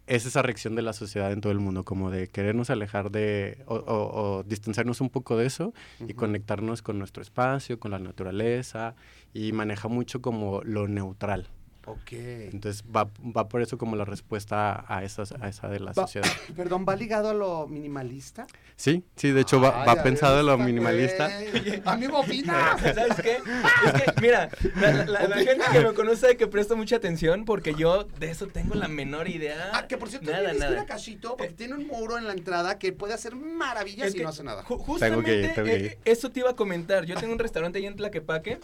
es 0.08 0.26
esa 0.26 0.42
reacción 0.42 0.76
de 0.76 0.82
la 0.82 0.94
sociedad 0.94 1.32
en 1.32 1.40
todo 1.42 1.52
el 1.52 1.60
mundo, 1.60 1.84
como 1.86 2.10
de 2.12 2.28
querernos 2.28 2.70
alejar 2.70 3.12
de, 3.12 3.64
o, 3.68 3.76
o- 3.76 4.38
o 4.40 4.44
distanciarnos 4.44 5.02
un 5.02 5.10
poco 5.10 5.38
de 5.38 5.46
eso 5.46 5.74
y 6.08 6.14
conectarnos 6.14 6.82
con 6.82 6.98
nuestro 7.00 7.22
espacio, 7.22 7.80
con 7.80 7.92
la 7.92 8.00
naturaleza, 8.00 8.96
y 9.34 9.52
maneja 9.52 9.88
mucho 9.88 10.22
como 10.22 10.62
lo 10.64 10.88
neutral. 10.88 11.48
Ok. 11.86 12.12
Entonces 12.14 12.84
va, 12.84 13.10
va 13.36 13.50
por 13.50 13.62
eso 13.62 13.78
como 13.78 13.96
la 13.96 14.06
respuesta 14.06 14.86
a, 14.88 15.04
esas, 15.04 15.34
a 15.34 15.48
esa 15.50 15.68
de 15.68 15.80
la 15.80 15.92
Va- 15.92 16.04
sociedad. 16.04 16.28
Perdón, 16.56 16.86
¿va 16.88 16.96
ligado 16.96 17.30
a 17.30 17.34
lo 17.34 17.68
minimalista? 17.68 18.48
Sí, 18.76 19.04
sí, 19.16 19.32
de 19.32 19.42
hecho 19.42 19.60
va, 19.62 19.82
Ay, 19.82 19.88
va 19.88 19.92
a 19.94 20.04
pensado 20.04 20.40
en 20.40 20.46
lo 20.46 20.58
minimalista. 20.58 21.30
güey. 21.52 21.82
Amigo, 21.86 22.20
opina. 22.22 22.78
¿Sabes 22.82 23.22
qué? 23.22 23.38
Es 23.86 24.02
que, 24.02 24.22
mira, 24.22 24.50
la, 24.76 24.92
la- 24.94 25.06
la- 25.06 25.28
la 25.28 25.36
gente 25.38 25.64
que 25.72 25.80
me 25.82 25.94
conoce 25.94 26.18
sabe 26.22 26.38
que 26.38 26.48
presto 26.48 26.76
mucha 26.78 26.96
atención 26.96 27.46
porque 27.46 27.74
yo 27.76 28.04
de 28.06 28.32
eso 28.32 28.48
tengo 28.48 28.76
la 28.76 28.88
menor 28.88 29.28
idea. 29.28 29.72
Ah, 29.74 29.86
que 29.88 29.98
por 29.98 30.10
cierto, 30.10 30.32
nada, 30.32 30.54
nada, 30.54 30.82
a 30.82 30.86
Cachito 30.86 31.36
porque 31.38 31.54
tiene 31.54 31.76
un 31.76 31.88
muro 31.88 32.18
en 32.18 32.28
la 32.28 32.34
entrada 32.34 32.80
que 32.80 32.94
puede 32.94 33.14
hacer 33.14 33.36
maravillas 33.36 34.12
y 34.14 34.18
que 34.18 34.24
no 34.24 34.30
hace 34.30 34.44
nada. 34.44 34.64
ju- 34.64 34.70
Tengo 34.78 34.84
justamente 34.86 35.26
que 35.32 35.42
ir, 35.42 35.54
tengo 35.54 35.68
que 35.68 35.76
eh, 35.76 35.86
ir. 35.86 35.98
eso 36.06 36.32
te 36.32 36.40
iba 36.40 36.50
a 36.52 36.56
comentar. 36.56 37.06
Yo 37.06 37.16
tengo 37.16 37.34
un 37.34 37.40
restaurante 37.40 37.80
ahí 37.80 37.86
en 37.86 37.96
Tlaquepaque. 37.96 38.60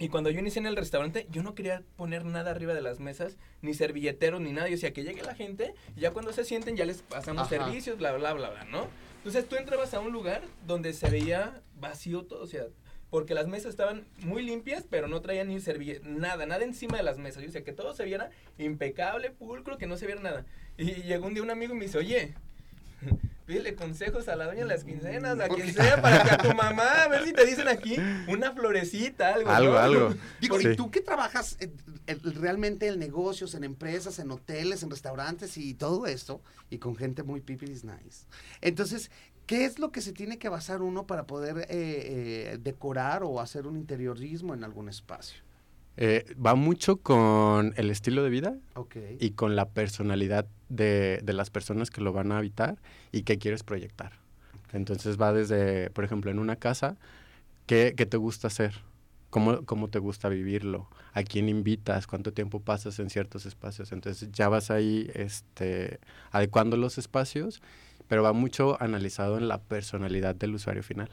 Y 0.00 0.08
cuando 0.08 0.30
yo 0.30 0.40
inicié 0.40 0.60
en 0.60 0.66
el 0.66 0.76
restaurante, 0.76 1.26
yo 1.30 1.42
no 1.42 1.54
quería 1.54 1.82
poner 1.96 2.24
nada 2.24 2.52
arriba 2.52 2.72
de 2.72 2.80
las 2.80 3.00
mesas, 3.00 3.36
ni 3.60 3.74
servilleteros, 3.74 4.40
ni 4.40 4.50
nada. 4.50 4.66
Yo 4.66 4.72
decía 4.72 4.94
que 4.94 5.04
llegue 5.04 5.20
la 5.22 5.34
gente 5.34 5.74
y 5.94 6.00
ya 6.00 6.10
cuando 6.12 6.32
se 6.32 6.42
sienten 6.42 6.74
ya 6.74 6.86
les 6.86 7.02
pasamos 7.02 7.42
Ajá. 7.42 7.50
servicios, 7.50 7.98
bla, 7.98 8.12
bla, 8.12 8.32
bla, 8.32 8.48
bla, 8.48 8.64
¿no? 8.64 8.88
Entonces 9.18 9.46
tú 9.46 9.56
entrabas 9.56 9.92
a 9.92 10.00
un 10.00 10.10
lugar 10.10 10.40
donde 10.66 10.94
se 10.94 11.10
veía 11.10 11.60
vacío 11.78 12.22
todo, 12.22 12.42
o 12.42 12.46
sea, 12.46 12.64
porque 13.10 13.34
las 13.34 13.46
mesas 13.46 13.72
estaban 13.72 14.06
muy 14.20 14.42
limpias, 14.42 14.86
pero 14.88 15.06
no 15.06 15.20
traían 15.20 15.48
ni 15.48 15.60
servilleta, 15.60 16.08
nada, 16.08 16.46
nada 16.46 16.64
encima 16.64 16.96
de 16.96 17.02
las 17.02 17.18
mesas. 17.18 17.42
Yo 17.42 17.48
decía 17.48 17.62
que 17.62 17.72
todo 17.72 17.92
se 17.92 18.06
viera 18.06 18.30
impecable, 18.56 19.30
pulcro, 19.30 19.76
que 19.76 19.86
no 19.86 19.98
se 19.98 20.06
viera 20.06 20.22
nada. 20.22 20.46
Y 20.78 21.02
llegó 21.02 21.26
un 21.26 21.34
día 21.34 21.42
un 21.42 21.50
amigo 21.50 21.74
y 21.74 21.76
me 21.76 21.84
dice, 21.84 21.98
oye, 21.98 22.34
pídele 23.50 23.74
consejos 23.74 24.28
a 24.28 24.36
la 24.36 24.46
doña 24.46 24.60
en 24.62 24.68
las 24.68 24.84
quincenas, 24.84 25.40
a 25.40 25.48
quien 25.48 25.74
sea, 25.74 26.00
para 26.00 26.22
que 26.22 26.30
a 26.30 26.38
tu 26.38 26.54
mamá, 26.54 27.02
a 27.02 27.08
ver 27.08 27.24
si 27.24 27.32
te 27.32 27.44
dicen 27.44 27.66
aquí 27.66 27.96
una 28.28 28.52
florecita, 28.52 29.34
algo. 29.34 29.50
Algo, 29.50 29.72
¿no? 29.72 29.78
algo. 29.78 30.14
Digo, 30.40 30.60
Sí. 30.60 30.68
y 30.68 30.76
tú 30.76 30.92
que 30.92 31.00
trabajas 31.00 31.56
eh, 31.58 31.72
el- 32.06 32.20
realmente 32.36 32.86
en 32.86 33.00
negocios, 33.00 33.54
en 33.56 33.64
empresas, 33.64 34.20
en 34.20 34.30
hoteles, 34.30 34.84
en 34.84 34.90
restaurantes 34.90 35.56
y 35.56 35.74
todo 35.74 36.06
esto, 36.06 36.40
y 36.70 36.78
con 36.78 36.94
gente 36.94 37.24
muy 37.24 37.40
pipiris 37.40 37.82
nice. 37.84 38.24
Entonces, 38.60 39.10
¿qué 39.46 39.64
es 39.64 39.80
lo 39.80 39.90
que 39.90 40.00
se 40.00 40.12
tiene 40.12 40.38
que 40.38 40.48
basar 40.48 40.80
uno 40.80 41.08
para 41.08 41.26
poder 41.26 41.58
eh, 41.62 41.66
eh, 41.70 42.58
decorar 42.60 43.24
o 43.24 43.40
hacer 43.40 43.66
un 43.66 43.76
interiorismo 43.76 44.54
en 44.54 44.62
algún 44.62 44.88
espacio? 44.88 45.42
Eh, 45.96 46.24
va 46.34 46.54
mucho 46.54 46.98
con 46.98 47.74
el 47.76 47.90
estilo 47.90 48.22
de 48.22 48.30
vida 48.30 48.56
Ok. 48.74 48.94
y 49.18 49.32
con 49.32 49.56
la 49.56 49.68
personalidad 49.70 50.46
de, 50.70 51.20
de 51.22 51.32
las 51.34 51.50
personas 51.50 51.90
que 51.90 52.00
lo 52.00 52.12
van 52.14 52.32
a 52.32 52.38
habitar 52.38 52.76
y 53.12 53.22
qué 53.22 53.38
quieres 53.38 53.62
proyectar. 53.62 54.12
Entonces 54.72 55.20
va 55.20 55.32
desde, 55.34 55.90
por 55.90 56.04
ejemplo, 56.04 56.30
en 56.30 56.38
una 56.38 56.56
casa, 56.56 56.96
¿qué, 57.66 57.94
qué 57.96 58.06
te 58.06 58.16
gusta 58.16 58.46
hacer? 58.46 58.74
¿Cómo, 59.28 59.64
¿Cómo 59.64 59.88
te 59.88 59.98
gusta 59.98 60.28
vivirlo? 60.28 60.88
¿A 61.12 61.22
quién 61.22 61.48
invitas? 61.48 62.06
¿Cuánto 62.06 62.32
tiempo 62.32 62.60
pasas 62.60 62.98
en 62.98 63.10
ciertos 63.10 63.46
espacios? 63.46 63.92
Entonces 63.92 64.28
ya 64.32 64.48
vas 64.48 64.70
ahí 64.70 65.10
este, 65.14 66.00
adecuando 66.32 66.76
los 66.76 66.98
espacios, 66.98 67.60
pero 68.08 68.22
va 68.24 68.32
mucho 68.32 68.76
analizado 68.82 69.38
en 69.38 69.46
la 69.46 69.58
personalidad 69.60 70.34
del 70.34 70.54
usuario 70.54 70.82
final. 70.82 71.08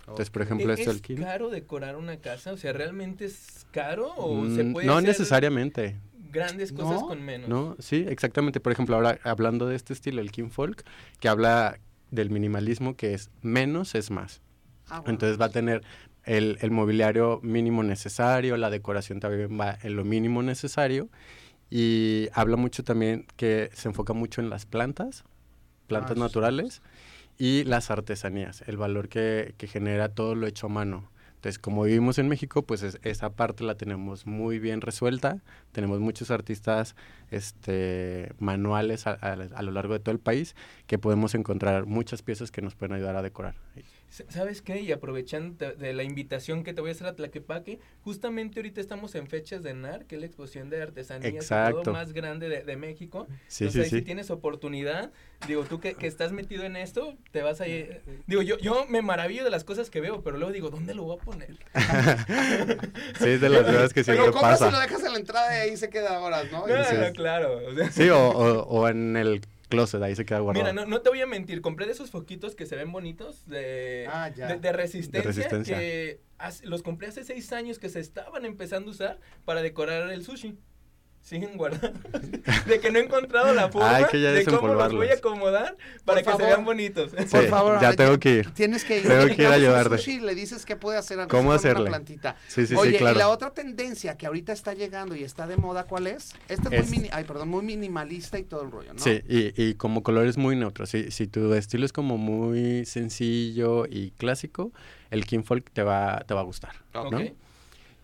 Entonces, 0.00 0.30
por 0.30 0.42
ejemplo, 0.42 0.72
¿Es 0.72 0.80
esto 0.80 0.90
el 0.90 1.00
King. 1.02 1.18
caro 1.18 1.50
decorar 1.50 1.94
una 1.96 2.16
casa? 2.16 2.52
O 2.52 2.56
sea, 2.56 2.72
¿realmente 2.72 3.26
es 3.26 3.64
caro 3.70 4.12
o 4.16 4.44
se 4.48 4.64
Mm, 4.64 4.72
puede 4.72 4.86
no 4.88 4.94
hacer 4.94 5.08
necesariamente. 5.08 5.96
Grandes 6.30 6.72
cosas 6.72 7.00
¿No? 7.02 7.08
con 7.08 7.22
menos. 7.22 7.48
¿No? 7.48 7.76
Sí, 7.78 8.04
exactamente. 8.08 8.60
Por 8.60 8.72
ejemplo, 8.72 8.96
ahora 8.96 9.18
hablando 9.24 9.66
de 9.66 9.76
este 9.76 9.92
estilo, 9.92 10.20
el 10.20 10.30
King 10.30 10.50
Folk, 10.50 10.84
que 11.20 11.28
habla 11.28 11.78
del 12.10 12.30
minimalismo, 12.30 12.96
que 12.96 13.14
es 13.14 13.30
menos 13.42 13.94
es 13.94 14.10
más. 14.10 14.40
Ah, 14.88 15.00
bueno. 15.00 15.12
Entonces 15.12 15.40
va 15.40 15.46
a 15.46 15.50
tener 15.50 15.82
el, 16.24 16.58
el 16.60 16.70
mobiliario 16.70 17.40
mínimo 17.42 17.82
necesario, 17.82 18.56
la 18.56 18.70
decoración 18.70 19.20
también 19.20 19.58
va 19.58 19.78
en 19.82 19.96
lo 19.96 20.04
mínimo 20.04 20.42
necesario. 20.42 21.08
Y 21.70 22.28
habla 22.32 22.56
mucho 22.56 22.82
también 22.82 23.26
que 23.36 23.70
se 23.74 23.88
enfoca 23.88 24.12
mucho 24.12 24.40
en 24.40 24.50
las 24.50 24.66
plantas, 24.66 25.22
plantas 25.86 26.12
Ah, 26.12 26.14
sí 26.14 26.20
naturales, 26.20 26.82
y 27.38 27.64
las 27.64 27.90
artesanías, 27.90 28.62
el 28.66 28.76
valor 28.76 29.08
que, 29.08 29.54
que 29.56 29.66
genera 29.68 30.08
todo 30.08 30.34
lo 30.34 30.46
hecho 30.48 30.66
a 30.66 30.70
mano. 30.70 31.08
Entonces, 31.40 31.58
como 31.58 31.84
vivimos 31.84 32.18
en 32.18 32.28
México, 32.28 32.62
pues 32.62 32.82
es- 32.82 32.98
esa 33.02 33.30
parte 33.30 33.64
la 33.64 33.74
tenemos 33.74 34.26
muy 34.26 34.58
bien 34.58 34.82
resuelta. 34.82 35.40
Tenemos 35.72 35.98
muchos 35.98 36.30
artistas 36.30 36.96
este, 37.30 38.32
manuales 38.38 39.06
a, 39.06 39.12
a- 39.12 39.32
a 39.54 39.62
lo 39.62 39.70
largo 39.72 39.94
de 39.94 40.00
todo 40.00 40.12
el 40.12 40.18
país 40.20 40.54
que 40.86 40.98
podemos 40.98 41.34
encontrar 41.34 41.86
muchas 41.86 42.20
piezas 42.22 42.50
que 42.50 42.60
nos 42.60 42.74
pueden 42.74 42.94
ayudar 42.94 43.16
a 43.16 43.22
decorar. 43.22 43.54
¿Sabes 44.28 44.60
qué? 44.60 44.80
Y 44.80 44.90
aprovechando 44.90 45.72
de, 45.72 45.92
la 45.92 46.02
invitación 46.02 46.64
que 46.64 46.72
te 46.74 46.80
voy 46.80 46.90
a 46.90 46.92
hacer 46.94 47.06
a 47.06 47.14
Tlaquepaque, 47.14 47.78
justamente 48.02 48.58
ahorita 48.58 48.80
estamos 48.80 49.14
en 49.14 49.28
fechas 49.28 49.62
de 49.62 49.72
NAR, 49.72 50.04
que 50.06 50.16
es 50.16 50.20
la 50.20 50.26
exposición 50.26 50.68
de 50.68 50.82
artesanías 50.82 51.48
todo 51.48 51.92
más 51.92 52.12
grande 52.12 52.48
de, 52.48 52.64
de 52.64 52.76
México. 52.76 53.28
Sí, 53.46 53.64
Entonces, 53.64 53.72
sí, 53.72 53.78
ahí 53.80 53.90
si 53.90 53.96
sí. 53.98 54.02
tienes 54.02 54.30
oportunidad, 54.30 55.12
digo, 55.46 55.62
tú 55.64 55.78
que, 55.78 55.94
que 55.94 56.08
estás 56.08 56.32
metido 56.32 56.64
en 56.64 56.76
esto, 56.76 57.16
te 57.30 57.42
vas 57.42 57.60
a 57.60 57.68
ir. 57.68 58.02
Digo, 58.26 58.42
yo, 58.42 58.58
yo 58.58 58.84
me 58.88 59.00
maravillo 59.00 59.44
de 59.44 59.50
las 59.50 59.62
cosas 59.62 59.90
que 59.90 60.00
veo, 60.00 60.22
pero 60.22 60.38
luego 60.38 60.52
digo, 60.52 60.70
¿dónde 60.70 60.92
lo 60.94 61.04
voy 61.04 61.16
a 61.16 61.20
poner? 61.24 61.56
Sí, 63.18 63.28
es 63.28 63.40
de 63.40 63.48
las 63.48 63.62
cosas 63.64 63.92
que 63.92 64.02
Pero 64.04 64.22
siempre 64.22 64.32
compras 64.32 64.60
y 64.60 64.64
lo 64.64 64.70
pasa. 64.70 64.80
dejas 64.82 65.04
en 65.04 65.12
la 65.12 65.18
entrada 65.18 65.56
y 65.66 65.70
ahí 65.70 65.76
se 65.76 65.88
queda 65.90 66.18
horas, 66.20 66.50
¿no? 66.50 66.64
Claro. 67.14 67.60
o 67.68 67.74
sea, 67.74 67.90
Sí, 67.90 68.08
o, 68.08 68.18
o- 68.28 68.62
o 68.64 68.88
en 68.88 69.16
el 69.16 69.40
closet, 69.70 70.02
ahí 70.02 70.14
se 70.14 70.26
queda 70.26 70.40
guardado. 70.40 70.64
Mira, 70.70 70.74
no, 70.74 70.86
no 70.86 71.00
te 71.00 71.08
voy 71.08 71.20
a 71.22 71.26
mentir, 71.26 71.62
compré 71.62 71.86
de 71.86 71.92
esos 71.92 72.10
foquitos 72.10 72.54
que 72.54 72.66
se 72.66 72.76
ven 72.76 72.92
bonitos 72.92 73.46
de, 73.46 74.06
Ah, 74.10 74.28
ya. 74.28 74.48
de, 74.48 74.58
de 74.58 74.72
resistencia, 74.72 75.20
De 75.22 75.26
resistencia. 75.26 75.78
que 75.78 76.20
hace- 76.38 76.66
los 76.66 76.82
compré 76.82 77.08
hace 77.08 77.24
seis 77.24 77.52
años 77.52 77.78
que 77.78 77.88
se 77.88 78.00
estaban 78.00 78.44
empezando 78.44 78.88
a 78.88 78.90
usar 78.92 79.20
para 79.46 79.62
decorar 79.62 80.10
el 80.10 80.22
sushi. 80.24 80.58
Siguen 81.22 81.56
guardados. 81.56 81.92
de 82.66 82.80
que 82.80 82.90
no 82.90 82.98
he 82.98 83.02
encontrado 83.04 83.54
la 83.54 83.68
forma 83.68 83.94
Hay 83.94 84.04
que 84.06 84.20
ya 84.20 84.32
de 84.32 84.44
cómo 84.44 84.66
los 84.74 84.92
voy 84.92 85.08
a 85.08 85.14
acomodar 85.14 85.76
para 86.04 86.20
que 86.22 86.24
favor. 86.24 86.40
se 86.40 86.46
vean 86.48 86.64
bonitos. 86.64 87.10
Sí, 87.16 87.24
Por 87.30 87.46
favor, 87.48 87.80
ya 87.80 87.92
tengo 87.92 88.18
que 88.18 88.36
ir. 88.36 88.50
Tienes 88.52 88.84
que 88.84 88.98
ir. 88.98 89.06
Tengo 89.06 89.26
que 89.26 89.42
ir 89.42 89.46
a 89.46 89.52
ayudarte. 89.52 89.98
sushi 89.98 90.12
y 90.16 90.20
le 90.20 90.34
dices 90.34 90.64
qué 90.66 90.74
puede 90.76 90.98
hacer 90.98 91.28
¿Cómo 91.28 91.52
hacerle? 91.52 91.82
Una 91.82 91.90
plantita. 91.90 92.36
Sí, 92.48 92.66
sí, 92.66 92.74
Oye, 92.74 92.92
sí, 92.92 92.98
claro. 92.98 93.14
y 93.14 93.18
la 93.18 93.28
otra 93.28 93.50
tendencia 93.52 94.16
que 94.16 94.26
ahorita 94.26 94.52
está 94.52 94.74
llegando 94.74 95.14
y 95.14 95.22
está 95.22 95.46
de 95.46 95.56
moda, 95.56 95.84
¿cuál 95.84 96.08
es? 96.08 96.32
Esta 96.48 96.68
es, 96.74 96.80
Es- 96.84 96.88
muy 96.88 96.98
mini- 96.98 97.10
ay, 97.12 97.24
perdón, 97.24 97.48
muy 97.48 97.64
minimalista 97.64 98.38
y 98.38 98.42
todo 98.44 98.62
el 98.62 98.70
rollo, 98.72 98.92
¿no? 98.94 98.98
Sí, 98.98 99.20
y, 99.28 99.52
y 99.62 99.74
como 99.74 100.02
colores 100.02 100.36
muy 100.36 100.56
neutros. 100.56 100.90
Si, 100.90 101.10
si 101.12 101.26
tu 101.28 101.52
estilo 101.54 101.84
es 101.86 101.92
como 101.92 102.18
muy 102.18 102.84
sencillo 102.86 103.86
y 103.88 104.10
clásico, 104.12 104.72
el 105.10 105.26
King 105.26 105.42
Folk 105.44 105.70
te 105.70 105.82
va, 105.84 106.24
te 106.26 106.34
va 106.34 106.40
a 106.40 106.44
gustar. 106.44 106.72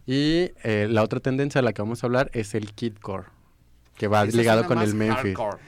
Y 0.06 0.52
eh, 0.62 0.86
la 0.88 1.02
otra 1.02 1.20
tendencia 1.20 1.60
de 1.60 1.64
la 1.64 1.72
que 1.72 1.82
vamos 1.82 2.02
a 2.02 2.06
hablar 2.06 2.30
es 2.32 2.54
el 2.54 2.72
kidcore, 2.72 3.24
que 3.96 4.06
va 4.08 4.24
Esa 4.24 4.36
ligado 4.36 4.64
con 4.66 4.78
el 4.80 4.94
Memphis. 4.94 5.36
hardcore. 5.36 5.58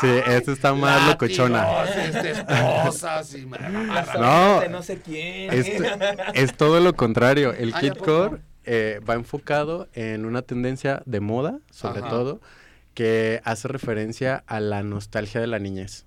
Sí, 0.00 0.06
Ay, 0.06 0.34
esta 0.36 0.52
está 0.52 0.74
más 0.74 1.06
locochona. 1.08 1.84
este, 1.84 2.30
esposas 2.32 3.34
y 3.34 3.46
No. 3.46 4.68
no 4.68 4.82
sé 4.82 5.00
quién. 5.00 5.52
Es, 5.52 5.66
es 6.34 6.56
todo 6.56 6.80
lo 6.80 6.94
contrario. 6.94 7.52
El 7.52 7.72
Ay, 7.74 7.88
¿a 7.88 7.92
kidcore 7.92 8.38
eh, 8.64 9.00
va 9.08 9.14
enfocado 9.14 9.88
en 9.94 10.26
una 10.26 10.42
tendencia 10.42 11.02
de 11.06 11.20
moda, 11.20 11.58
sobre 11.70 12.00
Ajá. 12.00 12.10
todo, 12.10 12.40
que 12.94 13.40
hace 13.44 13.68
referencia 13.68 14.44
a 14.46 14.60
la 14.60 14.82
nostalgia 14.82 15.40
de 15.40 15.46
la 15.46 15.58
niñez. 15.58 16.04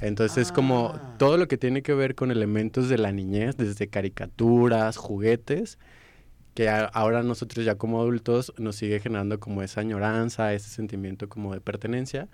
Entonces 0.00 0.38
es 0.38 0.52
como 0.52 0.92
Ah. 0.94 1.14
todo 1.18 1.36
lo 1.36 1.48
que 1.48 1.58
tiene 1.58 1.82
que 1.82 1.92
ver 1.92 2.14
con 2.14 2.30
elementos 2.30 2.88
de 2.88 2.98
la 2.98 3.10
niñez, 3.12 3.56
desde 3.56 3.88
caricaturas, 3.88 4.96
juguetes, 4.96 5.78
que 6.58 6.68
ahora 6.68 7.22
nosotros 7.22 7.64
ya 7.64 7.76
como 7.76 8.00
adultos 8.00 8.52
nos 8.58 8.74
sigue 8.74 8.98
generando 8.98 9.38
como 9.38 9.62
esa 9.62 9.80
añoranza, 9.80 10.52
ese 10.54 10.68
sentimiento 10.68 11.28
como 11.28 11.54
de 11.54 11.60
pertenencia, 11.60 12.26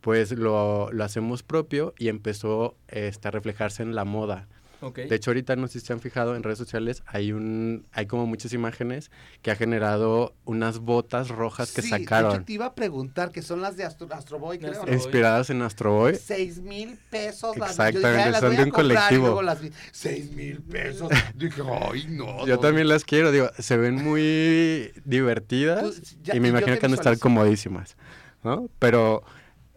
pues 0.00 0.30
lo, 0.30 0.92
lo 0.92 1.02
hacemos 1.02 1.42
propio 1.42 1.92
y 1.98 2.06
empezó 2.06 2.76
este, 2.86 3.26
a 3.26 3.32
reflejarse 3.32 3.82
en 3.82 3.96
la 3.96 4.04
moda. 4.04 4.46
De 4.92 5.14
hecho, 5.14 5.30
ahorita 5.30 5.56
no 5.56 5.66
sé 5.68 5.80
si 5.80 5.86
se 5.86 5.92
han 5.92 6.00
fijado 6.00 6.36
en 6.36 6.42
redes 6.42 6.58
sociales, 6.58 7.02
hay 7.06 7.32
un, 7.32 7.86
hay 7.92 8.06
como 8.06 8.26
muchas 8.26 8.52
imágenes 8.52 9.10
que 9.42 9.50
ha 9.50 9.56
generado 9.56 10.34
unas 10.44 10.78
botas 10.78 11.28
rojas 11.28 11.72
que 11.72 11.82
Sí, 11.82 11.90
de 11.90 11.96
hecho, 11.96 12.04
sacaron, 12.04 12.44
te 12.44 12.52
iba 12.52 12.66
a 12.66 12.74
preguntar 12.74 13.30
que 13.30 13.42
son 13.42 13.60
las 13.60 13.76
de 13.76 13.84
Astro, 13.84 14.08
Astro 14.12 14.38
Boy, 14.38 14.58
creo. 14.58 14.70
Astro. 14.72 14.86
Boy. 14.86 14.94
inspiradas 14.94 15.50
en 15.50 15.62
Astro 15.62 15.92
Boy. 15.92 16.16
Seis 16.16 16.58
mil 16.58 16.98
pesos. 17.10 17.56
las- 17.56 17.70
Exactamente, 17.70 18.02
yo 18.02 18.08
dije, 18.10 18.22
"Ay, 18.24 18.30
las 18.32 18.40
son 18.40 18.48
voy 18.50 18.56
de 18.56 18.62
un 18.64 18.70
comprar", 18.70 19.12
y 19.12 19.16
colectivo. 19.16 19.42
las 19.42 19.58
Seis 19.92 20.32
mil 20.32 20.60
pesos. 20.62 21.08
Dije, 21.34 21.62
ay, 21.90 22.06
no. 22.10 22.24
Yo 22.46 22.54
no". 22.56 22.60
también 22.60 22.88
las 22.88 23.04
quiero, 23.04 23.32
digo, 23.32 23.48
se 23.58 23.76
ven 23.76 23.94
muy 23.96 24.92
divertidas 25.04 25.82
Pues, 25.82 26.16
ya- 26.22 26.34
y 26.36 26.40
me 26.40 26.48
imagino 26.48 26.78
que 26.78 26.84
han 26.86 26.92
de 26.92 26.96
estar 26.96 27.18
comodísimas, 27.18 27.96
¿no? 28.42 28.68
Pero 28.78 29.22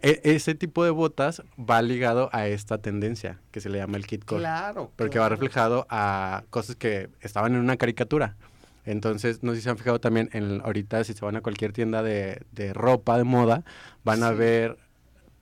e- 0.02 0.20
ese 0.24 0.54
tipo 0.54 0.84
de 0.84 0.90
botas 0.90 1.42
va 1.58 1.82
ligado 1.82 2.30
a 2.32 2.46
esta 2.46 2.78
tendencia 2.78 3.40
que 3.50 3.60
se 3.60 3.68
le 3.68 3.78
llama 3.78 3.96
el 3.96 4.06
kidcore. 4.06 4.40
Claro. 4.40 4.92
porque 4.96 5.18
va 5.18 5.26
claro. 5.26 5.36
reflejado 5.36 5.86
a 5.90 6.44
cosas 6.50 6.76
que 6.76 7.08
estaban 7.20 7.54
en 7.54 7.60
una 7.60 7.76
caricatura. 7.76 8.36
Entonces, 8.84 9.42
no 9.42 9.52
sé 9.52 9.58
si 9.58 9.62
se 9.64 9.70
han 9.70 9.76
fijado 9.76 10.00
también, 10.00 10.30
en, 10.32 10.62
ahorita 10.62 11.04
si 11.04 11.12
se 11.12 11.22
van 11.24 11.36
a 11.36 11.42
cualquier 11.42 11.72
tienda 11.72 12.02
de, 12.02 12.40
de 12.52 12.72
ropa 12.72 13.18
de 13.18 13.24
moda, 13.24 13.64
van 14.02 14.22
a 14.22 14.30
ver 14.30 14.78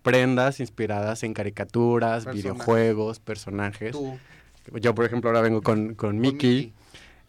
prendas 0.02 0.58
inspiradas 0.58 1.22
en 1.22 1.32
caricaturas, 1.32 2.24
Personajes. 2.24 2.42
videojuegos, 2.42 3.20
personajes. 3.20 3.92
Tú, 3.92 4.18
Yo, 4.80 4.94
por 4.94 5.04
ejemplo, 5.04 5.30
ahora 5.30 5.42
vengo 5.42 5.62
con, 5.62 5.94
con 5.94 6.18
Mickey. 6.18 6.72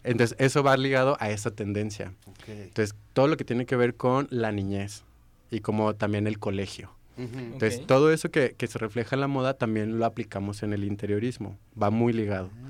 Entonces, 0.02 0.36
eso 0.40 0.62
va 0.62 0.76
ligado 0.76 1.16
a 1.20 1.30
esa 1.30 1.50
tendencia. 1.52 2.12
Entonces, 2.48 2.96
todo 3.12 3.28
lo 3.28 3.36
que 3.36 3.44
tiene 3.44 3.66
que 3.66 3.76
ver 3.76 3.94
con 3.94 4.26
la 4.30 4.50
niñez 4.52 5.04
y 5.50 5.60
como 5.60 5.94
también 5.94 6.26
el 6.26 6.38
colegio. 6.38 6.97
Entonces, 7.18 7.86
todo 7.86 8.12
eso 8.12 8.30
que, 8.30 8.54
que 8.56 8.66
se 8.66 8.78
refleja 8.78 9.16
en 9.16 9.20
la 9.20 9.26
moda 9.26 9.54
también 9.54 9.98
lo 9.98 10.04
aplicamos 10.06 10.62
en 10.62 10.72
el 10.72 10.84
interiorismo. 10.84 11.58
Va 11.80 11.90
muy 11.90 12.12
ligado. 12.12 12.50
Ah. 12.62 12.68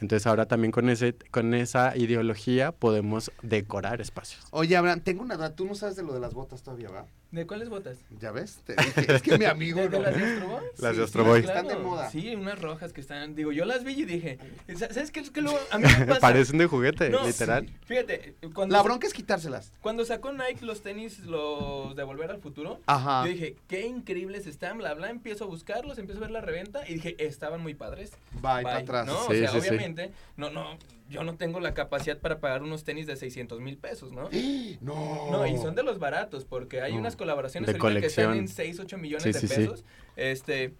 Entonces 0.00 0.26
ahora 0.26 0.46
también 0.46 0.72
con 0.72 0.88
ese 0.88 1.14
con 1.30 1.52
esa 1.54 1.96
ideología 1.96 2.72
podemos 2.72 3.30
decorar 3.42 4.00
espacios. 4.00 4.46
Oye, 4.50 4.76
Abraham, 4.76 5.00
tengo 5.00 5.22
una 5.22 5.36
duda. 5.36 5.54
Tú 5.54 5.66
no 5.66 5.74
sabes 5.74 5.96
de 5.96 6.02
lo 6.02 6.12
de 6.12 6.20
las 6.20 6.32
botas 6.32 6.62
todavía, 6.62 6.90
¿va? 6.90 7.06
¿De 7.30 7.46
cuáles 7.46 7.68
botas? 7.68 7.96
¿Ya 8.20 8.32
ves? 8.32 8.58
Te 8.66 8.74
dije, 8.74 9.14
es 9.14 9.22
que 9.22 9.38
mi 9.38 9.44
amigo 9.46 9.80
¿De, 9.80 9.88
no. 9.88 10.00
las 10.00 10.16
de 10.16 10.24
Astro 10.24 10.48
Boy? 10.48 10.62
Las 10.78 10.90
de 10.90 10.94
Sí, 10.96 11.02
Astro 11.04 11.22
sí, 11.22 11.28
Boy. 11.28 11.40
Están 11.40 11.68
de 11.68 11.76
moda. 11.76 12.10
Sí, 12.10 12.34
unas 12.34 12.60
rojas 12.60 12.92
que 12.92 13.00
están. 13.00 13.36
Digo, 13.36 13.52
yo 13.52 13.64
las 13.64 13.84
vi 13.84 13.92
y 14.00 14.04
dije, 14.04 14.38
"Sa- 14.76 14.92
¿sabes 14.92 15.12
qué? 15.12 15.20
Es 15.20 15.30
que 15.30 15.40
luego 15.40 15.56
a 15.70 15.78
mí 15.78 15.84
me 15.98 16.06
pasa. 16.06 16.20
Parecen 16.20 16.58
de 16.58 16.66
juguete, 16.66 17.08
No, 17.08 17.24
literal. 17.24 17.66
sí. 17.68 17.74
Fíjate, 17.86 18.34
cuando, 18.52 18.74
La 18.74 18.82
bronca 18.82 19.06
es 19.06 19.12
quitárselas. 19.12 19.72
cuando 19.80 20.04
sacó 20.04 20.32
Nike 20.32 20.64
los 20.64 20.82
tenis, 20.82 21.20
los 21.20 21.94
de 21.94 22.02
Volver 22.02 22.32
al 22.32 22.40
Futuro, 22.40 22.80
Ajá. 22.86 23.24
yo 23.24 23.30
dije, 23.32 23.54
qué 23.68 23.86
increíbles 23.86 24.48
están, 24.48 24.78
bla, 24.78 24.94
bla. 24.94 25.08
Empiezo 25.10 25.44
a 25.44 25.46
buscarlos, 25.46 25.98
empiezo 25.98 26.18
a 26.18 26.22
ver 26.22 26.32
la 26.32 26.40
reventa 26.40 26.82
y 26.88 26.94
dije, 26.94 27.14
estaban 27.18 27.60
muy 27.60 27.74
padres. 27.74 28.10
Bye, 28.32 28.62
para 28.64 28.78
atrás. 28.78 29.06
¿no? 29.06 29.14
Sí, 29.28 29.34
o 29.34 29.36
sea, 29.36 29.50
sí, 29.52 29.60
sí. 29.60 29.68
obviamente, 29.68 30.10
no, 30.36 30.50
no, 30.50 30.76
yo 31.10 31.24
no 31.24 31.36
tengo 31.36 31.60
la 31.60 31.74
capacidad 31.74 32.18
para 32.18 32.38
pagar 32.40 32.62
unos 32.62 32.84
tenis 32.84 33.06
de 33.06 33.16
600 33.16 33.60
mil 33.60 33.76
pesos, 33.76 34.12
¿no? 34.12 34.30
No. 34.80 35.28
No, 35.30 35.46
y 35.46 35.58
son 35.58 35.74
de 35.74 35.82
los 35.82 35.98
baratos, 35.98 36.44
porque 36.46 36.80
hay 36.80 36.94
No. 36.94 37.00
unas 37.00 37.16
colaboraciones 37.16 37.66
De 37.72 37.78
ahorita 37.78 38.00
que 38.00 38.06
están 38.06 38.34
en 38.36 38.48
6, 38.48 38.78
8 38.80 38.96
millones 38.96 39.24
Sí, 39.24 39.32
de 39.32 39.40
sí, 39.40 39.48
sí. 39.48 39.54
pesos. 39.54 39.84
Este, 40.16 40.74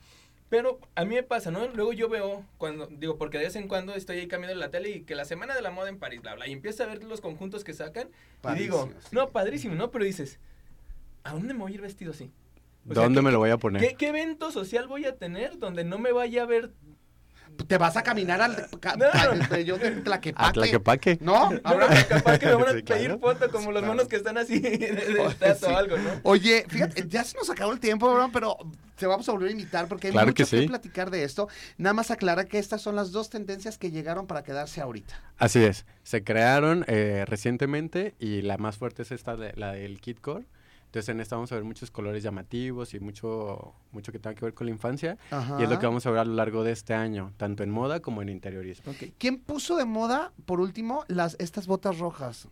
pero 0.49 0.81
a 0.95 1.05
mí 1.05 1.15
me 1.17 1.23
pasa, 1.23 1.51
¿no? 1.51 1.69
Luego 1.69 1.93
yo 1.93 2.09
veo, 2.09 2.45
cuando, 2.59 2.87
digo, 2.87 3.19
porque 3.19 3.39
de 3.39 3.45
vez 3.45 3.57
en 3.57 3.69
cuando 3.69 3.95
estoy 3.95 4.19
ahí 4.21 4.27
cambiando 4.29 4.59
la 4.59 4.71
tele 4.71 4.91
y 4.91 5.01
que 5.03 5.15
la 5.15 5.25
semana 5.25 5.55
de 5.55 5.63
la 5.63 5.71
moda 5.71 5.89
en 5.89 5.99
París, 5.99 6.23
bla, 6.23 6.35
bla, 6.35 6.47
y 6.49 6.53
empiezo 6.53 6.83
a 6.85 6.87
ver 6.87 7.03
los 7.05 7.21
conjuntos 7.21 7.63
que 7.65 7.73
sacan 7.75 8.09
y 8.55 8.59
digo, 8.59 8.89
sí. 9.01 9.09
no, 9.13 9.29
padrísimo, 9.31 9.75
¿no? 9.75 9.91
Pero 9.91 10.05
dices, 10.05 10.39
¿a 11.25 11.33
dónde 11.33 11.53
me 11.55 11.61
voy 11.61 11.73
a 11.73 11.75
ir 11.75 11.81
vestido 11.83 12.13
así? 12.13 12.31
O 12.89 12.95
¿Dónde 12.95 13.21
¿qué- 13.21 13.25
me 13.27 13.31
lo 13.33 13.39
voy 13.39 13.51
a 13.51 13.59
poner? 13.59 13.83
¿Qué, 13.87 13.95
¿Qué 13.95 14.09
evento 14.09 14.51
social 14.51 14.89
voy 14.89 15.05
a 15.05 15.17
tener 15.17 15.59
donde 15.59 15.85
no 15.85 15.99
me 15.99 16.13
vaya 16.13 16.43
a 16.45 16.47
ver? 16.47 16.71
Te 17.67 17.79
vas 17.79 17.97
a 17.97 18.03
caminar 18.03 18.41
al 18.41 18.57
ca- 18.81 18.97
No. 18.97 19.07
ca- 19.49 19.61
yo 19.61 19.79
de 19.79 19.91
Tlaquepaque. 19.93 20.49
A 20.49 20.53
Tlaquepaque. 20.53 21.19
¿No? 21.21 21.51
Ahora- 21.63 21.89
no, 21.89 22.09
capaz 22.09 22.39
que 22.39 22.47
me 22.47 22.55
van 22.55 22.65
a 22.69 22.73
Sí, 22.73 22.83
pedir 22.83 22.85
claro. 23.07 23.19
foto 23.21 23.51
como 23.51 23.71
los 23.71 23.81
Claro. 23.83 23.95
monos 23.95 24.09
que 24.09 24.17
están 24.17 24.39
así 24.39 24.59
de, 24.59 25.17
estatua 25.29 25.69
o 25.75 25.77
algo, 25.77 25.97
¿no? 25.99 26.11
Oye, 26.25 26.65
fíjate, 26.69 27.05
ya 27.07 27.23
se 27.23 27.37
nos 27.37 27.49
acabó 27.51 27.73
el 27.73 27.79
tiempo, 27.81 28.29
pero 28.33 28.57
te 28.97 29.07
vamos 29.07 29.29
a 29.29 29.33
volver 29.33 29.49
a 29.49 29.53
invitar 29.53 29.87
porque 29.89 30.09
hay 30.09 30.13
Claro 30.13 30.29
mucho 30.29 30.45
que 30.45 30.47
sí. 30.47 30.67
platicar 30.67 31.11
de 31.11 31.23
esto. 31.25 31.49
Nada 31.79 31.95
más 31.95 32.11
aclara 32.11 32.45
que 32.45 32.59
estas 32.59 32.83
son 32.83 32.97
las 32.97 33.13
dos 33.13 33.31
tendencias 33.31 33.79
que 33.79 33.91
llegaron 33.91 34.27
para 34.27 34.43
quedarse 34.43 34.81
ahorita. 34.81 35.21
Así 35.39 35.63
es. 35.63 35.87
Se 36.03 36.25
crearon 36.25 36.85
eh, 36.89 37.25
recientemente 37.27 38.15
y 38.19 38.43
la 38.43 38.59
más 38.59 38.77
fuerte 38.79 39.03
es 39.03 39.13
esta, 39.13 39.37
de, 39.37 39.53
la 39.55 39.73
del 39.73 40.01
kidcore. 40.01 40.45
Entonces 40.91 41.09
en 41.09 41.21
esta 41.21 41.37
vamos 41.37 41.53
a 41.53 41.55
ver 41.55 41.63
muchos 41.63 41.89
colores 41.93 42.25
llamativos 42.25 42.95
y 42.95 42.99
mucho, 43.01 43.75
mucho 43.93 44.11
que 44.11 44.19
tenga 44.19 44.35
que 44.35 44.45
ver 44.45 44.55
con 44.55 44.67
la 44.67 44.73
infancia. 44.73 45.17
Ajá. 45.31 45.57
Y 45.61 45.63
es 45.63 45.71
lo 45.71 45.79
que 45.79 45.87
vamos 45.87 46.05
a 46.05 46.11
ver 46.11 46.19
a 46.19 46.25
lo 46.25 46.35
largo 46.35 46.65
de 46.65 46.73
este 46.73 46.95
año, 46.95 47.33
tanto 47.37 47.63
en 47.63 47.71
moda 47.71 48.01
como 48.01 48.23
en 48.23 48.29
interiorismo. 48.29 48.93
¿Quién 49.17 49.39
puso 49.39 49.77
de 49.77 49.85
moda, 49.85 50.33
por 50.47 50.61
último, 50.61 51.05
las 51.07 51.37
estas 51.39 51.69
botas 51.69 51.99
rojas? 52.01 52.49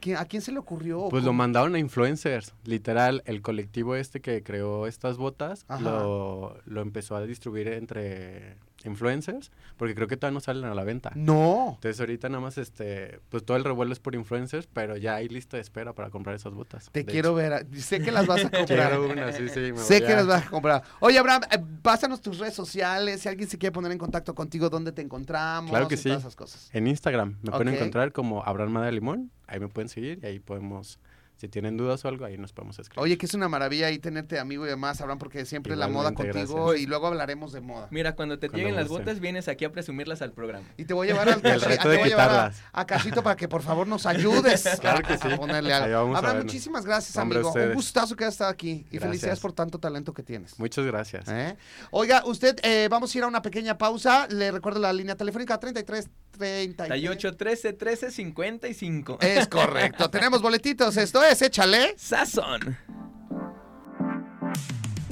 ¿Qué- 0.00 0.16
¿A 0.16 0.26
quién 0.26 0.42
se 0.42 0.52
le 0.52 0.58
ocurrió? 0.58 1.08
Pues 1.08 1.24
lo 1.24 1.32
mandaron 1.32 1.74
a 1.74 1.78
influencers. 1.78 2.54
Literal, 2.64 3.22
el 3.24 3.40
colectivo 3.40 3.96
este 3.96 4.20
que 4.20 4.42
creó 4.42 4.86
estas 4.86 5.16
botas 5.16 5.64
lo, 5.80 6.58
lo 6.66 6.82
empezó 6.82 7.16
a 7.16 7.22
distribuir 7.22 7.68
entre 7.68 8.58
influencers, 8.84 9.50
porque 9.76 9.94
creo 9.94 10.06
que 10.08 10.16
todavía 10.16 10.34
no 10.34 10.40
salen 10.40 10.64
a 10.64 10.74
la 10.74 10.84
venta. 10.84 11.10
No. 11.14 11.72
Entonces 11.76 11.98
ahorita 12.00 12.28
nada 12.28 12.40
más 12.40 12.58
este, 12.58 13.20
pues 13.28 13.44
todo 13.44 13.56
el 13.56 13.64
revuelo 13.64 13.92
es 13.92 13.98
por 13.98 14.14
influencers, 14.14 14.68
pero 14.72 14.96
ya 14.96 15.16
hay 15.16 15.28
lista 15.28 15.56
de 15.56 15.62
espera 15.62 15.92
para 15.94 16.10
comprar 16.10 16.36
esas 16.36 16.54
botas. 16.54 16.88
Te 16.92 17.04
quiero 17.04 17.38
hecho. 17.40 17.50
ver. 17.50 17.66
Sé 17.80 18.00
que 18.00 18.12
las 18.12 18.26
vas 18.26 18.44
a 18.44 18.50
comprar. 18.56 18.98
Una, 19.00 19.32
sí, 19.32 19.48
sí. 19.48 19.72
me 19.72 19.78
Sé 19.78 19.98
voy 19.98 20.06
que 20.06 20.12
a- 20.12 20.16
las 20.16 20.26
vas 20.26 20.46
a 20.46 20.50
comprar. 20.50 20.82
Oye, 21.00 21.18
Abraham, 21.18 21.42
eh, 21.50 21.58
pásanos 21.82 22.20
tus 22.20 22.38
redes 22.38 22.54
sociales. 22.54 23.20
Si 23.20 23.28
alguien 23.28 23.48
se 23.48 23.58
quiere 23.58 23.72
poner 23.72 23.92
en 23.92 23.98
contacto 23.98 24.34
contigo, 24.34 24.68
¿dónde 24.70 24.92
te 24.92 25.02
encontramos? 25.02 25.70
Claro 25.70 25.88
que 25.88 25.94
y 25.94 25.98
sí. 25.98 26.04
todas 26.04 26.20
esas 26.20 26.36
cosas. 26.36 26.70
En 26.72 26.86
Instagram 26.86 27.36
me 27.42 27.50
pueden 27.50 27.68
Ok. 27.68 27.74
encontrar 27.74 28.12
como 28.12 28.42
Abraham 28.44 28.70
Mada 28.72 28.90
Limón. 28.90 29.30
Ahí 29.46 29.60
me 29.60 29.68
pueden 29.68 29.88
seguir 29.88 30.18
y 30.22 30.26
ahí 30.26 30.38
podemos, 30.40 30.98
si 31.38 31.48
tienen 31.48 31.76
dudas 31.76 32.04
o 32.04 32.08
algo, 32.08 32.24
ahí 32.24 32.36
nos 32.36 32.52
podemos 32.52 32.78
escribir. 32.80 33.00
Oye, 33.00 33.16
que 33.16 33.26
es 33.26 33.34
una 33.34 33.48
maravilla 33.48 33.86
ahí 33.86 34.00
tenerte 34.00 34.40
amigo 34.40 34.66
y 34.66 34.68
demás, 34.68 35.00
Abraham, 35.00 35.18
porque 35.18 35.46
siempre 35.46 35.76
la 35.76 35.86
moda 35.86 36.10
Igualmente, 36.10 36.38
contigo 36.40 36.64
gracias. 36.66 36.82
y 36.82 36.86
luego 36.86 37.06
hablaremos 37.06 37.52
de 37.52 37.60
moda. 37.60 37.86
Mira, 37.92 38.16
cuando 38.16 38.40
te 38.40 38.48
Cuando 38.48 38.58
lleguen 38.58 38.74
las 38.74 38.88
botas, 38.88 39.20
vienes 39.20 39.46
aquí 39.46 39.64
a 39.64 39.70
presumirlas 39.70 40.20
al 40.20 40.32
programa. 40.32 40.66
Y 40.76 40.84
te 40.84 40.94
voy 40.94 41.08
a 41.08 41.12
llevar 41.12 41.28
al 41.28 41.40
voy 41.84 41.96
a 41.96 42.06
llevar 42.06 42.52
a, 42.72 42.86
Casito 42.86 43.22
para 43.22 43.36
que 43.36 43.46
por 43.46 43.62
favor 43.62 43.86
nos 43.86 44.04
ayudes 44.04 44.64
Claro 44.80 44.98
a, 44.98 45.02
que 45.02 45.16
sí. 45.16 45.32
a 45.32 45.36
ponerle 45.36 45.72
algo. 45.72 46.16
Abraham, 46.16 46.38
muchísimas 46.38 46.84
gracias, 46.84 47.16
Hombre, 47.16 47.38
amigo. 47.38 47.52
Un 47.52 47.74
gustazo 47.74 48.16
que 48.16 48.24
hayas 48.24 48.34
estado 48.34 48.50
aquí 48.50 48.70
y 48.70 48.82
Gracias. 48.82 49.02
felicidades 49.02 49.40
por 49.40 49.52
tanto 49.52 49.78
talento 49.78 50.12
que 50.12 50.24
tienes. 50.24 50.58
Muchas 50.58 50.84
gracias. 50.84 51.28
¿Eh? 51.28 51.56
Oiga, 51.92 52.24
usted, 52.26 52.58
eh, 52.64 52.88
vamos 52.90 53.14
a 53.14 53.18
ir 53.18 53.24
a 53.24 53.28
una 53.28 53.42
pequeña 53.42 53.78
pausa. 53.78 54.26
Le 54.28 54.50
recuerdo 54.50 54.80
la 54.80 54.92
línea 54.92 55.14
telefónica 55.16 55.58
33 55.58 56.08
30 56.08 56.08
38, 56.38 57.36
13, 57.36 57.72
13, 57.72 58.10
55. 58.10 59.18
Es 59.20 59.48
correcto. 59.48 60.08
Tenemos 60.10 60.40
boletitos. 60.40 60.96
Esto 60.96 61.22
es, 61.22 61.42
échale. 61.42 61.94
Sazón. 61.98 62.78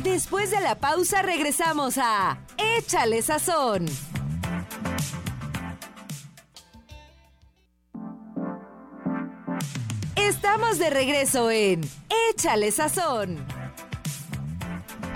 Después 0.03 0.53
de 0.53 0.61
la 0.61 0.77
pausa 0.77 1.23
regresamos 1.23 1.99
a 1.99 2.39
Échale 2.79 3.23
Sazón. 3.23 3.87
Estamos 10.15 10.79
de 10.79 10.91
regreso 10.91 11.51
en 11.51 11.81
Échale 12.31 12.71
Sazón. 12.71 13.45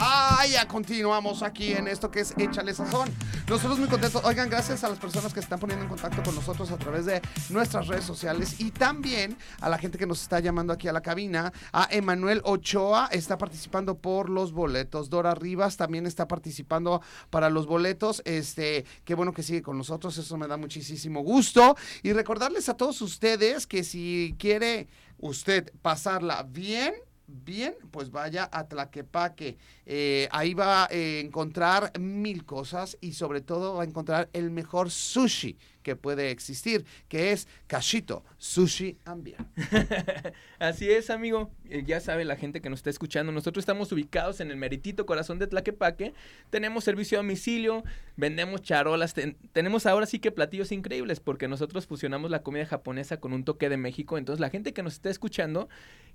Ah, 0.00 0.44
ya 0.50 0.66
continuamos 0.66 1.42
aquí 1.42 1.72
en 1.72 1.86
esto 1.86 2.10
que 2.10 2.20
es 2.20 2.34
Échale 2.36 2.74
Sazón. 2.74 3.10
Nosotros 3.50 3.80
muy 3.80 3.88
contentos. 3.88 4.22
Oigan, 4.24 4.48
gracias 4.48 4.84
a 4.84 4.88
las 4.88 5.00
personas 5.00 5.34
que 5.34 5.40
se 5.40 5.46
están 5.46 5.58
poniendo 5.58 5.82
en 5.82 5.88
contacto 5.88 6.22
con 6.22 6.36
nosotros 6.36 6.70
a 6.70 6.76
través 6.76 7.04
de 7.04 7.20
nuestras 7.48 7.88
redes 7.88 8.04
sociales 8.04 8.60
y 8.60 8.70
también 8.70 9.36
a 9.60 9.68
la 9.68 9.76
gente 9.76 9.98
que 9.98 10.06
nos 10.06 10.22
está 10.22 10.38
llamando 10.38 10.72
aquí 10.72 10.86
a 10.86 10.92
la 10.92 11.00
cabina. 11.00 11.52
A 11.72 11.88
Emanuel 11.90 12.42
Ochoa 12.44 13.08
está 13.10 13.38
participando 13.38 13.98
por 13.98 14.30
los 14.30 14.52
boletos. 14.52 15.10
Dora 15.10 15.34
Rivas 15.34 15.76
también 15.76 16.06
está 16.06 16.28
participando 16.28 17.02
para 17.28 17.50
los 17.50 17.66
boletos. 17.66 18.22
Este, 18.24 18.84
qué 19.04 19.16
bueno 19.16 19.32
que 19.32 19.42
sigue 19.42 19.62
con 19.62 19.76
nosotros. 19.76 20.16
Eso 20.16 20.36
me 20.36 20.46
da 20.46 20.56
muchísimo 20.56 21.22
gusto. 21.22 21.76
Y 22.04 22.12
recordarles 22.12 22.68
a 22.68 22.74
todos 22.74 23.02
ustedes 23.02 23.66
que 23.66 23.82
si 23.82 24.36
quiere 24.38 24.86
usted 25.18 25.72
pasarla 25.82 26.44
bien, 26.44 26.94
bien, 27.30 27.74
pues 27.90 28.10
vaya 28.10 28.48
a 28.52 28.66
Tlaquepaque. 28.68 29.56
Eh, 29.86 30.28
ahí 30.30 30.54
va 30.54 30.84
a 30.84 30.88
encontrar 30.90 31.92
mil 31.98 32.44
cosas 32.44 32.96
y 33.00 33.12
sobre 33.12 33.40
todo 33.40 33.74
va 33.74 33.82
a 33.82 33.86
encontrar 33.86 34.28
el 34.32 34.50
mejor 34.50 34.90
sushi 34.90 35.56
que 35.82 35.96
puede 35.96 36.30
existir, 36.30 36.84
que 37.08 37.32
es 37.32 37.48
Cachito 37.66 38.24
Sushi 38.36 38.98
Ambia. 39.04 39.38
Así 40.58 40.90
es, 40.90 41.10
amigo. 41.10 41.50
Eh, 41.70 41.84
ya 41.86 42.00
sabe 42.00 42.24
la 42.24 42.36
gente 42.36 42.60
que 42.60 42.68
nos 42.68 42.80
está 42.80 42.90
escuchando. 42.90 43.32
Nosotros 43.32 43.62
estamos 43.62 43.90
ubicados 43.92 44.40
en 44.40 44.50
el 44.50 44.56
meritito 44.56 45.06
corazón 45.06 45.38
de 45.38 45.46
Tlaquepaque. 45.46 46.12
Tenemos 46.50 46.84
servicio 46.84 47.18
a 47.18 47.22
domicilio, 47.22 47.84
vendemos 48.16 48.62
charolas. 48.62 49.14
ten- 49.14 49.36
tenemos 49.52 49.86
ahora 49.86 50.06
sí 50.06 50.18
que 50.18 50.30
platillos 50.32 50.72
increíbles 50.72 51.20
porque 51.20 51.48
nosotros 51.48 51.86
fusionamos 51.86 52.30
la 52.30 52.42
comida 52.42 52.66
japonesa 52.66 53.18
con 53.18 53.32
un 53.32 53.44
toque 53.44 53.68
de 53.68 53.76
México. 53.76 54.18
Entonces, 54.18 54.40
la 54.40 54.50
gente 54.50 54.72
que 54.72 54.82
nos 54.82 54.94
está 54.94 55.10
escuchando, 55.10 55.68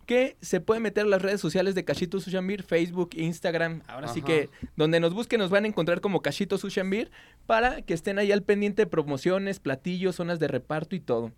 que 0.05 0.35
se 0.41 0.61
puede 0.61 0.79
meter 0.81 1.05
a 1.05 1.07
las 1.07 1.21
redes 1.21 1.41
sociales 1.41 1.73
de 1.73 1.83
Cachito 1.83 2.19
Sushambir, 2.19 2.61
Facebook, 2.61 3.11
Instagram. 3.15 3.81
Ahora 3.87 4.07
sí 4.07 4.21
que 4.21 4.49
donde 4.75 4.99
nos 4.99 5.13
busquen 5.15 5.39
nos 5.39 5.49
van 5.49 5.63
a 5.65 5.67
encontrar 5.67 5.99
como 6.01 6.21
Cachito 6.21 6.57
Sushambir 6.59 7.09
para 7.47 7.81
que 7.81 7.93
estén 7.95 8.19
ahí 8.19 8.31
al 8.31 8.43
pendiente 8.43 8.83
de 8.83 8.87
promociones, 8.87 9.59
platillos, 9.59 10.15
zonas 10.17 10.39
de 10.39 10.47
reparto 10.47 10.95
y 10.95 10.99
todo. 10.99 11.31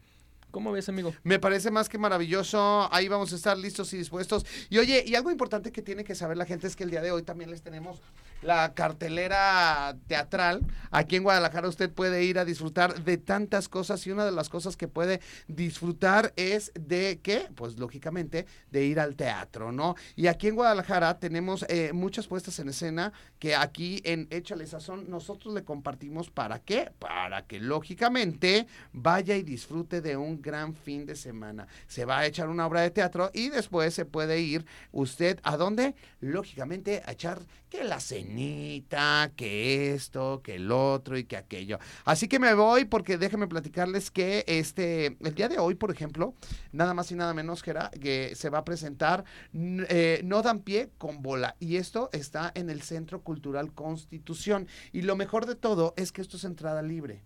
¿Cómo 0.58 0.72
ves, 0.72 0.89
amigo? 0.89 1.13
Me 1.22 1.38
parece 1.38 1.70
más 1.70 1.88
que 1.88 2.00
maravilloso. 2.00 2.91
Ahí 2.91 3.08
vamos 3.08 3.32
a 3.32 3.36
estar 3.36 3.56
listos 3.56 3.93
y 3.93 3.98
dispuestos. 3.98 4.43
Y 4.72 4.80
oye, 4.80 5.04
y 5.06 5.13
algo 5.13 5.30
importante 5.30 5.72
que 5.72 5.84
tiene 5.84 6.04
que 6.04 6.15
saber 6.15 6.36
la 6.36 6.48
gente 6.48 6.65
es 6.65 6.76
que 6.76 6.84
el 6.84 6.89
día 6.89 7.04
de 7.04 7.12
hoy 7.12 7.22
también 7.22 7.52
les 7.52 7.62
tenemos 7.62 8.02
la 8.41 8.73
cartelera 8.73 9.97
teatral. 10.08 10.62
Aquí 10.91 11.15
en 11.15 11.23
Guadalajara 11.23 11.67
usted 11.67 11.91
puede 11.91 12.23
ir 12.23 12.39
a 12.39 12.45
disfrutar 12.45 13.04
de 13.04 13.17
tantas 13.17 13.69
cosas 13.69 14.06
y 14.08 14.12
una 14.12 14.26
de 14.26 14.32
las 14.32 14.50
cosas 14.50 14.78
que 14.78 14.88
puede 14.88 15.21
disfrutar 15.47 16.34
es 16.36 16.71
de 16.80 17.19
qué? 17.21 17.50
Pues 17.56 17.78
lógicamente 17.78 18.45
de 18.71 18.86
ir 18.86 19.00
al 19.00 19.15
teatro, 19.15 19.71
¿no? 19.71 19.95
Y 20.15 20.28
aquí 20.28 20.47
en 20.47 20.56
Guadalajara 20.56 21.19
tenemos 21.19 21.65
eh, 21.69 21.91
muchas 21.93 22.28
puestas 22.28 22.60
en 22.60 22.69
escena 22.69 23.13
que 23.39 23.56
aquí 23.56 24.02
en 24.04 24.28
Échale 24.30 24.65
Sazón 24.67 25.10
nosotros 25.10 25.54
le 25.54 25.63
compartimos 25.63 26.30
para 26.30 26.60
qué? 26.60 26.91
Para 27.00 27.45
que 27.45 27.60
lógicamente 27.60 28.67
vaya 28.93 29.36
y 29.36 29.43
disfrute 29.43 30.02
de 30.02 30.17
un 30.17 30.41
gran 30.41 30.73
fin 30.73 31.06
de 31.06 31.15
semana. 31.15 31.67
Se 31.88 32.06
va 32.06 32.19
a 32.19 32.26
echar 32.26 32.50
una 32.50 32.65
obra 32.65 32.82
de 32.82 32.91
teatro 32.91 33.32
y 33.34 33.50
después 33.50 33.93
se 33.93 34.06
puede 34.06 34.39
ir 34.39 34.65
usted 34.91 35.39
a 35.43 35.58
dónde? 35.58 35.95
Lógicamente 36.19 37.02
a 37.06 37.12
echar 37.12 37.41
que 37.69 37.84
la 37.84 37.99
cenita, 37.99 39.32
que 39.36 39.93
esto, 39.93 40.41
que 40.43 40.56
el 40.56 40.71
otro 40.71 41.17
y 41.17 41.25
que 41.25 41.38
aquello. 41.38 41.80
Así 42.06 42.27
que 42.27 42.39
me 42.39 42.53
voy 42.53 42.86
porque 42.86 43.17
déjenme 43.17 43.47
platicarles 43.47 44.12
que 44.12 44.43
este 44.47 45.17
el 45.19 45.36
día 45.36 45.49
de 45.49 45.60
hoy, 45.60 45.75
por 45.75 45.91
ejemplo, 45.91 46.34
nada 46.71 46.93
más 46.93 47.12
y 47.12 47.15
nada 47.15 47.34
menos 47.34 47.63
que, 47.63 48.34
se 48.36 48.49
va 48.49 48.60
a 48.60 48.65
presentar 48.65 49.23
eh, 49.53 50.21
No 50.23 50.41
dan 50.41 50.60
pie 50.60 50.89
con 50.97 51.21
bola 51.21 51.56
y 51.60 51.77
esto 51.77 52.10
está 52.13 52.51
en 52.56 52.69
el 52.69 52.82
Centro 52.82 53.21
Cultural 53.21 53.73
Constitución 53.73 54.67
y 54.91 55.01
lo 55.01 55.15
mejor 55.15 55.45
de 55.45 55.56
todo 55.56 55.93
es 55.97 56.12
que 56.12 56.21
esto 56.21 56.38
es 56.38 56.43
entrada 56.43 56.82
libre. 56.82 57.23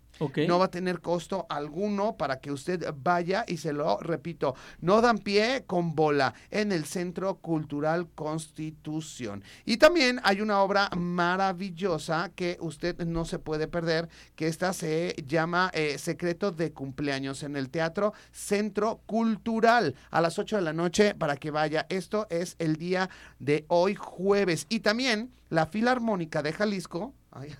No 0.47 0.59
va 0.59 0.65
a 0.65 0.71
tener 0.71 1.01
costo 1.01 1.45
alguno 1.49 2.15
para 2.17 2.39
que 2.39 2.51
usted 2.51 2.93
vaya 2.95 3.43
y 3.47 3.57
se 3.57 3.73
lo 3.73 3.97
repito, 3.99 4.55
no 4.79 5.01
dan 5.01 5.17
pie 5.17 5.63
con 5.65 5.95
bola 5.95 6.33
en 6.49 6.71
el 6.71 6.85
Centro 6.85 7.35
Cultural 7.35 8.07
Constitución. 8.13 9.43
Y 9.65 9.77
también 9.77 10.19
hay 10.23 10.41
una 10.41 10.61
obra 10.61 10.89
maravillosa 10.95 12.31
que 12.35 12.57
usted 12.59 13.05
no 13.05 13.25
se 13.25 13.39
puede 13.39 13.67
perder, 13.67 14.09
que 14.35 14.47
esta 14.47 14.73
se 14.73 15.15
llama 15.27 15.71
eh, 15.73 15.97
Secreto 15.97 16.51
de 16.51 16.71
Cumpleaños 16.71 17.43
en 17.43 17.55
el 17.55 17.69
Teatro 17.69 18.13
Centro 18.31 19.01
Cultural 19.05 19.95
a 20.09 20.21
las 20.21 20.37
8 20.37 20.57
de 20.57 20.61
la 20.61 20.73
noche 20.73 21.15
para 21.15 21.37
que 21.37 21.51
vaya. 21.51 21.87
Esto 21.89 22.27
es 22.29 22.55
el 22.59 22.75
día 22.75 23.09
de 23.39 23.65
hoy 23.67 23.95
jueves. 23.95 24.65
Y 24.69 24.81
también 24.81 25.31
la 25.49 25.65
Filarmónica 25.65 26.41
de 26.41 26.53
Jalisco. 26.53 27.13
ay. 27.31 27.55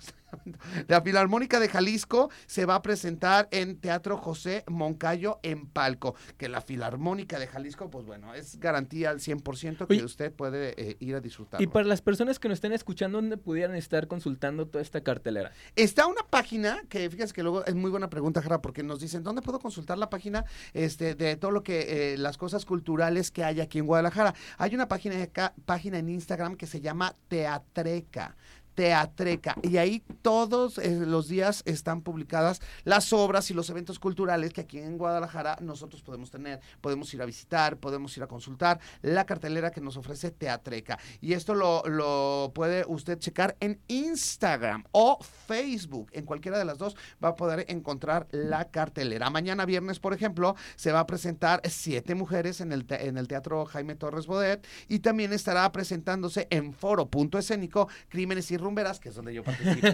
La 0.88 1.02
Filarmónica 1.02 1.60
de 1.60 1.68
Jalisco 1.68 2.30
se 2.46 2.66
va 2.66 2.76
a 2.76 2.82
presentar 2.82 3.48
en 3.50 3.76
Teatro 3.78 4.16
José 4.16 4.64
Moncayo 4.68 5.38
en 5.42 5.66
Palco. 5.66 6.14
Que 6.36 6.48
la 6.48 6.60
Filarmónica 6.60 7.38
de 7.38 7.46
Jalisco, 7.46 7.90
pues 7.90 8.04
bueno, 8.04 8.34
es 8.34 8.58
garantía 8.58 9.10
al 9.10 9.20
100% 9.20 9.86
que 9.86 9.94
Oye, 9.94 10.04
usted 10.04 10.32
puede 10.32 10.74
eh, 10.76 10.96
ir 11.00 11.14
a 11.14 11.20
disfrutar. 11.20 11.60
Y 11.60 11.66
para 11.66 11.86
las 11.86 12.02
personas 12.02 12.38
que 12.38 12.48
nos 12.48 12.56
estén 12.56 12.72
escuchando, 12.72 13.18
¿dónde 13.18 13.36
pudieran 13.36 13.76
estar 13.76 14.06
consultando 14.08 14.66
toda 14.66 14.82
esta 14.82 15.02
cartelera? 15.02 15.52
Está 15.76 16.06
una 16.06 16.22
página 16.28 16.82
que 16.88 17.08
fíjate 17.10 17.32
que 17.32 17.42
luego 17.42 17.64
es 17.64 17.74
muy 17.74 17.90
buena 17.90 18.10
pregunta, 18.10 18.42
Jara, 18.42 18.62
porque 18.62 18.82
nos 18.82 19.00
dicen, 19.00 19.22
¿dónde 19.22 19.42
puedo 19.42 19.58
consultar 19.58 19.98
la 19.98 20.10
página 20.10 20.44
este, 20.72 21.14
de 21.14 21.36
todo 21.36 21.50
lo 21.50 21.62
que, 21.62 22.14
eh, 22.14 22.18
las 22.18 22.38
cosas 22.38 22.64
culturales 22.64 23.30
que 23.30 23.44
hay 23.44 23.60
aquí 23.60 23.78
en 23.78 23.86
Guadalajara? 23.86 24.34
Hay 24.58 24.74
una 24.74 24.88
página, 24.88 25.16
página 25.64 25.98
en 25.98 26.08
Instagram 26.08 26.56
que 26.56 26.66
se 26.66 26.80
llama 26.80 27.14
Teatreca. 27.28 28.36
Teatreca. 28.74 29.56
Y 29.62 29.76
ahí 29.76 30.02
todos 30.22 30.78
eh, 30.78 30.90
los 31.06 31.28
días 31.28 31.62
están 31.66 32.02
publicadas 32.02 32.60
las 32.84 33.12
obras 33.12 33.50
y 33.50 33.54
los 33.54 33.68
eventos 33.70 33.98
culturales 33.98 34.52
que 34.52 34.62
aquí 34.62 34.78
en 34.78 34.98
Guadalajara 34.98 35.58
nosotros 35.60 36.02
podemos 36.02 36.30
tener. 36.30 36.60
Podemos 36.80 37.12
ir 37.14 37.22
a 37.22 37.26
visitar, 37.26 37.76
podemos 37.76 38.16
ir 38.16 38.22
a 38.22 38.26
consultar 38.26 38.80
la 39.02 39.24
cartelera 39.26 39.70
que 39.70 39.80
nos 39.80 39.96
ofrece 39.96 40.30
Teatreca. 40.30 40.98
Y 41.20 41.32
esto 41.34 41.54
lo, 41.54 42.52
puede 42.54 42.84
usted 42.86 43.18
checar 43.18 43.56
en 43.60 43.80
Instagram 43.88 44.84
o 44.92 45.18
Facebook. 45.46 46.10
En 46.12 46.24
cualquiera 46.24 46.58
de 46.58 46.64
las 46.64 46.78
dos 46.78 46.96
va 47.22 47.28
a 47.30 47.36
poder 47.36 47.64
encontrar 47.68 48.26
la 48.30 48.70
cartelera. 48.70 49.30
Mañana 49.30 49.64
viernes, 49.66 50.00
por 50.00 50.12
ejemplo, 50.14 50.54
se 50.76 50.92
va 50.92 51.00
a 51.00 51.06
presentar 51.06 51.60
Siete 51.68 52.14
Mujeres 52.14 52.60
en 52.60 52.72
el, 52.72 52.84
te- 52.84 53.06
en 53.06 53.18
el 53.18 53.28
Teatro 53.28 53.64
Jaime 53.66 53.94
Torres 53.94 54.26
Bodet 54.26 54.66
y 54.88 55.00
también 55.00 55.32
estará 55.32 55.70
presentándose 55.72 56.46
en 56.50 56.72
Foro 56.72 57.06
Punto 57.06 57.38
Escénico 57.38 57.88
Crímenes 58.08 58.50
y 58.50 58.56
rumberas, 58.62 59.00
que 59.00 59.08
es 59.10 59.14
donde 59.14 59.34
yo 59.34 59.42
participo. 59.44 59.88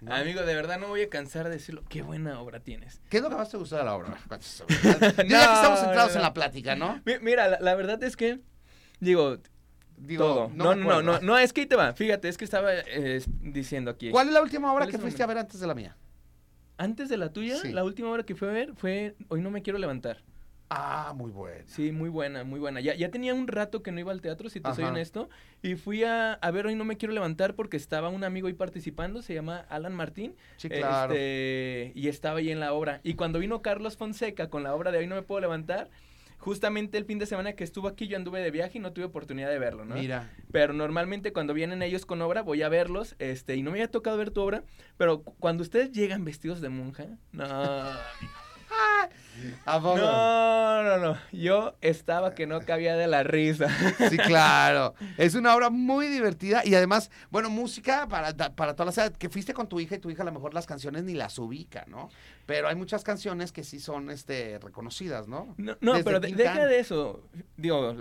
¿no? 0.00 0.14
Amigo, 0.14 0.42
de 0.42 0.54
verdad 0.54 0.78
no 0.78 0.88
voy 0.88 1.02
a 1.02 1.08
cansar 1.08 1.44
de 1.44 1.50
decirlo. 1.50 1.82
Qué 1.88 2.02
buena 2.02 2.40
obra 2.40 2.60
tienes. 2.60 3.00
¿Qué 3.08 3.18
es 3.18 3.22
lo 3.22 3.28
que 3.30 3.36
más 3.36 3.50
te 3.50 3.56
gustó 3.56 3.76
de 3.76 3.84
la 3.84 3.94
obra? 3.94 4.08
Cuéntanos. 4.28 4.64
Ya 4.68 5.46
que 5.46 5.54
estamos 5.54 5.80
centrados 5.80 6.10
no, 6.10 6.16
en 6.16 6.18
no. 6.18 6.22
la 6.22 6.34
plática, 6.34 6.74
¿no? 6.76 7.00
Mi- 7.04 7.18
Mira, 7.20 7.48
la, 7.48 7.60
la 7.60 7.74
verdad 7.74 8.02
es 8.02 8.16
que, 8.16 8.40
digo, 9.00 9.38
Digo, 9.98 10.24
todo. 10.24 10.50
no 10.54 10.74
No, 10.74 10.74
no, 10.74 10.84
no, 10.90 11.02
no, 11.02 11.20
no, 11.20 11.38
es 11.38 11.52
que 11.52 11.62
ahí 11.62 11.66
te 11.66 11.76
va. 11.76 11.92
Fíjate, 11.94 12.28
es 12.28 12.36
que 12.36 12.44
estaba 12.44 12.70
eh, 12.74 13.22
diciendo 13.40 13.90
aquí. 13.90 14.10
¿Cuál 14.10 14.28
es 14.28 14.34
la 14.34 14.42
última 14.42 14.72
obra 14.72 14.84
¿Cuál 14.84 14.90
es 14.90 14.96
que 14.96 15.02
fuiste 15.02 15.22
a 15.22 15.26
ver 15.26 15.38
antes 15.38 15.58
de 15.60 15.66
la 15.66 15.74
mía? 15.74 15.96
Antes 16.78 17.08
de 17.08 17.16
la 17.16 17.32
tuya, 17.32 17.56
Sí. 17.56 17.72
la 17.72 17.82
última 17.84 18.10
obra 18.10 18.22
que 18.24 18.34
fue 18.34 18.50
a 18.50 18.52
ver 18.52 18.74
fue 18.74 19.16
Hoy 19.28 19.40
no 19.40 19.50
me 19.50 19.62
quiero 19.62 19.78
levantar. 19.78 20.18
Ah, 20.68 21.12
muy 21.16 21.30
bueno. 21.30 21.62
Sí, 21.66 21.92
muy 21.92 22.08
buena, 22.08 22.42
muy 22.42 22.58
buena. 22.58 22.80
Ya, 22.80 22.94
ya 22.94 23.10
tenía 23.10 23.34
un 23.34 23.46
rato 23.46 23.82
que 23.82 23.92
no 23.92 24.00
iba 24.00 24.10
al 24.12 24.20
teatro, 24.20 24.48
si 24.48 24.60
te 24.60 24.68
soy 24.74 24.84
honesto. 24.90 25.28
Y 25.62 25.76
fui 25.76 26.02
a, 26.02 26.32
a 26.34 26.50
ver 26.50 26.66
Hoy 26.66 26.74
no 26.74 26.84
me 26.84 26.96
quiero 26.96 27.14
levantar 27.14 27.54
porque 27.54 27.76
estaba 27.76 28.08
un 28.08 28.24
amigo 28.24 28.48
ahí 28.48 28.54
participando, 28.54 29.22
se 29.22 29.34
llama 29.34 29.64
Alan 29.68 29.94
Martín. 29.94 30.34
Sí, 30.56 30.68
claro. 30.68 31.12
Este, 31.14 31.92
y 31.94 32.08
estaba 32.08 32.40
ahí 32.40 32.50
en 32.50 32.58
la 32.60 32.72
obra. 32.72 33.00
Y 33.04 33.14
cuando 33.14 33.38
vino 33.38 33.62
Carlos 33.62 33.96
Fonseca 33.96 34.50
con 34.50 34.62
la 34.64 34.74
obra 34.74 34.90
de 34.90 34.98
Hoy 34.98 35.06
no 35.06 35.14
me 35.14 35.22
puedo 35.22 35.40
levantar, 35.40 35.88
justamente 36.38 36.98
el 36.98 37.04
fin 37.04 37.18
de 37.20 37.26
semana 37.26 37.52
que 37.54 37.62
estuvo 37.64 37.86
aquí 37.88 38.08
yo 38.08 38.16
anduve 38.16 38.40
de 38.40 38.50
viaje 38.50 38.78
y 38.78 38.80
no 38.80 38.92
tuve 38.92 39.04
oportunidad 39.04 39.48
de 39.48 39.58
verlo, 39.60 39.84
¿no? 39.84 39.94
Mira. 39.94 40.30
Pero 40.52 40.72
normalmente 40.72 41.32
cuando 41.32 41.54
vienen 41.54 41.80
ellos 41.82 42.06
con 42.06 42.20
obra 42.22 42.42
voy 42.42 42.62
a 42.62 42.68
verlos, 42.68 43.14
este, 43.20 43.54
y 43.56 43.62
no 43.62 43.70
me 43.70 43.78
había 43.78 43.90
tocado 43.90 44.16
ver 44.16 44.30
tu 44.32 44.40
obra, 44.42 44.64
pero 44.96 45.22
cu- 45.22 45.34
cuando 45.38 45.62
ustedes 45.62 45.92
llegan 45.92 46.24
vestidos 46.24 46.60
de 46.60 46.68
monja, 46.70 47.06
no, 47.32 47.44
¿A 49.64 49.80
poco? 49.80 49.98
no, 49.98 50.82
no, 50.82 50.98
no, 50.98 51.18
yo 51.32 51.74
estaba 51.80 52.34
que 52.34 52.46
no 52.46 52.60
cabía 52.60 52.96
de 52.96 53.06
la 53.06 53.22
risa. 53.22 53.68
Sí, 54.10 54.16
claro. 54.26 54.94
Es 55.18 55.34
una 55.34 55.54
obra 55.54 55.70
muy 55.70 56.08
divertida 56.08 56.62
y 56.64 56.74
además, 56.74 57.10
bueno, 57.30 57.50
música 57.50 58.06
para, 58.08 58.32
para 58.54 58.74
todas 58.74 58.96
las. 58.96 59.10
Que 59.10 59.28
fuiste 59.28 59.54
con 59.54 59.68
tu 59.68 59.80
hija 59.80 59.96
y 59.96 59.98
tu 59.98 60.10
hija 60.10 60.22
a 60.22 60.26
lo 60.26 60.32
mejor 60.32 60.54
las 60.54 60.66
canciones 60.66 61.04
ni 61.04 61.14
las 61.14 61.38
ubica, 61.38 61.84
¿no? 61.88 62.08
Pero 62.46 62.68
hay 62.68 62.74
muchas 62.76 63.02
canciones 63.04 63.52
que 63.52 63.64
sí 63.64 63.80
son 63.80 64.10
este, 64.10 64.58
reconocidas, 64.58 65.28
¿no? 65.28 65.54
No, 65.56 65.76
no 65.80 65.92
Desde 65.92 66.04
pero 66.04 66.20
de- 66.20 66.32
deja 66.32 66.66
de 66.66 66.78
eso. 66.78 67.22
Digo, 67.56 67.94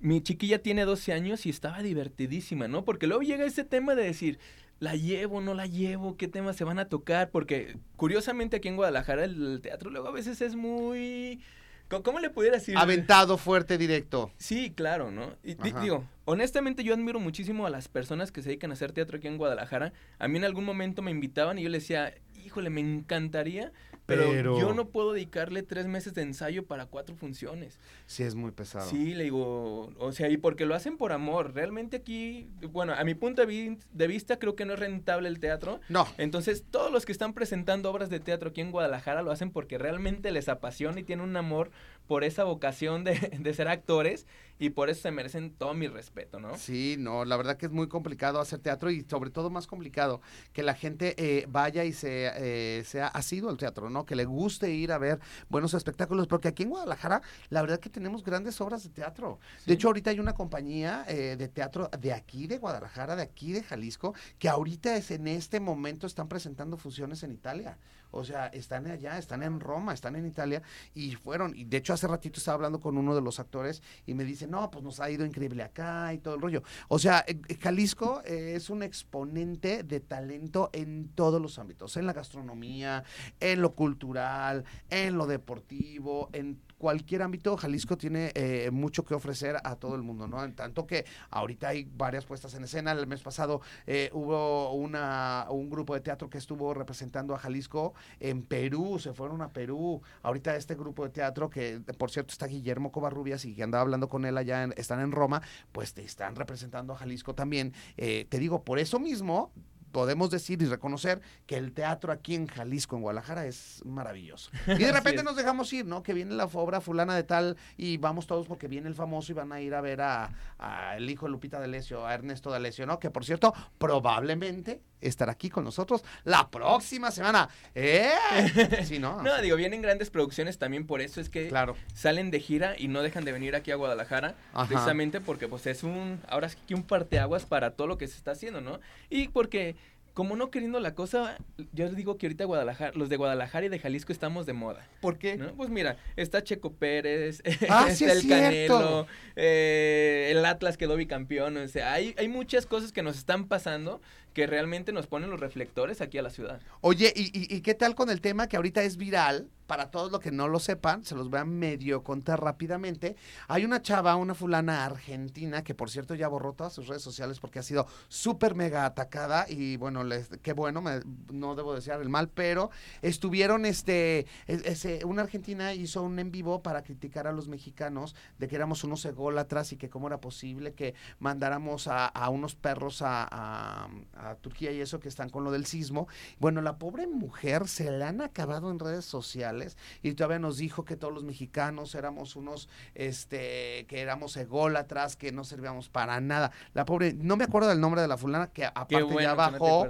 mi 0.00 0.20
chiquilla 0.22 0.60
tiene 0.62 0.84
12 0.84 1.12
años 1.12 1.46
y 1.46 1.50
estaba 1.50 1.82
divertidísima, 1.82 2.68
¿no? 2.68 2.84
Porque 2.84 3.06
luego 3.06 3.22
llega 3.22 3.44
ese 3.44 3.64
tema 3.64 3.94
de 3.94 4.04
decir, 4.04 4.38
¿la 4.78 4.94
llevo, 4.94 5.40
no 5.40 5.54
la 5.54 5.66
llevo? 5.66 6.16
¿Qué 6.16 6.28
temas 6.28 6.56
se 6.56 6.64
van 6.64 6.78
a 6.78 6.88
tocar? 6.88 7.30
Porque 7.30 7.76
curiosamente 7.96 8.56
aquí 8.56 8.68
en 8.68 8.76
Guadalajara 8.76 9.24
el 9.24 9.60
teatro 9.62 9.90
luego 9.90 10.08
a 10.08 10.12
veces 10.12 10.40
es 10.40 10.54
muy... 10.56 11.40
¿Cómo- 11.88 12.02
¿Cómo 12.02 12.18
le 12.20 12.30
pudiera 12.30 12.56
decir? 12.56 12.76
Aventado, 12.76 13.38
fuerte, 13.38 13.78
directo. 13.78 14.32
Sí, 14.38 14.72
claro, 14.74 15.10
¿no? 15.12 15.34
Y 15.44 15.54
di- 15.54 15.72
digo, 15.80 16.04
honestamente 16.24 16.82
yo 16.82 16.92
admiro 16.94 17.20
muchísimo 17.20 17.64
a 17.64 17.70
las 17.70 17.86
personas 17.88 18.32
que 18.32 18.42
se 18.42 18.48
dedican 18.48 18.70
a 18.70 18.74
hacer 18.74 18.90
teatro 18.92 19.18
aquí 19.18 19.28
en 19.28 19.38
Guadalajara. 19.38 19.92
A 20.18 20.26
mí 20.26 20.36
en 20.38 20.44
algún 20.44 20.64
momento 20.64 21.00
me 21.00 21.12
invitaban 21.12 21.58
y 21.58 21.62
yo 21.62 21.68
les 21.68 21.82
decía, 21.84 22.12
híjole, 22.44 22.70
me 22.70 22.80
encantaría, 22.80 23.72
pero, 24.06 24.30
Pero- 24.30 24.58
yo 24.60 24.72
no 24.72 24.88
puedo 24.88 25.12
dedicarle 25.12 25.62
tres 25.62 25.86
meses 25.86 26.14
de 26.14 26.22
ensayo 26.22 26.64
para 26.64 26.86
cuatro 26.86 27.16
funciones. 27.16 27.78
Sí, 28.06 28.22
es 28.22 28.34
muy 28.34 28.52
pesado. 28.52 28.88
Sí, 28.88 29.14
le 29.14 29.24
digo, 29.24 29.92
o 29.98 30.12
sea, 30.12 30.28
y 30.30 30.36
porque 30.36 30.64
lo 30.64 30.74
hacen 30.74 30.96
por 30.96 31.12
amor. 31.12 31.54
Realmente 31.54 31.96
aquí, 31.98 32.48
bueno, 32.70 32.94
a 32.94 33.02
mi 33.04 33.14
punto 33.14 33.44
de 33.44 34.06
vista 34.06 34.38
creo 34.38 34.54
que 34.54 34.64
no 34.64 34.74
es 34.74 34.78
rentable 34.78 35.28
el 35.28 35.40
teatro. 35.40 35.80
No, 35.88 36.06
Entonces, 36.18 36.64
todos 36.70 36.92
los 36.92 37.04
que 37.04 37.12
están 37.12 37.32
presentando 37.34 37.90
obras 37.90 38.08
de 38.08 38.20
teatro 38.20 38.50
aquí 38.50 38.60
en 38.60 38.70
Guadalajara 38.70 39.22
lo 39.22 39.30
hacen 39.32 39.50
porque 39.50 39.76
realmente 39.78 40.30
les 40.30 40.48
apasiona 40.48 41.00
y 41.00 41.04
tienen 41.04 41.28
un 41.28 41.36
amor 41.36 41.70
por 42.06 42.24
esa 42.24 42.44
vocación 42.44 43.04
de, 43.04 43.14
de 43.40 43.54
ser 43.54 43.68
actores 43.68 44.26
y 44.58 44.70
por 44.70 44.88
eso 44.88 45.02
se 45.02 45.10
merecen 45.10 45.50
todo 45.50 45.74
mi 45.74 45.86
respeto, 45.86 46.40
¿no? 46.40 46.56
Sí, 46.56 46.96
no, 46.98 47.24
la 47.24 47.36
verdad 47.36 47.56
que 47.56 47.66
es 47.66 47.72
muy 47.72 47.88
complicado 47.88 48.40
hacer 48.40 48.58
teatro 48.60 48.90
y 48.90 49.04
sobre 49.08 49.30
todo 49.30 49.50
más 49.50 49.66
complicado 49.66 50.20
que 50.52 50.62
la 50.62 50.74
gente 50.74 51.14
eh, 51.18 51.46
vaya 51.48 51.84
y 51.84 51.92
se, 51.92 52.30
eh, 52.36 52.84
sea 52.84 53.08
asiduo 53.08 53.50
al 53.50 53.58
teatro, 53.58 53.90
¿no? 53.90 54.06
Que 54.06 54.16
le 54.16 54.24
guste 54.24 54.70
ir 54.70 54.92
a 54.92 54.98
ver 54.98 55.20
buenos 55.48 55.74
espectáculos, 55.74 56.26
porque 56.26 56.48
aquí 56.48 56.62
en 56.62 56.70
Guadalajara 56.70 57.22
la 57.50 57.60
verdad 57.60 57.80
que 57.80 57.90
tenemos 57.90 58.24
grandes 58.24 58.60
obras 58.60 58.82
de 58.82 58.90
teatro. 58.90 59.38
De 59.66 59.74
hecho, 59.74 59.88
ahorita 59.88 60.10
hay 60.10 60.20
una 60.20 60.32
compañía 60.32 61.04
eh, 61.08 61.36
de 61.36 61.48
teatro 61.48 61.90
de 61.98 62.12
aquí 62.12 62.46
de 62.46 62.58
Guadalajara, 62.58 63.16
de 63.16 63.22
aquí 63.22 63.52
de 63.52 63.62
Jalisco, 63.62 64.14
que 64.38 64.48
ahorita 64.48 64.96
es 64.96 65.10
en 65.10 65.28
este 65.28 65.60
momento 65.60 66.06
están 66.06 66.28
presentando 66.28 66.76
funciones 66.76 67.22
en 67.22 67.32
Italia. 67.32 67.78
O 68.10 68.24
sea, 68.24 68.46
están 68.48 68.86
allá, 68.86 69.18
están 69.18 69.42
en 69.42 69.60
Roma, 69.60 69.92
están 69.92 70.16
en 70.16 70.26
Italia 70.26 70.62
y 70.94 71.14
fueron, 71.14 71.54
y 71.56 71.64
de 71.64 71.78
hecho 71.78 71.92
hace 71.92 72.06
ratito 72.06 72.38
estaba 72.38 72.56
hablando 72.56 72.80
con 72.80 72.96
uno 72.96 73.14
de 73.14 73.20
los 73.20 73.40
actores 73.40 73.82
y 74.06 74.14
me 74.14 74.24
dice, 74.24 74.46
no, 74.46 74.70
pues 74.70 74.84
nos 74.84 75.00
ha 75.00 75.10
ido 75.10 75.24
increíble 75.24 75.62
acá 75.62 76.12
y 76.12 76.18
todo 76.18 76.34
el 76.34 76.40
rollo. 76.40 76.62
O 76.88 76.98
sea, 76.98 77.24
eh, 77.26 77.40
eh, 77.48 77.56
Jalisco 77.56 78.22
eh, 78.24 78.54
es 78.56 78.70
un 78.70 78.82
exponente 78.82 79.82
de 79.82 80.00
talento 80.00 80.70
en 80.72 81.08
todos 81.14 81.40
los 81.40 81.58
ámbitos, 81.58 81.96
en 81.96 82.06
la 82.06 82.12
gastronomía, 82.12 83.04
en 83.40 83.60
lo 83.60 83.74
cultural, 83.74 84.64
en 84.90 85.16
lo 85.18 85.26
deportivo, 85.26 86.30
en 86.32 86.60
cualquier 86.78 87.22
ámbito, 87.22 87.56
Jalisco 87.56 87.96
tiene 87.96 88.32
eh, 88.34 88.70
mucho 88.70 89.04
que 89.04 89.14
ofrecer 89.14 89.56
a 89.64 89.76
todo 89.76 89.94
el 89.94 90.02
mundo, 90.02 90.26
¿no? 90.26 90.44
En 90.44 90.54
tanto 90.54 90.86
que 90.86 91.06
ahorita 91.30 91.68
hay 91.68 91.88
varias 91.96 92.26
puestas 92.26 92.54
en 92.54 92.64
escena. 92.64 92.92
El 92.92 93.06
mes 93.06 93.22
pasado 93.22 93.60
eh, 93.86 94.10
hubo 94.12 94.72
una, 94.72 95.46
un 95.50 95.70
grupo 95.70 95.94
de 95.94 96.00
teatro 96.00 96.28
que 96.28 96.38
estuvo 96.38 96.74
representando 96.74 97.34
a 97.34 97.38
Jalisco 97.38 97.94
en 98.20 98.42
Perú, 98.42 98.98
se 98.98 99.12
fueron 99.12 99.42
a 99.42 99.52
Perú. 99.52 100.02
Ahorita 100.22 100.56
este 100.56 100.74
grupo 100.74 101.04
de 101.04 101.10
teatro, 101.10 101.50
que 101.50 101.80
por 101.98 102.10
cierto 102.10 102.32
está 102.32 102.46
Guillermo 102.46 102.92
Covarrubias 102.92 103.44
y 103.44 103.54
que 103.54 103.62
andaba 103.62 103.82
hablando 103.82 104.08
con 104.08 104.24
él 104.24 104.36
allá, 104.38 104.64
están 104.76 105.00
en 105.00 105.12
Roma, 105.12 105.42
pues 105.72 105.94
te 105.94 106.02
están 106.02 106.36
representando 106.36 106.92
a 106.92 106.96
Jalisco 106.96 107.34
también. 107.34 107.72
Eh, 107.96 108.26
te 108.28 108.38
digo, 108.38 108.64
por 108.64 108.78
eso 108.78 108.98
mismo 108.98 109.52
podemos 109.96 110.28
decir 110.28 110.60
y 110.60 110.66
reconocer 110.66 111.22
que 111.46 111.56
el 111.56 111.72
teatro 111.72 112.12
aquí 112.12 112.34
en 112.34 112.46
Jalisco, 112.48 112.96
en 112.96 113.02
Guadalajara, 113.02 113.46
es 113.46 113.80
maravilloso. 113.86 114.50
Y 114.66 114.84
de 114.84 114.92
repente 114.92 115.20
es. 115.20 115.24
nos 115.24 115.36
dejamos 115.36 115.72
ir, 115.72 115.86
¿no? 115.86 116.02
Que 116.02 116.12
viene 116.12 116.34
la 116.34 116.44
obra 116.44 116.82
fulana 116.82 117.16
de 117.16 117.22
tal 117.22 117.56
y 117.78 117.96
vamos 117.96 118.26
todos 118.26 118.46
porque 118.46 118.68
viene 118.68 118.88
el 118.88 118.94
famoso 118.94 119.32
y 119.32 119.34
van 119.34 119.52
a 119.52 119.60
ir 119.62 119.74
a 119.74 119.80
ver 119.80 120.02
a, 120.02 120.30
a 120.58 120.98
el 120.98 121.08
hijo 121.08 121.24
de 121.24 121.32
Lupita 121.32 121.58
D'Alessio, 121.58 122.06
a 122.06 122.12
Ernesto 122.12 122.50
D'Alessio, 122.50 122.84
¿no? 122.84 122.98
Que 122.98 123.08
por 123.08 123.24
cierto, 123.24 123.54
probablemente 123.78 124.82
estará 125.00 125.32
aquí 125.32 125.48
con 125.50 125.64
nosotros 125.64 126.04
la 126.24 126.50
próxima 126.50 127.10
semana. 127.10 127.48
¿Eh? 127.74 128.10
Sí, 128.84 128.98
¿no? 128.98 129.22
No, 129.22 129.40
digo, 129.40 129.56
vienen 129.56 129.80
grandes 129.82 130.10
producciones 130.10 130.58
también, 130.58 130.86
por 130.86 131.00
eso 131.00 131.20
es 131.22 131.28
que 131.30 131.48
Claro. 131.48 131.74
salen 131.94 132.30
de 132.30 132.40
gira 132.40 132.74
y 132.78 132.88
no 132.88 133.02
dejan 133.02 133.24
de 133.24 133.32
venir 133.32 133.56
aquí 133.56 133.70
a 133.70 133.76
Guadalajara, 133.76 134.34
Ajá. 134.52 134.68
precisamente 134.68 135.20
porque 135.20 135.48
pues 135.48 135.66
es 135.66 135.82
un, 135.82 136.20
ahora 136.28 136.48
sí 136.50 136.56
que 136.66 136.74
un 136.74 136.82
parteaguas 136.82 137.46
para 137.46 137.70
todo 137.72 137.86
lo 137.86 137.96
que 137.98 138.06
se 138.08 138.16
está 138.16 138.32
haciendo, 138.32 138.60
¿no? 138.60 138.80
Y 139.08 139.28
porque 139.28 139.76
como 140.16 140.34
no 140.34 140.50
queriendo 140.50 140.80
la 140.80 140.94
cosa, 140.94 141.36
yo 141.74 141.84
les 141.84 141.94
digo 141.94 142.16
que 142.16 142.24
ahorita 142.24 142.46
Guadalajara, 142.46 142.92
los 142.94 143.10
de 143.10 143.18
Guadalajara 143.18 143.66
y 143.66 143.68
de 143.68 143.78
Jalisco 143.78 144.14
estamos 144.14 144.46
de 144.46 144.54
moda. 144.54 144.88
¿Por 145.02 145.18
qué? 145.18 145.36
¿no? 145.36 145.52
Pues 145.52 145.68
mira, 145.68 145.98
está 146.16 146.42
Checo 146.42 146.72
Pérez, 146.72 147.42
Ah, 147.68 147.88
está 147.88 147.94
sí 147.94 148.04
el 148.04 148.10
es 148.12 148.22
cierto. 148.22 148.78
Canelo, 148.78 149.06
eh, 149.36 150.28
el 150.30 150.42
Atlas 150.46 150.78
quedó 150.78 150.96
bicampeón, 150.96 151.58
o 151.58 151.68
sea, 151.68 151.92
hay, 151.92 152.14
hay 152.16 152.28
muchas 152.28 152.64
cosas 152.64 152.92
que 152.92 153.02
nos 153.02 153.18
están 153.18 153.46
pasando 153.46 154.00
que 154.36 154.46
realmente 154.46 154.92
nos 154.92 155.06
ponen 155.06 155.30
los 155.30 155.40
reflectores 155.40 156.02
aquí 156.02 156.18
a 156.18 156.22
la 156.22 156.28
ciudad. 156.28 156.60
Oye, 156.82 157.10
¿y, 157.16 157.30
y, 157.56 157.62
qué 157.62 157.72
tal 157.72 157.94
con 157.94 158.10
el 158.10 158.20
tema 158.20 158.48
que 158.50 158.56
ahorita 158.56 158.82
es 158.82 158.98
viral? 158.98 159.48
Para 159.66 159.90
todos 159.90 160.12
los 160.12 160.20
que 160.20 160.30
no 160.30 160.46
lo 160.46 160.60
sepan, 160.60 161.02
se 161.04 161.16
los 161.16 161.28
voy 161.28 161.40
a 161.40 161.44
medio 161.44 162.04
contar 162.04 162.40
rápidamente. 162.40 163.16
Hay 163.48 163.64
una 163.64 163.82
chava, 163.82 164.14
una 164.14 164.34
fulana 164.34 164.84
argentina, 164.84 165.64
que 165.64 165.74
por 165.74 165.90
cierto 165.90 166.14
ya 166.14 166.28
borró 166.28 166.52
todas 166.52 166.72
sus 166.74 166.86
redes 166.86 167.02
sociales 167.02 167.40
porque 167.40 167.58
ha 167.58 167.62
sido 167.64 167.88
súper 168.08 168.54
mega 168.54 168.84
atacada 168.84 169.46
y 169.48 169.76
bueno, 169.78 170.04
les, 170.04 170.28
qué 170.42 170.52
bueno, 170.52 170.82
me- 170.82 171.00
no 171.32 171.56
debo 171.56 171.74
desear 171.74 172.00
el 172.02 172.10
mal, 172.10 172.28
pero 172.28 172.70
estuvieron, 173.02 173.64
este, 173.64 174.26
es- 174.46 174.64
ese- 174.66 175.04
una 175.04 175.22
argentina 175.22 175.72
hizo 175.72 176.02
un 176.02 176.18
en 176.20 176.30
vivo 176.30 176.62
para 176.62 176.82
criticar 176.84 177.26
a 177.26 177.32
los 177.32 177.48
mexicanos 177.48 178.14
de 178.38 178.46
que 178.46 178.54
éramos 178.54 178.84
unos 178.84 179.04
ególatras 179.04 179.72
y 179.72 179.76
que 179.78 179.88
cómo 179.88 180.06
era 180.06 180.20
posible 180.20 180.74
que 180.74 180.94
mandáramos 181.18 181.88
a, 181.88 182.12
unos 182.30 182.54
perros 182.54 183.00
a 183.02 183.88
Turquía 184.34 184.72
y 184.72 184.80
eso 184.80 185.00
que 185.00 185.08
están 185.08 185.30
con 185.30 185.44
lo 185.44 185.50
del 185.50 185.66
sismo. 185.66 186.08
Bueno, 186.38 186.60
la 186.60 186.78
pobre 186.78 187.06
mujer 187.06 187.68
se 187.68 187.90
la 187.90 188.08
han 188.08 188.20
acabado 188.20 188.70
en 188.70 188.78
redes 188.78 189.04
sociales 189.04 189.76
y 190.02 190.12
todavía 190.14 190.38
nos 190.38 190.58
dijo 190.58 190.84
que 190.84 190.96
todos 190.96 191.14
los 191.14 191.24
mexicanos 191.24 191.94
éramos 191.94 192.36
unos, 192.36 192.68
este, 192.94 193.86
que 193.88 194.00
éramos 194.00 194.36
ególatras, 194.36 195.16
que 195.16 195.32
no 195.32 195.44
servíamos 195.44 195.88
para 195.88 196.20
nada. 196.20 196.50
La 196.74 196.84
pobre, 196.84 197.14
no 197.14 197.36
me 197.36 197.44
acuerdo 197.44 197.68
del 197.68 197.80
nombre 197.80 198.02
de 198.02 198.08
la 198.08 198.18
fulana, 198.18 198.48
que 198.48 198.64
aparte 198.64 199.02
bueno 199.02 199.20
ya 199.20 199.34
no. 199.34 199.86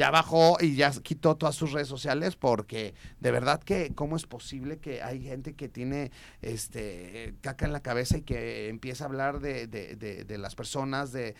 Ya 0.00 0.10
bajó 0.10 0.56
y 0.62 0.76
ya 0.76 0.90
quitó 1.02 1.36
todas 1.36 1.54
sus 1.54 1.72
redes 1.72 1.88
sociales 1.88 2.34
porque 2.34 2.94
de 3.20 3.30
verdad 3.30 3.62
que 3.62 3.92
cómo 3.94 4.16
es 4.16 4.24
posible 4.24 4.78
que 4.78 5.02
hay 5.02 5.22
gente 5.22 5.52
que 5.54 5.68
tiene 5.68 6.10
este 6.40 7.34
caca 7.42 7.66
en 7.66 7.74
la 7.74 7.80
cabeza 7.82 8.16
y 8.16 8.22
que 8.22 8.68
empieza 8.70 9.04
a 9.04 9.08
hablar 9.08 9.40
de, 9.40 9.66
de- 9.66 9.96
de- 9.96 10.24
de 10.24 10.38
las 10.38 10.54
personas, 10.54 11.12
de, 11.12 11.34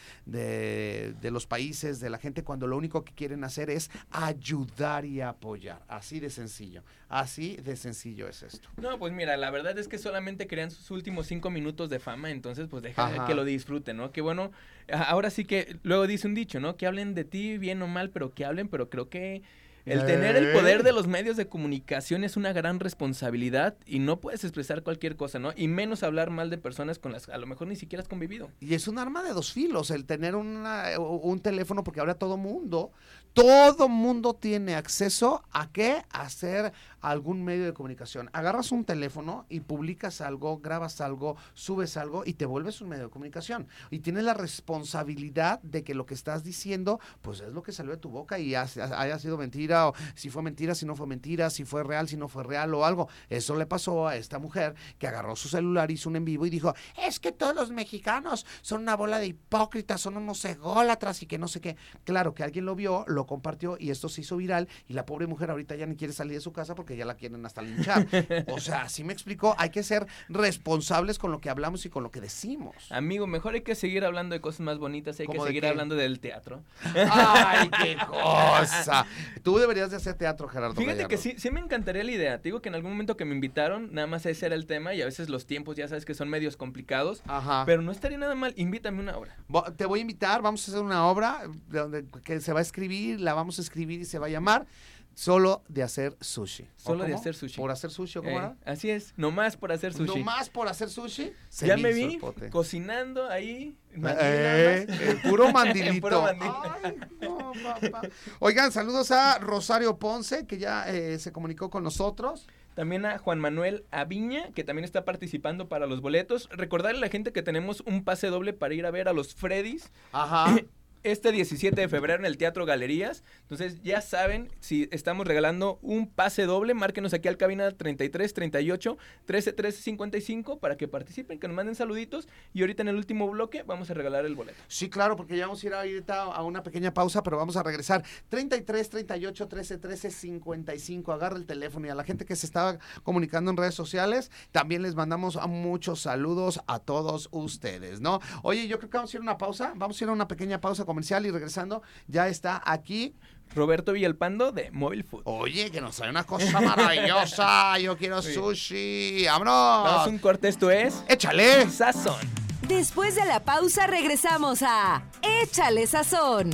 los 1.31 1.47
países, 1.47 2.01
de 2.01 2.11
la 2.11 2.19
gente, 2.19 2.45
cuando 2.45 2.67
lo 2.67 2.77
único 2.77 3.03
que 3.03 3.15
quieren 3.15 3.45
hacer 3.45 3.71
es 3.71 3.91
ayudar 4.11 5.07
y 5.07 5.23
apoyar. 5.23 5.83
Así 5.89 6.21
de 6.21 6.29
sencillo. 6.29 6.83
Así 7.09 7.57
de 7.57 7.77
sencillo 7.77 8.29
es 8.29 8.43
esto. 8.43 8.69
No, 8.77 8.99
pues 8.99 9.13
mira, 9.13 9.37
la 9.39 9.51
verdad 9.51 9.77
es 9.79 9.89
que 9.89 9.97
solamente 9.99 10.47
querían 10.47 10.71
sus 10.71 10.91
últimos 10.91 11.27
cinco 11.27 11.51
minutos 11.51 11.89
de 11.91 11.99
fama, 11.99 12.31
entonces 12.31 12.69
pues 12.69 12.83
deja 12.83 13.07
Ajá. 13.07 13.27
que 13.27 13.35
lo 13.35 13.45
disfruten, 13.45 13.97
¿no? 13.97 14.13
Que 14.13 14.21
bueno, 14.21 14.53
ahora 14.93 15.31
sí 15.31 15.45
que 15.45 15.77
luego 15.83 16.07
dice 16.07 16.27
un 16.27 16.35
dicho, 16.35 16.61
¿no? 16.61 16.77
Que 16.77 16.87
hablen 16.87 17.15
de 17.15 17.25
ti 17.25 17.59
bien 17.59 17.81
o 17.83 17.87
mal, 17.87 18.11
pero 18.11 18.35
que 18.35 18.45
hablen, 18.45 18.69
pero 18.69 18.89
creo 18.91 19.09
que 19.09 19.43
el 19.87 20.05
tener 20.05 20.37
el 20.37 20.53
poder 20.53 20.83
de 20.83 20.93
los 20.93 21.07
medios 21.07 21.37
de 21.39 21.49
comunicación 21.49 22.23
es 22.23 22.37
una 22.37 22.53
gran 22.53 22.79
responsabilidad 22.81 23.77
y 23.87 23.99
no 23.99 24.21
puedes 24.21 24.45
expresar 24.45 24.83
cualquier 24.83 25.17
cosa, 25.17 25.39
¿no? 25.39 25.53
Y 25.57 25.69
menos 25.69 26.03
hablar 26.03 26.31
mal 26.31 26.51
de 26.51 26.59
personas 26.59 26.99
con 26.99 27.13
las 27.13 27.27
que 27.27 27.33
a 27.33 27.39
lo 27.39 27.47
mejor 27.47 27.67
ni 27.67 27.77
siquiera 27.77 28.03
has 28.03 28.09
convivido. 28.09 28.51
Y 28.61 28.75
es 28.75 28.87
un 28.89 28.99
arma 28.99 29.23
de 29.25 29.33
dos 29.33 29.53
filos 29.53 29.91
el 29.91 30.05
tener 30.05 30.37
una- 30.37 30.99
un 31.01 31.41
teléfono, 31.41 31.83
porque 31.83 32.01
ahora 32.01 32.15
todo 32.15 32.37
mundo, 32.37 32.93
todo 33.33 33.89
mundo 33.89 34.35
tiene 34.35 34.75
acceso 34.75 35.45
a 35.51 35.73
qué? 35.73 36.03
A 36.11 36.23
hacer 36.23 36.73
algún 37.01 37.45
medio 37.45 37.65
de 37.65 37.73
comunicación. 37.73 38.31
Agarras 38.33 38.73
un 38.73 38.85
teléfono 38.85 39.47
y 39.49 39.61
publicas 39.61 40.21
algo, 40.21 40.59
grabas 40.59 41.01
algo, 41.01 41.37
subes 41.55 41.97
algo 41.97 42.23
y 42.25 42.35
te 42.35 42.47
vuelves 42.47 42.81
un 42.81 42.89
medio 42.89 43.05
de 43.05 43.11
comunicación. 43.11 43.69
Y 43.91 44.01
tienes 44.01 44.25
la 44.25 44.35
responsabilidad 44.35 45.61
de 45.63 45.85
que 45.85 45.95
lo 45.95 46.07
que 46.07 46.15
estás 46.15 46.45
diciendo, 46.45 47.01
pues 47.23 47.41
es 47.41 47.53
lo 47.53 47.63
que 47.63 47.73
salió 47.73 47.93
de 47.93 47.99
tu 47.99 48.11
boca 48.11 48.39
y 48.39 48.55
haya 48.55 49.19
sido 49.19 49.39
mentira 49.39 49.89
o 49.89 49.95
si 50.15 50.31
fue 50.31 50.43
mentira, 50.43 50.75
si 50.75 50.87
no 50.87 50.95
fue 50.95 51.07
mentira, 51.07 51.51
si 51.51 51.65
fue 51.65 51.83
real, 51.83 52.09
si 52.09 52.17
no 52.17 52.29
fue 52.29 52.45
real 52.45 52.75
o 52.75 52.85
algo. 52.85 53.09
Eso 53.29 53.57
le 53.57 53.67
pasó 53.67 54.07
a 54.07 54.17
esta 54.17 54.39
mujer 54.39 54.75
que 54.99 55.07
agarró 55.07 55.37
su 55.37 55.49
celular, 55.49 55.91
hizo 55.91 56.09
un 56.09 56.17
en 56.17 56.25
vivo 56.25 56.47
y 56.47 56.51
dijo, 56.51 56.75
es 57.07 57.21
que 57.21 57.33
todos 57.33 57.55
los 57.55 57.71
mexicanos 57.71 58.47
son 58.63 58.83
una 58.83 58.97
bola 58.97 59.19
de 59.19 59.27
hipócritas, 59.27 60.01
son 60.01 60.17
unos 60.17 60.45
ególatras 60.45 61.23
y 61.23 61.27
que 61.27 61.39
no 61.39 61.49
sé 61.49 61.61
qué. 61.61 61.77
Claro 62.05 62.35
que 62.35 62.43
alguien 62.43 62.65
lo 62.65 62.75
vio, 62.75 63.05
lo 63.07 63.27
compartió 63.27 63.77
y 63.79 63.91
esto 63.91 64.09
se 64.09 64.23
hizo 64.23 64.37
viral 64.37 64.69
y 64.89 64.95
la 64.95 65.07
pobre 65.07 65.27
mujer 65.27 65.51
ahorita 65.51 65.77
ya 65.77 65.87
ni 65.87 65.97
quiere 65.97 66.13
salir 66.13 66.35
de 66.35 66.41
su 66.41 66.53
casa 66.53 66.75
porque 66.75 66.90
ya 66.97 67.05
la 67.05 67.15
quieren 67.15 67.45
hasta 67.47 67.63
linchar. 67.63 68.07
O 68.49 68.61
sea, 68.61 68.83
así 68.83 69.05
me 69.05 69.13
explicó, 69.13 69.55
hay 69.59 69.71
que 69.71 69.83
ser 69.83 70.07
responsables 70.29 71.19
con 71.19 71.31
lo 71.33 71.41
que 71.41 71.51
hablamos 71.51 71.85
y 71.87 71.91
con 71.91 72.03
lo 72.03 72.11
que 72.11 72.21
decimos. 72.21 72.75
Amigo, 72.91 73.27
mejor 73.27 73.55
hay 73.55 73.63
que 73.63 73.75
seguir 73.75 74.05
hablando 74.05 74.35
de 74.35 74.41
cosas 74.41 74.61
más 74.61 74.79
bonitas, 74.79 75.19
hay 75.21 75.27
que 75.27 75.33
¿Cómo 75.33 75.45
de 75.45 75.51
seguir 75.51 75.67
hablando 75.67 75.95
del 75.95 76.21
teatro. 76.21 76.63
¡Ay, 76.95 77.71
qué 77.83 77.97
cosa! 78.07 79.07
Tú 79.43 79.59
deberías 79.59 79.91
de 79.91 79.97
hacer 79.97 80.15
teatro, 80.15 80.49
Gerardo. 80.49 80.75
Fíjate 80.75 81.07
que 81.07 81.17
sí, 81.17 81.35
sí 81.39 81.51
me 81.51 81.61
encantaría 81.61 82.05
la 82.05 82.11
idea. 82.13 82.39
Te 82.39 82.45
digo 82.45 82.61
que 82.63 82.69
en 82.69 82.75
algún 82.75 82.93
momento 82.93 83.17
que 83.17 83.25
me 83.25 83.35
invitaron, 83.35 83.93
nada 83.93 84.07
más 84.07 84.27
ese 84.27 84.47
era 84.47 84.55
el 84.55 84.67
tema 84.67 84.95
y 84.95 85.03
a 85.03 85.05
veces 85.05 85.29
los 85.29 85.47
tiempos 85.47 85.77
ya 85.77 85.89
sabes 85.89 86.05
que 86.05 86.15
son 86.15 86.29
medios 86.29 86.57
complicados. 86.57 87.23
Ajá. 87.27 87.65
Pero 87.67 87.83
no 87.83 87.93
estaría 87.93 88.19
nada 88.19 88.35
mal, 88.35 88.53
invítame 88.57 89.01
una. 89.01 89.15
Bo- 89.49 89.65
Te 89.73 89.87
voy 89.87 90.01
a 90.01 90.03
invitar, 90.03 90.43
vamos 90.43 90.67
a 90.69 90.71
hacer 90.73 90.83
una 90.83 91.07
obra 91.07 91.41
de 91.69 91.79
donde, 91.79 92.05
que 92.25 92.41
se 92.41 92.53
va 92.53 92.61
a 92.61 92.63
escribir, 92.63 93.21
la 93.21 93.35
vamos 93.35 93.59
a 93.59 93.63
escribir 93.63 94.01
y 94.01 94.05
se 94.05 94.19
va 94.19 94.27
a 94.27 94.31
llamar 94.31 94.67
Solo 95.15 95.63
de 95.69 95.83
hacer 95.83 96.17
sushi. 96.21 96.63
¿O 96.63 96.67
Solo 96.77 97.05
de 97.05 97.15
hacer 97.15 97.35
sushi. 97.35 97.57
Por 97.57 97.71
hacer 97.71 97.91
sushi, 97.91 98.19
¿o 98.19 98.23
cómo 98.23 98.35
Eh, 98.35 98.39
era? 98.39 98.57
así 98.65 98.91
es, 98.91 99.13
nomás 99.17 99.57
por 99.57 99.71
hacer 99.73 99.93
sushi. 99.93 100.19
No 100.19 100.25
más 100.25 100.49
por 100.49 100.69
hacer 100.69 100.89
sushi. 100.89 101.33
se 101.49 101.67
ya 101.67 101.77
me 101.77 101.93
vi 101.93 102.19
cocinando 102.51 103.29
ahí. 103.29 103.77
Eh, 103.95 104.87
el 105.09 105.21
puro 105.23 105.53
mandilito. 105.53 106.01
Puro 106.09 106.23
mandil. 106.23 106.51
Ay, 106.83 106.97
no, 107.21 107.53
papá. 107.63 108.03
Oigan, 108.39 108.73
saludos 108.73 109.11
a 109.11 109.39
Rosario 109.39 109.99
Ponce, 109.99 110.47
que 110.47 110.59
ya 110.59 110.89
eh, 110.89 111.19
se 111.19 111.33
comunicó 111.33 111.69
con 111.71 111.83
nosotros. 111.85 112.47
También 112.75 113.05
a 113.05 113.19
Juan 113.19 113.41
Manuel 113.41 113.85
Aviña, 113.91 114.53
que 114.53 114.65
también 114.65 114.85
está 114.85 115.05
participando 115.05 115.69
para 115.69 115.87
los 115.87 116.01
boletos. 116.01 116.49
Recordarle 116.51 116.99
a 116.99 117.01
la 117.03 117.09
gente 117.09 117.33
que 117.33 117.43
tenemos 117.43 117.83
un 117.85 118.05
pase 118.05 118.29
doble 118.29 118.53
para 118.53 118.73
ir 118.75 118.87
a 118.87 118.91
ver 118.91 119.09
a 119.09 119.13
los 119.13 119.35
Freddys 119.35 119.91
Ajá. 120.13 120.57
este 121.03 121.33
17 121.33 121.81
de 121.81 121.89
febrero 121.89 122.21
en 122.21 122.27
el 122.27 122.37
Teatro 122.37 122.67
Galerías. 122.67 123.25
Entonces 123.43 123.83
ya 123.83 124.01
saben, 124.01 124.49
si 124.61 124.89
estamos 124.93 125.27
regalando 125.27 125.79
un 125.83 126.09
pase 126.09 126.45
doble, 126.45 126.75
márquenos 126.75 127.15
aquí 127.15 127.29
al 127.29 127.37
cabina 127.37 127.71
33 127.71 128.35
38 128.35 128.99
13 129.25 129.53
13 129.53 129.83
55 129.83 130.59
para 130.59 130.77
que 130.77 130.89
participen, 130.89 131.39
que 131.39 131.49
nos 131.49 131.57
manden 131.57 131.75
saluditos. 131.75 132.29
Y 132.53 132.61
ahorita 132.61 132.83
en 132.83 132.89
el 132.89 132.97
último 132.97 133.29
bloque 133.29 133.63
vamos 133.63 133.91
a 133.91 133.95
regalar 133.95 134.25
el 134.25 134.35
boleto. 134.35 134.59
Sí, 134.69 134.91
claro, 134.91 135.17
porque 135.17 135.37
ya 135.37 135.47
vamos 135.47 135.63
a 135.63 135.67
ir 135.67 135.75
ahorita 135.75 136.23
a 136.23 136.43
una 136.43 136.63
pequeña 136.63 136.93
pausa, 136.93 137.23
pero 137.23 137.37
vamos 137.37 137.57
a 137.57 137.63
regresar. 137.63 138.05
33, 138.29 138.91
38, 138.91 139.49
13, 139.49 139.79
13, 139.79 140.11
55. 140.11 141.13
Agarra 141.13 141.37
el 141.37 141.47
teléfono 141.47 141.87
y 141.87 141.91
a 141.91 141.95
la 141.95 142.05
gente 142.05 142.25
que 142.25 142.37
se 142.37 142.47
estaba 142.47 142.79
comunicando 143.03 143.51
en 143.51 143.57
redes 143.57 143.75
sociales, 143.75 144.31
también 144.53 144.83
les 144.83 144.95
mandamos 144.95 145.39
muchos 145.49 146.01
saludos 146.01 146.61
a 146.67 146.79
todos 146.79 147.29
ustedes, 147.33 148.01
¿no? 148.01 148.21
Oye, 148.43 148.69
yo 148.69 148.79
creo 148.79 148.91
que 148.91 148.97
vamos 148.97 149.13
a 149.13 149.17
ir 149.17 149.21
a 149.21 149.23
una 149.23 149.39
pausa. 149.39 149.73
Vamos 149.77 150.01
a 150.01 150.05
ir 150.05 150.11
a 150.11 150.13
una 150.13 150.29
pequeña 150.29 150.61
pausa 150.61 150.85
comercial 150.91 151.25
y 151.25 151.31
regresando, 151.31 151.83
ya 152.09 152.27
está 152.27 152.61
aquí. 152.65 153.15
Roberto 153.55 153.93
Villalpando 153.93 154.53
de 154.53 154.71
Mobile 154.71 155.03
Food. 155.03 155.23
Oye, 155.25 155.71
que 155.71 155.81
nos 155.81 155.97
trae 155.97 156.11
una 156.11 156.25
cosa 156.25 156.61
maravillosa. 156.61 157.79
Yo 157.79 157.97
quiero 157.97 158.23
sushi. 158.23 159.25
Vamos 159.27 159.47
¡Vámonos! 159.47 160.07
un 160.09 160.19
corte, 160.19 160.49
esto 160.49 160.71
es 160.71 161.03
¡Échale! 161.09 161.69
Sazón. 161.69 162.21
Después 162.69 163.17
de 163.17 163.25
la 163.27 163.41
pausa 163.45 163.87
regresamos 163.89 164.63
a 164.63 165.03
Échale 165.43 165.87
Sazón. 165.87 166.51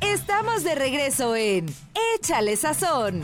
Estamos 0.00 0.64
de 0.64 0.74
regreso 0.74 1.36
en 1.36 1.66
Échale 2.16 2.56
Sazón. 2.56 3.22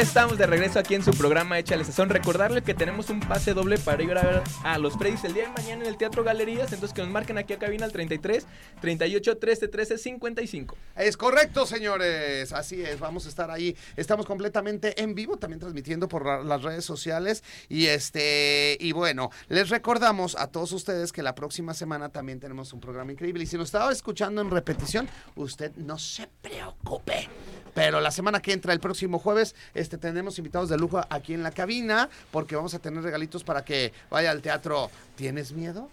Estamos 0.00 0.38
de 0.38 0.46
regreso 0.46 0.78
aquí 0.78 0.94
en 0.94 1.04
su 1.04 1.10
programa 1.10 1.58
Échale 1.58 1.84
Sazón. 1.84 2.08
Recordarle 2.08 2.62
que 2.62 2.72
tenemos 2.72 3.10
un 3.10 3.20
pase 3.20 3.52
doble 3.52 3.76
para 3.78 4.02
ir 4.02 4.16
a 4.16 4.22
ver 4.22 4.42
a 4.64 4.78
los 4.78 4.94
Freddys 4.96 5.24
el 5.24 5.34
día 5.34 5.42
de 5.44 5.50
mañana 5.50 5.82
en 5.82 5.88
el 5.88 5.98
Teatro 5.98 6.24
Galerías. 6.24 6.72
Entonces 6.72 6.94
que 6.94 7.02
nos 7.02 7.10
marquen 7.10 7.36
aquí 7.36 7.52
a 7.52 7.58
cabina 7.58 7.84
al 7.84 7.92
33 7.92 8.46
38 8.80 9.36
13 9.36 9.68
13 9.68 9.98
55. 9.98 10.76
Es 10.96 11.16
correcto, 11.18 11.66
señores. 11.66 12.50
Así 12.54 12.80
es, 12.80 12.98
vamos 12.98 13.26
a 13.26 13.28
estar 13.28 13.50
ahí. 13.50 13.76
Estamos 13.96 14.24
completamente 14.24 15.02
en 15.02 15.14
vivo, 15.14 15.36
también 15.36 15.60
transmitiendo 15.60 16.08
por 16.08 16.24
la- 16.24 16.42
las 16.42 16.62
redes 16.62 16.84
sociales. 16.86 17.44
Y 17.68 17.86
este, 17.86 18.78
y 18.80 18.92
bueno, 18.92 19.30
les 19.48 19.68
recordamos 19.68 20.34
a 20.36 20.46
todos 20.46 20.72
ustedes 20.72 21.12
que 21.12 21.22
la 21.22 21.34
próxima 21.34 21.74
semana 21.74 22.08
también 22.08 22.40
tenemos 22.40 22.72
un 22.72 22.80
programa 22.80 23.12
increíble. 23.12 23.44
Y 23.44 23.46
si 23.46 23.58
nos 23.58 23.66
estaba 23.66 23.92
escuchando 23.92 24.40
en 24.40 24.50
repetición, 24.50 25.08
usted 25.36 25.72
no 25.76 25.98
se 25.98 26.26
preocupe. 26.40 27.28
Pero 27.74 28.00
la 28.00 28.10
semana 28.10 28.40
que 28.40 28.52
entra, 28.52 28.72
el 28.72 28.80
próximo 28.80 29.18
jueves, 29.18 29.54
este 29.74 29.98
tenemos 29.98 30.38
invitados 30.38 30.68
de 30.68 30.76
lujo 30.78 31.00
aquí 31.10 31.34
en 31.34 31.42
la 31.42 31.50
cabina, 31.50 32.08
porque 32.30 32.56
vamos 32.56 32.74
a 32.74 32.78
tener 32.78 33.02
regalitos 33.02 33.44
para 33.44 33.64
que 33.64 33.92
vaya 34.10 34.30
al 34.30 34.42
teatro. 34.42 34.90
¿Tienes 35.16 35.52
miedo? 35.52 35.88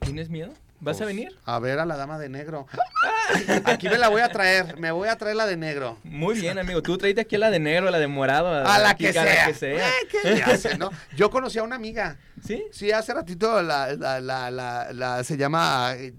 ¿Tienes 0.00 0.28
miedo? 0.28 0.52
¿Vas 0.78 0.96
a 0.96 1.04
Pues, 1.04 1.16
venir? 1.16 1.34
A 1.46 1.58
ver 1.58 1.78
a 1.78 1.86
la 1.86 1.96
dama 1.96 2.18
de 2.18 2.28
negro. 2.28 2.66
Aquí 3.64 3.88
me 3.88 3.96
la 3.96 4.08
voy 4.08 4.20
a 4.20 4.28
traer, 4.28 4.78
me 4.78 4.90
voy 4.90 5.08
a 5.08 5.16
traer 5.16 5.34
la 5.36 5.46
de 5.46 5.56
negro. 5.56 5.98
Muy 6.04 6.38
bien, 6.38 6.58
amigo. 6.58 6.82
Tú 6.82 6.98
traíte 6.98 7.22
aquí 7.22 7.36
a 7.36 7.38
la 7.38 7.50
de 7.50 7.58
negro, 7.58 7.88
a 7.88 7.90
la 7.90 7.98
de 7.98 8.06
morado. 8.06 8.48
A 8.48 8.78
la 8.78 8.94
que 8.94 9.08
a 9.08 9.12
sea. 9.12 9.46
que 9.46 9.54
sea. 9.54 9.88
Eh, 9.88 9.92
¿qué 10.22 10.42
hace, 10.44 10.76
no? 10.76 10.90
Yo 11.16 11.30
conocí 11.30 11.58
a 11.58 11.62
una 11.62 11.76
amiga. 11.76 12.18
¿Sí? 12.46 12.62
Sí, 12.72 12.92
hace 12.92 13.14
ratito 13.14 13.62
la, 13.62 13.94
la, 13.96 14.20
la, 14.20 14.50
la, 14.50 14.92
la- 14.92 15.24
se 15.24 15.36
llama 15.38 15.94
eh, 15.96 16.12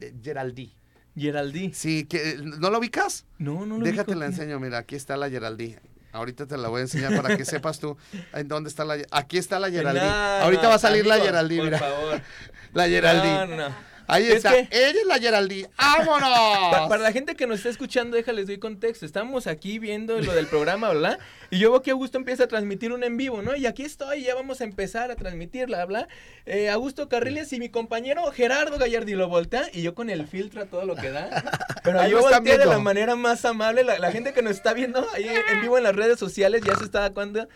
Geraldí. 1.18 1.72
Sí, 1.74 2.06
que, 2.06 2.38
¿no 2.42 2.70
lo 2.70 2.80
ubicas? 2.80 3.26
No, 3.38 3.66
no 3.66 3.78
lo 3.78 3.84
Déjate 3.86 4.12
ubico. 4.12 4.20
la 4.20 4.26
enseño, 4.28 4.60
mira, 4.60 4.78
aquí 4.80 4.96
está 4.96 5.18
la 5.18 5.30
Geraldí. 5.30 5.76
Ahorita 6.14 6.46
te 6.48 6.58
la 6.58 6.68
voy 6.70 6.80
a 6.80 6.82
enseñar 6.84 7.16
para 7.22 7.36
que 7.38 7.46
sepas 7.46 7.80
tú 7.80 7.98
en 8.34 8.48
dónde 8.48 8.70
está 8.70 8.86
la 8.86 8.98
Aquí 9.12 9.38
está 9.38 9.60
la 9.60 9.70
Geraldí. 9.70 10.00
No, 10.00 10.06
Ahorita 10.44 10.68
va 10.68 10.76
a 10.76 10.80
salir 10.80 11.06
la 11.06 11.18
Geraldí, 11.20 11.58
por 11.58 11.66
mira. 11.66 11.80
favor. 11.80 12.22
La 12.74 12.88
Geraldí. 12.88 13.28
No, 13.56 13.56
no. 13.70 13.76
Ahí 14.08 14.26
Es 14.28 14.36
está. 14.38 14.52
que- 14.52 14.68
Ella 14.72 15.00
es 15.02 15.06
la 15.06 15.20
Geraldí. 15.20 15.66
Pa- 15.76 15.98
¡Vámonos! 16.00 16.88
para 16.90 17.02
la 17.04 17.12
gente 17.12 17.36
que 17.36 17.46
nos 17.46 17.58
está 17.58 17.70
escuchando, 17.70 18.16
déjales 18.16 18.48
doy 18.48 18.58
contexto. 18.58 19.06
Estamos 19.06 19.48
aquí 19.48 19.80
viendo 19.80 20.20
lo 20.22 20.34
del 20.34 20.48
programa, 20.48 20.90
¿verdad? 20.90 21.20
Y 21.50 21.60
yo 21.60 21.72
veo 21.72 21.82
que 21.82 21.92
Augusto 21.92 22.18
empieza 22.18 22.46
a 22.46 22.48
transmitir 22.48 22.92
un 22.94 23.04
en 23.04 23.18
vivo, 23.18 23.42
¿no? 23.42 23.56
Y 23.56 23.66
aquí 23.66 23.84
estoy, 23.84 24.24
ya 24.24 24.36
vamos 24.36 24.62
a 24.62 24.64
empezar 24.64 25.12
a 25.12 25.16
transmitirla, 25.16 25.82
¿habla? 25.82 26.08
Eh, 26.46 26.70
Augusto 26.70 27.10
Carriles 27.10 27.52
y 27.54 27.60
mi 27.60 27.70
compañero 27.70 28.24
Gerardo 28.32 28.78
Gallardi 28.78 29.14
lo 29.16 29.28
voltea 29.28 29.70
y 29.74 29.82
yo 29.82 29.94
con 29.94 30.10
el 30.10 30.28
filtro 30.28 30.62
a 30.62 30.66
todo 30.66 30.86
lo 30.86 30.96
que 30.96 31.10
da. 31.12 31.30
Pero 31.84 32.00
Ahí 32.02 32.12
yo 32.12 32.22
volteé 32.22 32.58
de 32.58 32.66
la 32.66 32.80
manera 32.80 33.16
más 33.16 33.44
amable. 33.46 33.84
La, 33.84 34.00
la 34.00 34.12
gente 34.12 34.34
que 34.34 34.42
nos 34.42 34.54
está 34.54 34.74
viendo 34.74 35.06
ahí 35.14 35.28
en 35.52 35.62
vivo 35.62 35.78
en 35.78 35.84
las 35.84 35.96
redes 35.96 36.18
sociales 36.20 36.62
ya 36.66 36.76
se 36.76 36.84
está 36.86 37.02
dando 37.02 37.14
cuenta 37.16 37.48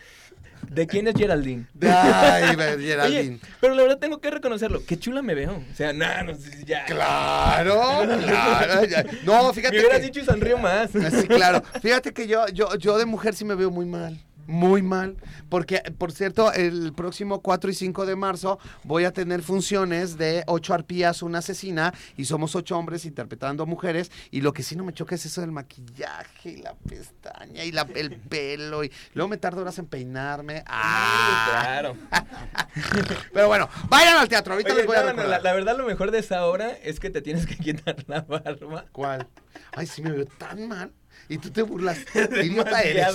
¿De 0.74 0.86
quién 0.86 1.06
es 1.08 1.14
Geraldine? 1.14 1.66
Ay, 1.82 2.54
Oye, 2.56 2.78
Geraldine. 2.86 3.40
pero 3.60 3.74
la 3.74 3.82
verdad 3.82 3.98
tengo 3.98 4.20
que 4.20 4.30
reconocerlo. 4.30 4.82
Qué 4.86 4.98
chula 4.98 5.20
me 5.22 5.34
veo. 5.34 5.62
O 5.70 5.74
sea, 5.74 5.92
nada, 5.92 6.22
no, 6.22 6.32
ya. 6.66 6.84
Claro, 6.86 8.02
claro. 8.24 8.84
ya. 8.84 9.04
No, 9.24 9.52
fíjate. 9.54 9.74
Me 9.76 9.80
hubieras 9.82 10.00
que- 10.00 10.06
dicho 10.06 10.20
y 10.20 10.24
sonrío 10.24 10.58
más. 10.58 10.90
Sí, 10.92 11.28
claro. 11.28 11.62
Fíjate 11.82 12.12
que 12.12 12.26
yo, 12.26 12.46
yo, 12.48 12.74
yo 12.76 12.98
de 12.98 13.04
mujer 13.06 13.34
sí 13.34 13.44
me 13.44 13.54
veo 13.54 13.70
muy 13.70 13.86
mal. 13.86 14.18
Muy 14.46 14.82
mal. 14.82 15.16
Porque, 15.48 15.80
por 15.98 16.12
cierto, 16.12 16.52
el 16.52 16.92
próximo 16.92 17.40
4 17.40 17.70
y 17.70 17.74
5 17.74 18.06
de 18.06 18.16
marzo 18.16 18.58
voy 18.84 19.04
a 19.04 19.12
tener 19.12 19.42
funciones 19.42 20.16
de 20.18 20.44
ocho 20.46 20.74
arpías, 20.74 21.22
una 21.22 21.38
asesina, 21.38 21.92
y 22.16 22.24
somos 22.24 22.54
ocho 22.56 22.76
hombres 22.78 23.04
interpretando 23.04 23.66
mujeres. 23.66 24.10
Y 24.30 24.40
lo 24.40 24.52
que 24.52 24.62
sí 24.62 24.76
no 24.76 24.84
me 24.84 24.92
choca 24.92 25.14
es 25.14 25.26
eso 25.26 25.40
del 25.40 25.52
maquillaje 25.52 26.50
y 26.50 26.56
la 26.62 26.74
pestaña 26.74 27.64
y 27.64 27.72
la, 27.72 27.86
el 27.94 28.16
pelo. 28.16 28.84
Y 28.84 28.92
luego 29.14 29.28
me 29.28 29.36
tardo 29.36 29.60
horas 29.62 29.78
en 29.78 29.86
peinarme. 29.86 30.62
Ah. 30.66 31.48
Claro. 31.50 31.96
Pero 33.32 33.48
bueno, 33.48 33.68
vayan 33.88 34.16
al 34.18 34.28
teatro. 34.28 34.54
Ahorita 34.54 34.72
Oye, 34.72 34.78
les 34.80 34.86
voy 34.86 34.96
a 34.96 35.00
no, 35.00 35.06
no, 35.06 35.12
recordar. 35.12 35.42
la, 35.42 35.50
la 35.50 35.54
verdad 35.54 35.76
lo 35.76 35.86
mejor 35.86 36.10
de 36.10 36.18
esa 36.18 36.46
obra 36.46 36.70
es 36.70 37.00
que 37.00 37.10
te 37.10 37.22
tienes 37.22 37.46
que 37.46 37.56
quitar 37.56 37.96
la 38.06 38.22
barba. 38.22 38.86
¿Cuál? 38.92 39.28
Ay, 39.72 39.86
sí 39.86 40.02
me 40.02 40.10
veo 40.12 40.26
tan 40.26 40.68
mal. 40.68 40.92
Y 41.32 41.38
tú 41.38 41.50
te 41.50 41.62
burlas. 41.62 41.98
Idiota 42.14 42.82
eres. 42.82 43.06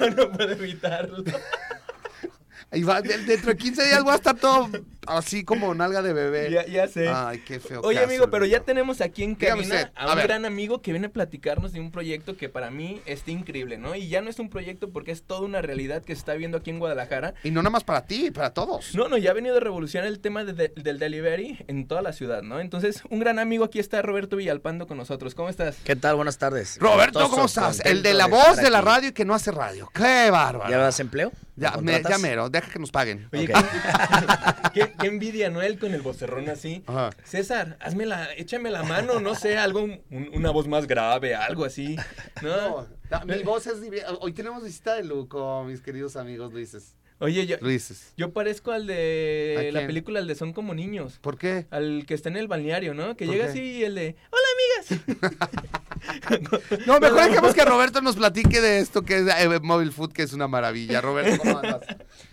No 0.16 0.30
puedo 0.32 0.50
evitarlo. 0.52 1.22
Y 2.72 2.82
va, 2.82 3.00
de- 3.00 3.16
dentro 3.18 3.50
de 3.52 3.56
15 3.56 3.82
días 3.82 4.02
voy 4.02 4.12
a 4.12 4.16
estar 4.16 4.36
todo 4.36 4.68
así 5.08 5.44
como 5.44 5.74
nalga 5.74 6.02
de 6.02 6.12
bebé. 6.12 6.50
Ya, 6.50 6.66
ya 6.66 6.86
sé. 6.88 7.08
Ay, 7.08 7.40
qué 7.46 7.60
feo. 7.60 7.80
Oye, 7.82 7.96
caso, 7.96 8.06
amigo, 8.08 8.30
pero 8.30 8.44
ya 8.46 8.60
tenemos 8.60 9.00
aquí 9.00 9.22
en 9.24 9.34
cabina 9.34 9.60
usted, 9.74 9.90
a 9.94 10.04
a 10.04 10.10
un 10.10 10.16
ver. 10.16 10.26
gran 10.26 10.44
amigo 10.44 10.80
que 10.82 10.92
viene 10.92 11.06
a 11.08 11.10
platicarnos 11.10 11.72
de 11.72 11.80
un 11.80 11.90
proyecto 11.90 12.36
que 12.36 12.48
para 12.48 12.70
mí 12.70 13.00
está 13.06 13.30
increíble, 13.30 13.78
¿no? 13.78 13.94
Y 13.94 14.08
ya 14.08 14.20
no 14.20 14.30
es 14.30 14.38
un 14.38 14.48
proyecto 14.50 14.90
porque 14.90 15.10
es 15.12 15.22
toda 15.22 15.40
una 15.42 15.62
realidad 15.62 16.02
que 16.02 16.14
se 16.14 16.18
está 16.20 16.34
viendo 16.34 16.58
aquí 16.58 16.70
en 16.70 16.78
Guadalajara. 16.78 17.34
Y 17.42 17.50
no 17.50 17.62
nada 17.62 17.70
más 17.70 17.84
para 17.84 18.06
ti, 18.06 18.30
para 18.30 18.54
todos. 18.54 18.94
No, 18.94 19.08
no, 19.08 19.16
ya 19.16 19.30
ha 19.30 19.34
venido 19.34 19.56
a 19.56 19.60
revolucionar 19.60 20.08
el 20.08 20.20
tema 20.20 20.44
de- 20.44 20.52
de- 20.52 20.72
del 20.76 20.98
delivery 20.98 21.64
en 21.68 21.86
toda 21.86 22.02
la 22.02 22.12
ciudad, 22.12 22.42
¿no? 22.42 22.60
Entonces, 22.60 23.02
un 23.10 23.20
gran 23.20 23.38
amigo 23.38 23.64
aquí 23.64 23.78
está 23.78 24.02
Roberto 24.02 24.36
Villalpando 24.36 24.86
con 24.86 24.96
nosotros. 24.96 25.34
¿Cómo 25.34 25.48
estás? 25.48 25.76
¿Qué 25.84 25.96
tal? 25.96 26.16
Buenas 26.16 26.38
tardes. 26.38 26.76
Roberto, 26.80 27.28
¿cómo 27.30 27.46
estás? 27.46 27.80
El 27.84 28.02
de 28.02 28.14
la 28.14 28.26
voz 28.26 28.56
de 28.56 28.70
la 28.70 28.80
radio 28.80 29.08
y 29.08 29.12
que 29.12 29.24
no 29.24 29.34
hace 29.34 29.50
radio. 29.52 29.90
¡Qué 29.94 30.30
bárbaro! 30.30 30.70
¿Ya 30.70 30.78
das 30.78 31.00
empleo? 31.00 31.32
Ya, 31.56 31.72
¿Me 31.82 32.00
ya 32.08 32.18
mero, 32.18 32.48
deja 32.48 32.70
que 32.70 32.78
nos 32.78 32.92
paguen. 32.92 33.28
Oye, 33.32 33.48
qué, 34.74 34.92
qué- 34.98 35.06
envidia, 35.06 35.50
¿no? 35.50 35.62
Él 35.62 35.78
con 35.78 35.94
el 35.94 36.02
vocerrón 36.02 36.48
así. 36.48 36.82
Ajá. 36.86 37.10
César, 37.24 37.76
hazme 37.80 38.06
la, 38.06 38.32
échame 38.34 38.70
la 38.70 38.82
mano, 38.82 39.20
no 39.20 39.34
sé, 39.34 39.56
algo, 39.58 39.82
un- 39.82 40.30
una 40.34 40.50
voz 40.50 40.68
más 40.68 40.86
grave, 40.86 41.34
algo 41.34 41.64
así. 41.64 41.96
¿no? 42.42 42.56
No, 42.56 42.86
no, 43.10 43.24
mi 43.26 43.42
voz 43.42 43.66
es 43.66 43.76
Hoy 44.20 44.32
tenemos 44.32 44.62
visita 44.62 44.94
de 44.94 45.04
Luco, 45.04 45.64
mis 45.64 45.80
queridos 45.80 46.16
amigos 46.16 46.52
Luises. 46.52 46.94
Oye, 47.20 47.46
yo, 47.46 47.56
Luises. 47.60 48.12
yo 48.16 48.32
parezco 48.32 48.70
al 48.70 48.82
¿A 48.82 48.92
de 48.92 49.70
la 49.72 49.84
película, 49.86 50.20
el 50.20 50.28
de 50.28 50.36
Son 50.36 50.52
como 50.52 50.72
niños. 50.72 51.18
¿Por 51.20 51.36
qué? 51.36 51.66
Al 51.70 52.04
que 52.06 52.14
está 52.14 52.28
en 52.28 52.36
el 52.36 52.46
balneario, 52.46 52.94
¿no? 52.94 53.16
Que 53.16 53.24
¿Por 53.26 53.34
llega 53.34 53.46
qué? 53.46 53.50
así 53.50 53.60
y 53.60 53.82
el 53.84 53.96
de, 53.96 54.14
hola 54.30 54.92
amigas. 54.92 55.30
No, 56.86 57.00
mejor 57.00 57.24
dejemos 57.28 57.54
que 57.54 57.64
Roberto 57.64 58.00
nos 58.00 58.16
platique 58.16 58.60
de 58.60 58.80
esto 58.80 59.02
que 59.02 59.18
es 59.18 59.26
eh, 59.26 59.60
Mobile 59.62 59.90
Food, 59.92 60.12
que 60.12 60.22
es 60.22 60.32
una 60.32 60.48
maravilla. 60.48 61.00
Roberto, 61.00 61.38
¿cómo 61.38 61.58
andas? 61.58 61.82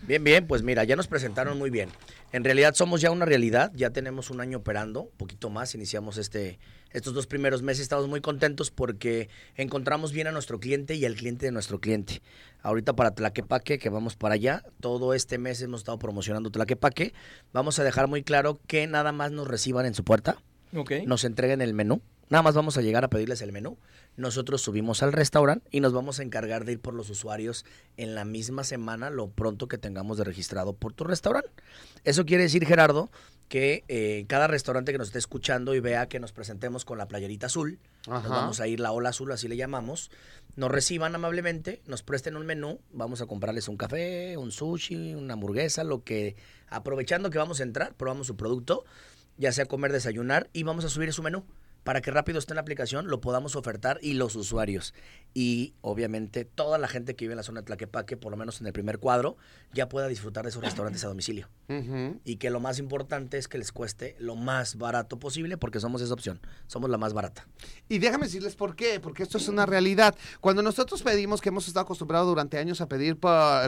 Bien, 0.08 0.24
bien, 0.24 0.48
pues 0.48 0.62
mira, 0.64 0.84
ya 0.84 0.96
nos 0.96 1.08
presentaron 1.08 1.58
muy 1.58 1.70
bien. 1.70 1.90
En 2.32 2.44
realidad 2.44 2.74
somos 2.76 3.02
ya 3.02 3.12
una 3.12 3.26
realidad, 3.26 3.72
ya 3.76 3.92
tenemos 3.92 4.30
un 4.30 4.42
año 4.42 4.58
operando, 4.58 5.04
un 5.04 5.18
poquito 5.18 5.50
más, 5.50 5.74
iniciamos 5.74 6.18
este, 6.18 6.60
estos 6.92 7.14
dos 7.14 7.28
primeros 7.28 7.62
meses, 7.62 7.84
estamos 7.84 8.08
muy 8.10 8.20
contentos 8.22 8.72
porque 8.72 9.30
encontramos 9.56 10.12
bien 10.12 10.28
a 10.28 10.32
nuestro 10.32 10.60
cliente 10.60 10.96
y 10.96 11.06
al 11.06 11.16
cliente 11.16 11.46
de 11.46 11.52
nuestro 11.54 11.80
cliente. 11.80 12.22
Ahorita 12.62 12.94
para 12.94 13.12
Tlaquepaque, 13.12 13.78
que 13.80 13.90
vamos 13.90 14.16
para 14.16 14.36
allá, 14.36 14.64
todo 14.82 15.14
este 15.14 15.38
mes 15.38 15.62
hemos 15.62 15.82
estado 15.82 15.98
promocionando 16.00 16.50
Tlaquepaque, 16.52 17.14
vamos 17.54 17.80
a 17.80 17.84
dejar 17.84 18.08
muy 18.08 18.24
claro 18.24 18.60
que 18.68 18.86
nada 18.88 19.12
más 19.12 19.32
nos 19.32 19.48
reciban 19.48 19.86
en 19.86 19.94
su 19.94 20.04
puerta, 20.04 20.38
Ok. 20.76 20.92
nos 21.06 21.24
entreguen 21.24 21.62
el 21.62 21.74
menú. 21.74 22.02
Nada 22.30 22.42
más 22.42 22.56
vamos 22.56 22.78
a 22.78 22.82
llegar 22.82 23.04
a 23.04 23.10
pedirles 23.10 23.42
el 23.42 23.52
menú. 23.52 23.78
Nosotros 24.18 24.62
subimos 24.62 25.04
al 25.04 25.14
restaurante 25.14 25.68
y 25.72 25.80
nos 25.80 25.94
vamos 25.94 26.20
a 26.20 26.24
encargar 26.24 26.66
de 26.66 26.74
ir 26.74 26.80
por 26.80 26.94
los 26.94 27.10
usuarios 27.10 27.66
en 27.98 28.16
la 28.16 28.26
misma 28.26 28.64
semana, 28.64 29.10
lo 29.10 29.30
pronto 29.30 29.68
que 29.68 29.78
tengamos 29.78 30.18
de 30.18 30.24
registrado 30.24 30.74
por 30.74 30.94
tu 30.94 31.04
restaurante. 31.04 31.50
Eso 32.04 32.26
quiere 32.26 32.44
decir, 32.44 32.66
Gerardo, 32.66 33.12
que 33.48 33.84
eh, 33.88 34.26
cada 34.28 34.48
restaurante 34.48 34.92
que 34.92 34.98
nos 34.98 35.08
esté 35.08 35.20
escuchando 35.20 35.76
y 35.76 35.82
vea 35.82 36.08
que 36.08 36.20
nos 36.20 36.32
presentemos 36.32 36.84
con 36.84 36.98
la 36.98 37.08
playerita 37.08 37.46
azul, 37.46 37.78
Ajá. 38.08 38.22
nos 38.22 38.30
vamos 38.30 38.60
a 38.60 38.68
ir 38.68 38.80
la 38.80 38.92
ola 38.92 39.10
azul, 39.10 39.32
así 39.32 39.48
le 39.48 39.56
llamamos, 39.56 40.10
nos 40.56 40.72
reciban 40.72 41.14
amablemente, 41.14 41.84
nos 41.86 42.02
presten 42.02 42.38
un 42.38 42.46
menú, 42.48 42.80
vamos 42.92 43.22
a 43.22 43.28
comprarles 43.28 43.68
un 43.68 43.78
café, 43.78 44.36
un 44.38 44.52
sushi, 44.52 45.14
una 45.14 45.34
hamburguesa, 45.34 45.84
lo 45.84 46.04
que, 46.04 46.36
aprovechando 46.70 47.30
que 47.30 47.38
vamos 47.38 47.60
a 47.60 47.64
entrar, 47.64 47.94
probamos 47.94 48.26
su 48.26 48.36
producto, 48.36 48.84
ya 49.38 49.52
sea 49.52 49.68
comer, 49.68 49.92
desayunar, 49.92 50.50
y 50.54 50.64
vamos 50.64 50.86
a 50.86 50.90
subir 50.90 51.14
su 51.14 51.22
menú 51.22 51.44
para 51.86 52.02
que 52.02 52.10
rápido 52.10 52.40
esté 52.40 52.52
en 52.52 52.56
la 52.56 52.62
aplicación, 52.62 53.08
lo 53.08 53.22
podamos 53.22 53.56
ofertar 53.56 54.00
y 54.02 54.16
los 54.16 54.36
usuarios. 54.36 54.96
Y 55.36 55.76
obviamente 55.82 56.44
toda 56.44 56.80
la 56.80 56.88
gente 56.88 57.16
que 57.16 57.26
vive 57.26 57.34
en 57.34 57.38
la 57.38 57.44
zona 57.44 57.62
de 57.62 57.68
Tlaquepaque, 57.68 58.18
por 58.18 58.32
lo 58.32 58.38
menos 58.38 58.60
en 58.60 58.66
el 58.66 58.74
primer 58.74 58.98
cuadro, 58.98 59.38
ya 59.72 59.88
pueda 59.88 60.08
disfrutar 60.08 60.46
de 60.46 60.50
esos 60.50 60.64
restaurantes 60.64 61.04
a 61.04 61.10
domicilio. 61.10 61.48
Y 62.24 62.38
que 62.38 62.50
lo 62.50 62.60
más 62.60 62.80
importante 62.80 63.38
es 63.38 63.48
que 63.48 63.60
les 63.60 63.72
cueste 63.72 64.16
lo 64.18 64.36
más 64.36 64.78
barato 64.78 65.20
posible, 65.20 65.58
porque 65.58 65.80
somos 65.80 66.02
esa 66.02 66.14
opción, 66.14 66.42
somos 66.66 66.90
la 66.90 66.98
más 66.98 67.14
barata. 67.14 67.48
Y 67.88 68.00
déjame 68.00 68.26
decirles 68.26 68.56
por 68.56 68.76
qué, 68.76 69.00
porque 69.00 69.22
esto 69.22 69.38
es 69.38 69.48
una 69.48 69.68
realidad. 69.68 70.16
Cuando 70.42 70.64
nosotros 70.64 71.04
pedimos, 71.04 71.40
que 71.40 71.50
hemos 71.50 71.68
estado 71.68 71.84
acostumbrados 71.84 72.28
durante 72.28 72.58
años 72.58 72.82
a 72.82 72.88
pedir 72.88 73.20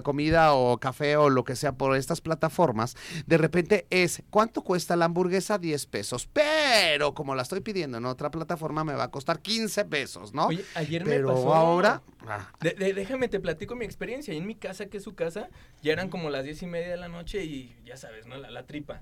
comida 0.03 0.53
o 0.55 0.79
café 0.79 1.17
o 1.17 1.29
lo 1.29 1.43
que 1.43 1.55
sea 1.55 1.73
por 1.73 1.95
estas 1.95 2.21
plataformas, 2.21 2.95
de 3.27 3.37
repente 3.37 3.85
es, 3.91 4.23
¿cuánto 4.31 4.63
cuesta 4.63 4.95
la 4.95 5.05
hamburguesa? 5.05 5.59
10 5.59 5.85
pesos. 5.85 6.27
Pero 6.33 7.13
como 7.13 7.35
la 7.35 7.43
estoy 7.43 7.59
pidiendo 7.59 7.99
en 7.99 8.06
otra 8.09 8.31
plataforma, 8.31 8.83
me 8.83 8.93
va 8.93 9.03
a 9.05 9.11
costar 9.11 9.39
15 9.41 9.85
pesos, 9.85 10.33
¿no? 10.33 10.47
Oye, 10.47 10.63
ayer 10.75 11.03
me 11.05 11.11
Pero 11.11 11.27
pasó. 11.29 11.53
ahora... 11.53 12.01
ah, 12.27 12.51
De- 12.61 12.71
de- 12.71 12.93
déjame, 12.93 13.27
te 13.27 13.39
platico 13.39 13.75
mi 13.75 13.85
experiencia. 13.85 14.33
Y 14.33 14.37
en 14.37 14.47
mi 14.47 14.55
casa, 14.55 14.87
que 14.87 14.97
es 14.97 15.03
su 15.03 15.15
casa, 15.15 15.49
ya 15.81 15.93
eran 15.93 16.09
como 16.09 16.29
las 16.29 16.43
diez 16.43 16.61
y 16.63 16.67
media 16.67 16.89
de 16.89 16.97
la 16.97 17.07
noche 17.09 17.43
y 17.45 17.75
ya 17.85 17.97
sabes, 17.97 18.25
¿no? 18.27 18.37
La, 18.37 18.49
la 18.51 18.63
tripa. 18.63 19.01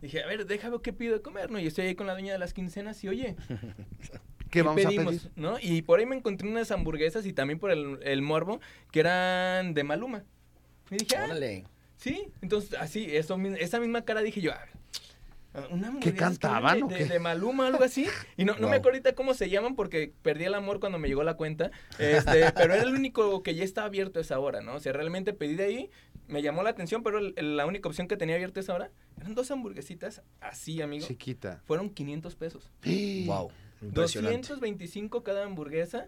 Dije, 0.00 0.22
a 0.22 0.26
ver, 0.26 0.46
déjame 0.46 0.78
qué 0.82 0.92
pido 0.92 1.14
de 1.14 1.22
comer, 1.22 1.50
¿no? 1.50 1.58
Y 1.60 1.66
estoy 1.66 1.86
ahí 1.86 1.94
con 1.94 2.06
la 2.08 2.12
dueña 2.14 2.32
de 2.32 2.38
las 2.38 2.52
quincenas 2.52 3.02
y, 3.04 3.08
oye, 3.08 3.36
¿Qué 4.50 4.62
vamos 4.62 4.82
pedimos? 4.82 5.06
a 5.06 5.08
pedir? 5.10 5.30
¿no? 5.36 5.56
Y 5.60 5.82
por 5.82 5.98
ahí 6.00 6.06
me 6.06 6.16
encontré 6.16 6.48
unas 6.48 6.70
hamburguesas 6.70 7.24
y 7.26 7.32
también 7.32 7.58
por 7.58 7.70
el, 7.70 7.98
el 8.02 8.20
morbo 8.22 8.60
que 8.90 9.00
eran 9.00 9.74
de 9.74 9.84
Maluma. 9.84 10.24
Y 10.90 10.96
dije, 10.96 11.16
ah, 11.16 11.24
Órale. 11.24 11.64
sí. 11.96 12.28
Entonces, 12.42 12.74
así, 12.78 13.16
eso, 13.16 13.38
esa 13.58 13.80
misma 13.80 14.02
cara 14.04 14.20
dije 14.22 14.40
yo, 14.40 14.52
a 14.52 14.58
ver, 14.58 14.68
una 15.70 15.88
hamburguesa 15.88 16.16
cantaban 16.16 16.78
de, 16.78 16.82
o 16.84 16.88
de- 16.88 16.96
qué? 16.96 17.04
de 17.06 17.18
Maluma, 17.18 17.66
algo 17.66 17.84
así. 17.84 18.06
Y 18.36 18.44
no, 18.44 18.54
no 18.56 18.68
me 18.68 18.76
acuerdo 18.76 18.96
ahorita 18.96 19.14
cómo 19.14 19.34
se 19.34 19.50
llaman 19.50 19.74
porque 19.74 20.12
perdí 20.22 20.44
el 20.44 20.54
amor 20.54 20.80
cuando 20.80 20.98
me 20.98 21.08
llegó 21.08 21.22
la 21.24 21.34
cuenta. 21.34 21.70
Este, 21.98 22.50
pero 22.56 22.74
era 22.74 22.82
el 22.82 22.94
único 22.94 23.42
que 23.42 23.54
ya 23.54 23.64
estaba 23.64 23.86
abierto 23.86 24.18
a 24.18 24.22
esa 24.22 24.38
hora, 24.38 24.60
¿no? 24.62 24.74
O 24.76 24.80
sea, 24.80 24.92
realmente 24.92 25.32
pedí 25.34 25.54
de 25.54 25.64
ahí, 25.64 25.90
me 26.28 26.40
llamó 26.42 26.62
la 26.62 26.70
atención, 26.70 27.02
pero 27.02 27.18
el- 27.18 27.34
el- 27.36 27.56
la 27.56 27.66
única 27.66 27.88
opción 27.88 28.08
que 28.08 28.16
tenía 28.16 28.36
abierta 28.36 28.60
esa 28.60 28.74
hora 28.74 28.90
eran 29.18 29.34
dos 29.34 29.50
hamburguesitas 29.50 30.22
así, 30.40 30.80
amigo. 30.80 31.06
Chiquita. 31.06 31.60
Fueron 31.66 31.90
500 31.90 32.34
pesos. 32.36 32.70
Wow. 33.26 33.50
Impresionante. 33.82 34.36
225 34.48 35.22
cada 35.24 35.44
hamburguesa 35.44 36.06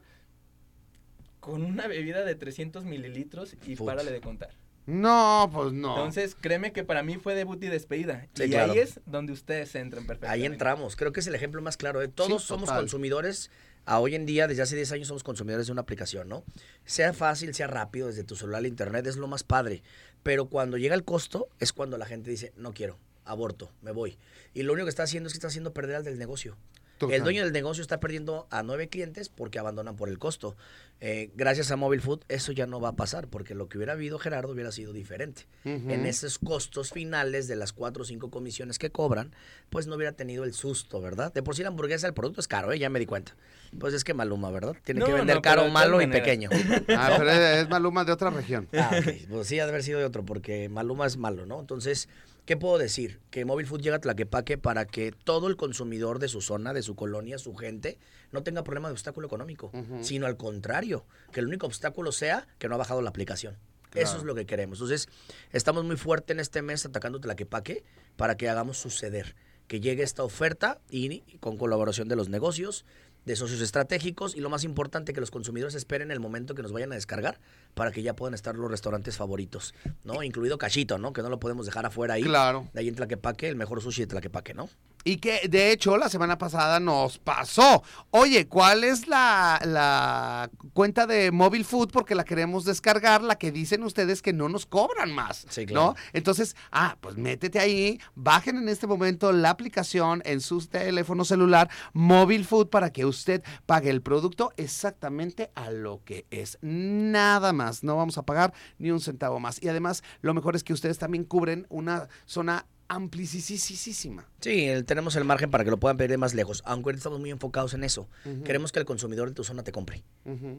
con 1.41 1.63
una 1.63 1.87
bebida 1.89 2.25
de 2.25 2.35
300 2.35 2.85
mililitros 2.85 3.57
y 3.67 3.77
Put. 3.77 3.87
párale 3.87 4.11
de 4.13 4.21
contar. 4.21 4.51
No, 4.87 5.51
pues 5.53 5.73
no. 5.73 5.97
Entonces, 5.97 6.37
créeme 6.39 6.73
que 6.73 6.85
para 6.85 7.03
mí 7.03 7.17
fue 7.17 7.35
debut 7.35 7.63
y 7.65 7.69
despedida. 7.69 8.27
Sí, 8.35 8.45
y 8.45 8.51
claro. 8.51 8.73
ahí 8.73 8.79
es 8.81 9.01
donde 9.07 9.33
ustedes 9.33 9.75
entran 9.75 10.07
perfectamente. 10.07 10.43
Ahí 10.43 10.47
entramos. 10.47 10.97
Creo 10.97 11.13
que 11.13 11.21
es 11.21 11.27
el 11.27 11.35
ejemplo 11.35 11.63
más 11.63 11.77
claro. 11.77 12.03
¿eh? 12.03 12.09
Todos 12.09 12.43
Sí, 12.43 12.49
somos 12.49 12.67
total. 12.67 12.83
consumidores. 12.83 13.51
A 13.87 13.99
hoy 14.01 14.15
en 14.15 14.25
día, 14.25 14.47
desde 14.47 14.63
hace 14.63 14.77
10 14.77 14.93
años, 14.93 15.09
somos 15.09 15.23
consumidores 15.25 15.67
de 15.67 15.73
una 15.73 15.83
aplicación, 15.83 16.27
¿no? 16.29 16.43
Sea 16.87 17.13
fácil, 17.13 17.55
sea 17.55 17.67
rápido, 17.67 18.07
desde 18.07 18.25
tu 18.25 18.35
celular 18.35 18.61
al 18.61 18.67
internet, 18.67 19.07
es 19.07 19.17
lo 19.17 19.27
más 19.27 19.43
padre. 19.43 19.83
Pero 20.23 20.47
cuando 20.49 20.79
llega 20.79 20.95
el 20.95 21.05
costo, 21.05 21.49
es 21.61 21.75
cuando 21.75 21.99
la 21.99 22.07
gente 22.07 22.31
dice, 22.31 22.55
no 22.57 22.73
quiero, 22.73 22.99
aborto, 23.27 23.71
me 23.83 23.91
voy. 23.91 24.17
Y 24.55 24.63
lo 24.63 24.73
único 24.73 24.87
que 24.87 24.91
está 24.91 25.03
haciendo 25.03 25.27
es 25.27 25.35
que 25.35 25.37
está 25.37 25.49
haciendo 25.49 25.75
perder 25.75 25.97
al 25.97 26.05
del 26.05 26.19
negocio. 26.19 26.57
Total. 26.99 27.17
El 27.17 27.23
dueño 27.23 27.43
del 27.43 27.53
negocio 27.53 27.83
está 27.83 27.99
perdiendo 28.01 28.47
a 28.51 28.63
nueve 28.63 28.89
clientes 28.89 29.29
porque 29.29 29.59
abandonan 29.59 29.97
por 29.97 30.09
el 30.09 30.19
costo. 30.19 30.57
Eh, 31.01 31.31
gracias 31.35 31.71
a 31.71 31.77
Mobile 31.77 32.01
Food, 32.01 32.21
eso 32.29 32.53
ya 32.53 32.67
no 32.67 32.81
va 32.81 32.91
a 32.91 32.97
pasar, 32.97 33.27
porque 33.29 33.55
lo 33.55 33.69
que 33.69 33.77
hubiera 33.79 33.95
habido 33.95 34.19
Gerardo 34.19 34.53
hubiera 34.53 34.71
sido 34.73 34.93
diferente. 34.93 35.47
En 35.65 36.07
esos 36.07 36.39
costos 36.39 36.93
finales 36.93 37.49
de 37.49 37.57
las 37.57 37.73
cuatro 37.73 38.03
o 38.03 38.07
cinco 38.07 38.31
comisiones 38.31 38.79
que 38.79 38.91
cobran, 38.91 39.35
pues 39.71 39.87
no 39.87 39.97
hubiera 39.97 40.13
tenido 40.13 40.45
el 40.45 40.55
susto, 40.55 41.01
¿verdad? 41.01 41.33
De 41.33 41.43
por 41.43 41.57
sí 41.57 41.63
la 41.63 41.69
hamburguesa, 41.69 42.07
el 42.07 42.15
producto 42.15 42.41
es 42.41 42.49
caro, 42.49 42.73
¿eh? 42.73 42.79
ya 42.79 42.89
me 42.91 43.01
di 43.01 43.07
cuenta. 43.07 43.35
Pues 43.79 43.93
es 43.93 44.05
que 44.05 44.15
Maluma, 44.15 44.51
¿verdad? 44.51 44.77
Tiene 44.85 45.01
No, 45.01 45.07
que 45.07 45.13
vender 45.15 45.37
no, 45.37 45.43
caro, 45.43 45.69
malo 45.69 46.01
y 46.01 46.07
pequeño. 46.07 46.49
Ah, 46.89 47.15
pero 47.19 47.31
es, 47.31 47.63
es 47.65 47.69
Maluma 47.69 48.05
de 48.05 48.13
otra 48.13 48.31
región. 48.31 48.69
Ah, 48.73 48.93
ok. 48.99 49.29
Pues 49.29 49.49
sí, 49.49 49.59
ha 49.59 49.65
de 49.65 49.71
haber 49.71 49.83
sido 49.83 49.99
de 49.99 50.05
otro, 50.05 50.25
porque 50.25 50.69
Maluma 50.69 51.07
es 51.07 51.17
malo, 51.17 51.45
¿no? 51.45 51.59
Entonces, 51.61 52.09
¿qué 52.45 52.57
puedo 52.57 52.79
decir? 52.79 53.21
Que 53.31 53.45
Mobile 53.45 53.69
Food 53.69 53.81
llega 53.81 53.97
a 53.97 54.01
Tlaquepaque 54.01 54.59
para 54.59 54.87
que 54.87 55.13
todo 55.13 55.49
el 55.49 55.57
consumidor 55.57 56.19
de 56.19 56.29
su 56.29 56.41
zona, 56.41 56.73
de 56.73 56.83
su 56.83 56.95
colonia, 56.95 57.39
su 57.39 57.55
gente, 57.55 57.99
no 58.33 58.43
tenga 58.43 58.65
problema 58.65 58.89
de 58.89 58.93
obstáculo 58.93 59.27
económico, 59.27 59.73
sino 60.01 60.27
al 60.27 60.37
contrario, 60.37 61.05
que 61.33 61.41
el 61.41 61.47
único 61.47 61.67
obstáculo 61.67 62.13
sea 62.13 62.47
que 62.59 62.69
no 62.69 62.75
ha 62.75 62.79
bajado 62.79 63.03
la 63.03 63.11
aplicación. 63.11 63.57
Eso 63.95 64.17
es 64.17 64.25
lo 64.25 64.35
que 64.35 64.45
queremos. 64.45 64.79
Entonces, 64.79 65.09
estamos 65.53 65.85
muy 65.85 65.97
fuerte 65.97 66.33
en 66.33 66.41
este 66.41 66.63
mes 66.63 66.85
atacando 66.85 67.21
Tlaquepaque 67.21 67.85
para 68.17 68.37
que 68.37 68.49
hagamos 68.49 68.77
suceder, 68.77 69.37
que 69.69 69.81
llegue 69.81 70.03
esta 70.03 70.25
oferta 70.25 70.81
y 70.91 71.21
con 71.39 71.57
colaboración 71.57 72.09
de 72.09 72.17
los 72.17 72.29
negocios, 72.29 72.85
de 73.25 73.37
socios 73.37 73.61
estratégicos 73.61 74.37
y 74.37 74.41
lo 74.41 74.51
más 74.51 74.65
importante 74.65 75.13
que 75.13 75.21
los 75.21 75.31
consumidores 75.31 75.75
esperen 75.75 76.11
el 76.11 76.21
momento 76.21 76.55
que 76.55 76.63
nos 76.63 76.73
vayan 76.73 76.93
a 76.93 76.95
descargar 76.95 77.41
para 77.75 77.91
que 77.91 78.03
ya 78.03 78.15
puedan 78.15 78.35
estar 78.35 78.55
los 78.57 78.71
restaurantes 78.71 79.17
favoritos, 79.17 79.75
¿no? 80.05 80.23
Incluido 80.23 80.59
Cachito, 80.59 80.99
¿no? 80.99 81.13
Que 81.13 81.23
no 81.23 81.29
lo 81.29 81.41
podemos 81.41 81.67
dejar 81.67 81.87
afuera 81.87 82.15
ahí. 82.15 82.23
Claro. 82.23 82.69
De 82.73 82.81
ahí 82.81 82.89
en 82.89 82.95
Tlaquepaque, 82.95 83.49
el 83.49 83.57
mejor 83.57 83.81
sushi 83.81 84.03
de 84.03 84.07
Tlaquepaque, 84.09 84.55
¿no? 84.55 84.69
Y 85.05 85.19
que 85.19 85.47
de 85.49 85.71
hecho 85.71 85.97
la 85.99 86.09
semana 86.09 86.39
pasada 86.39 86.81
nos 86.81 87.19
pasó. 87.19 87.83
Oye, 88.11 88.49
¿cuál 88.49 88.85
es 88.85 89.07
la, 89.07 89.61
la 89.65 90.51
cuenta 90.73 91.07
de 91.07 91.31
Mobile 91.31 91.65
Food? 91.65 91.91
Porque 91.93 92.15
la 92.15 92.25
queremos 92.25 92.65
descargar, 92.65 93.23
la 93.23 93.37
que 93.37 93.53
dicen 93.53 93.83
ustedes 93.83 94.23
que 94.23 94.33
no 94.33 94.49
nos 94.49 94.65
cobran 94.67 95.13
más. 95.13 95.47
Sí, 95.51 95.67
claro. 95.67 95.89
¿No? 95.89 95.97
Entonces, 96.15 96.57
ah, 96.73 96.97
pues 97.01 97.17
métete 97.17 97.59
ahí, 97.59 98.01
bajen 98.15 98.57
en 98.57 98.69
este 98.69 98.87
momento 98.87 99.31
la 99.33 99.51
aplicación 99.51 100.23
en 100.25 100.41
su 100.41 100.67
teléfono 100.67 101.25
celular 101.25 101.69
Mobile 101.93 102.45
Food 102.45 102.69
para 102.69 102.91
que 102.91 103.05
usted 103.05 103.43
pague 103.67 103.91
el 103.91 104.01
producto 104.03 104.53
exactamente 104.57 105.51
a 105.55 105.71
lo 105.71 106.03
que 106.05 106.27
es. 106.31 106.59
Nada 106.63 107.53
más. 107.53 107.85
No 107.85 107.97
vamos 107.97 108.17
a 108.19 108.23
pagar 108.23 108.55
ni 108.79 108.91
un 108.91 109.01
centavo 109.01 109.39
más. 109.39 109.63
Y 109.63 109.69
además, 109.69 110.03
lo 110.23 110.33
mejor 110.35 110.57
es 110.57 110.65
que 110.65 110.73
ustedes 110.73 110.99
también 110.99 111.25
cubren 111.25 111.67
una 111.69 112.09
zona 112.25 112.67
amplicisísima. 112.95 114.27
Sí, 114.41 114.65
el- 114.67 114.85
tenemos 114.85 115.17
el 115.17 115.25
margen 115.25 115.51
para 115.51 115.65
que 115.65 115.71
lo 115.71 115.79
puedan 115.79 115.97
pedir 115.97 116.11
de 116.11 116.17
más 116.19 116.35
lejos, 116.35 116.63
aunque 116.65 116.91
estamos 116.93 117.21
muy 117.21 117.31
enfocados 117.31 117.75
en 117.75 117.85
eso. 117.85 118.09
Queremos 118.45 118.73
que 118.73 118.79
el 118.79 118.85
consumidor 118.85 119.29
de 119.29 119.35
tu 119.35 119.45
zona 119.45 119.63
te 119.63 119.73
compre. 119.73 120.03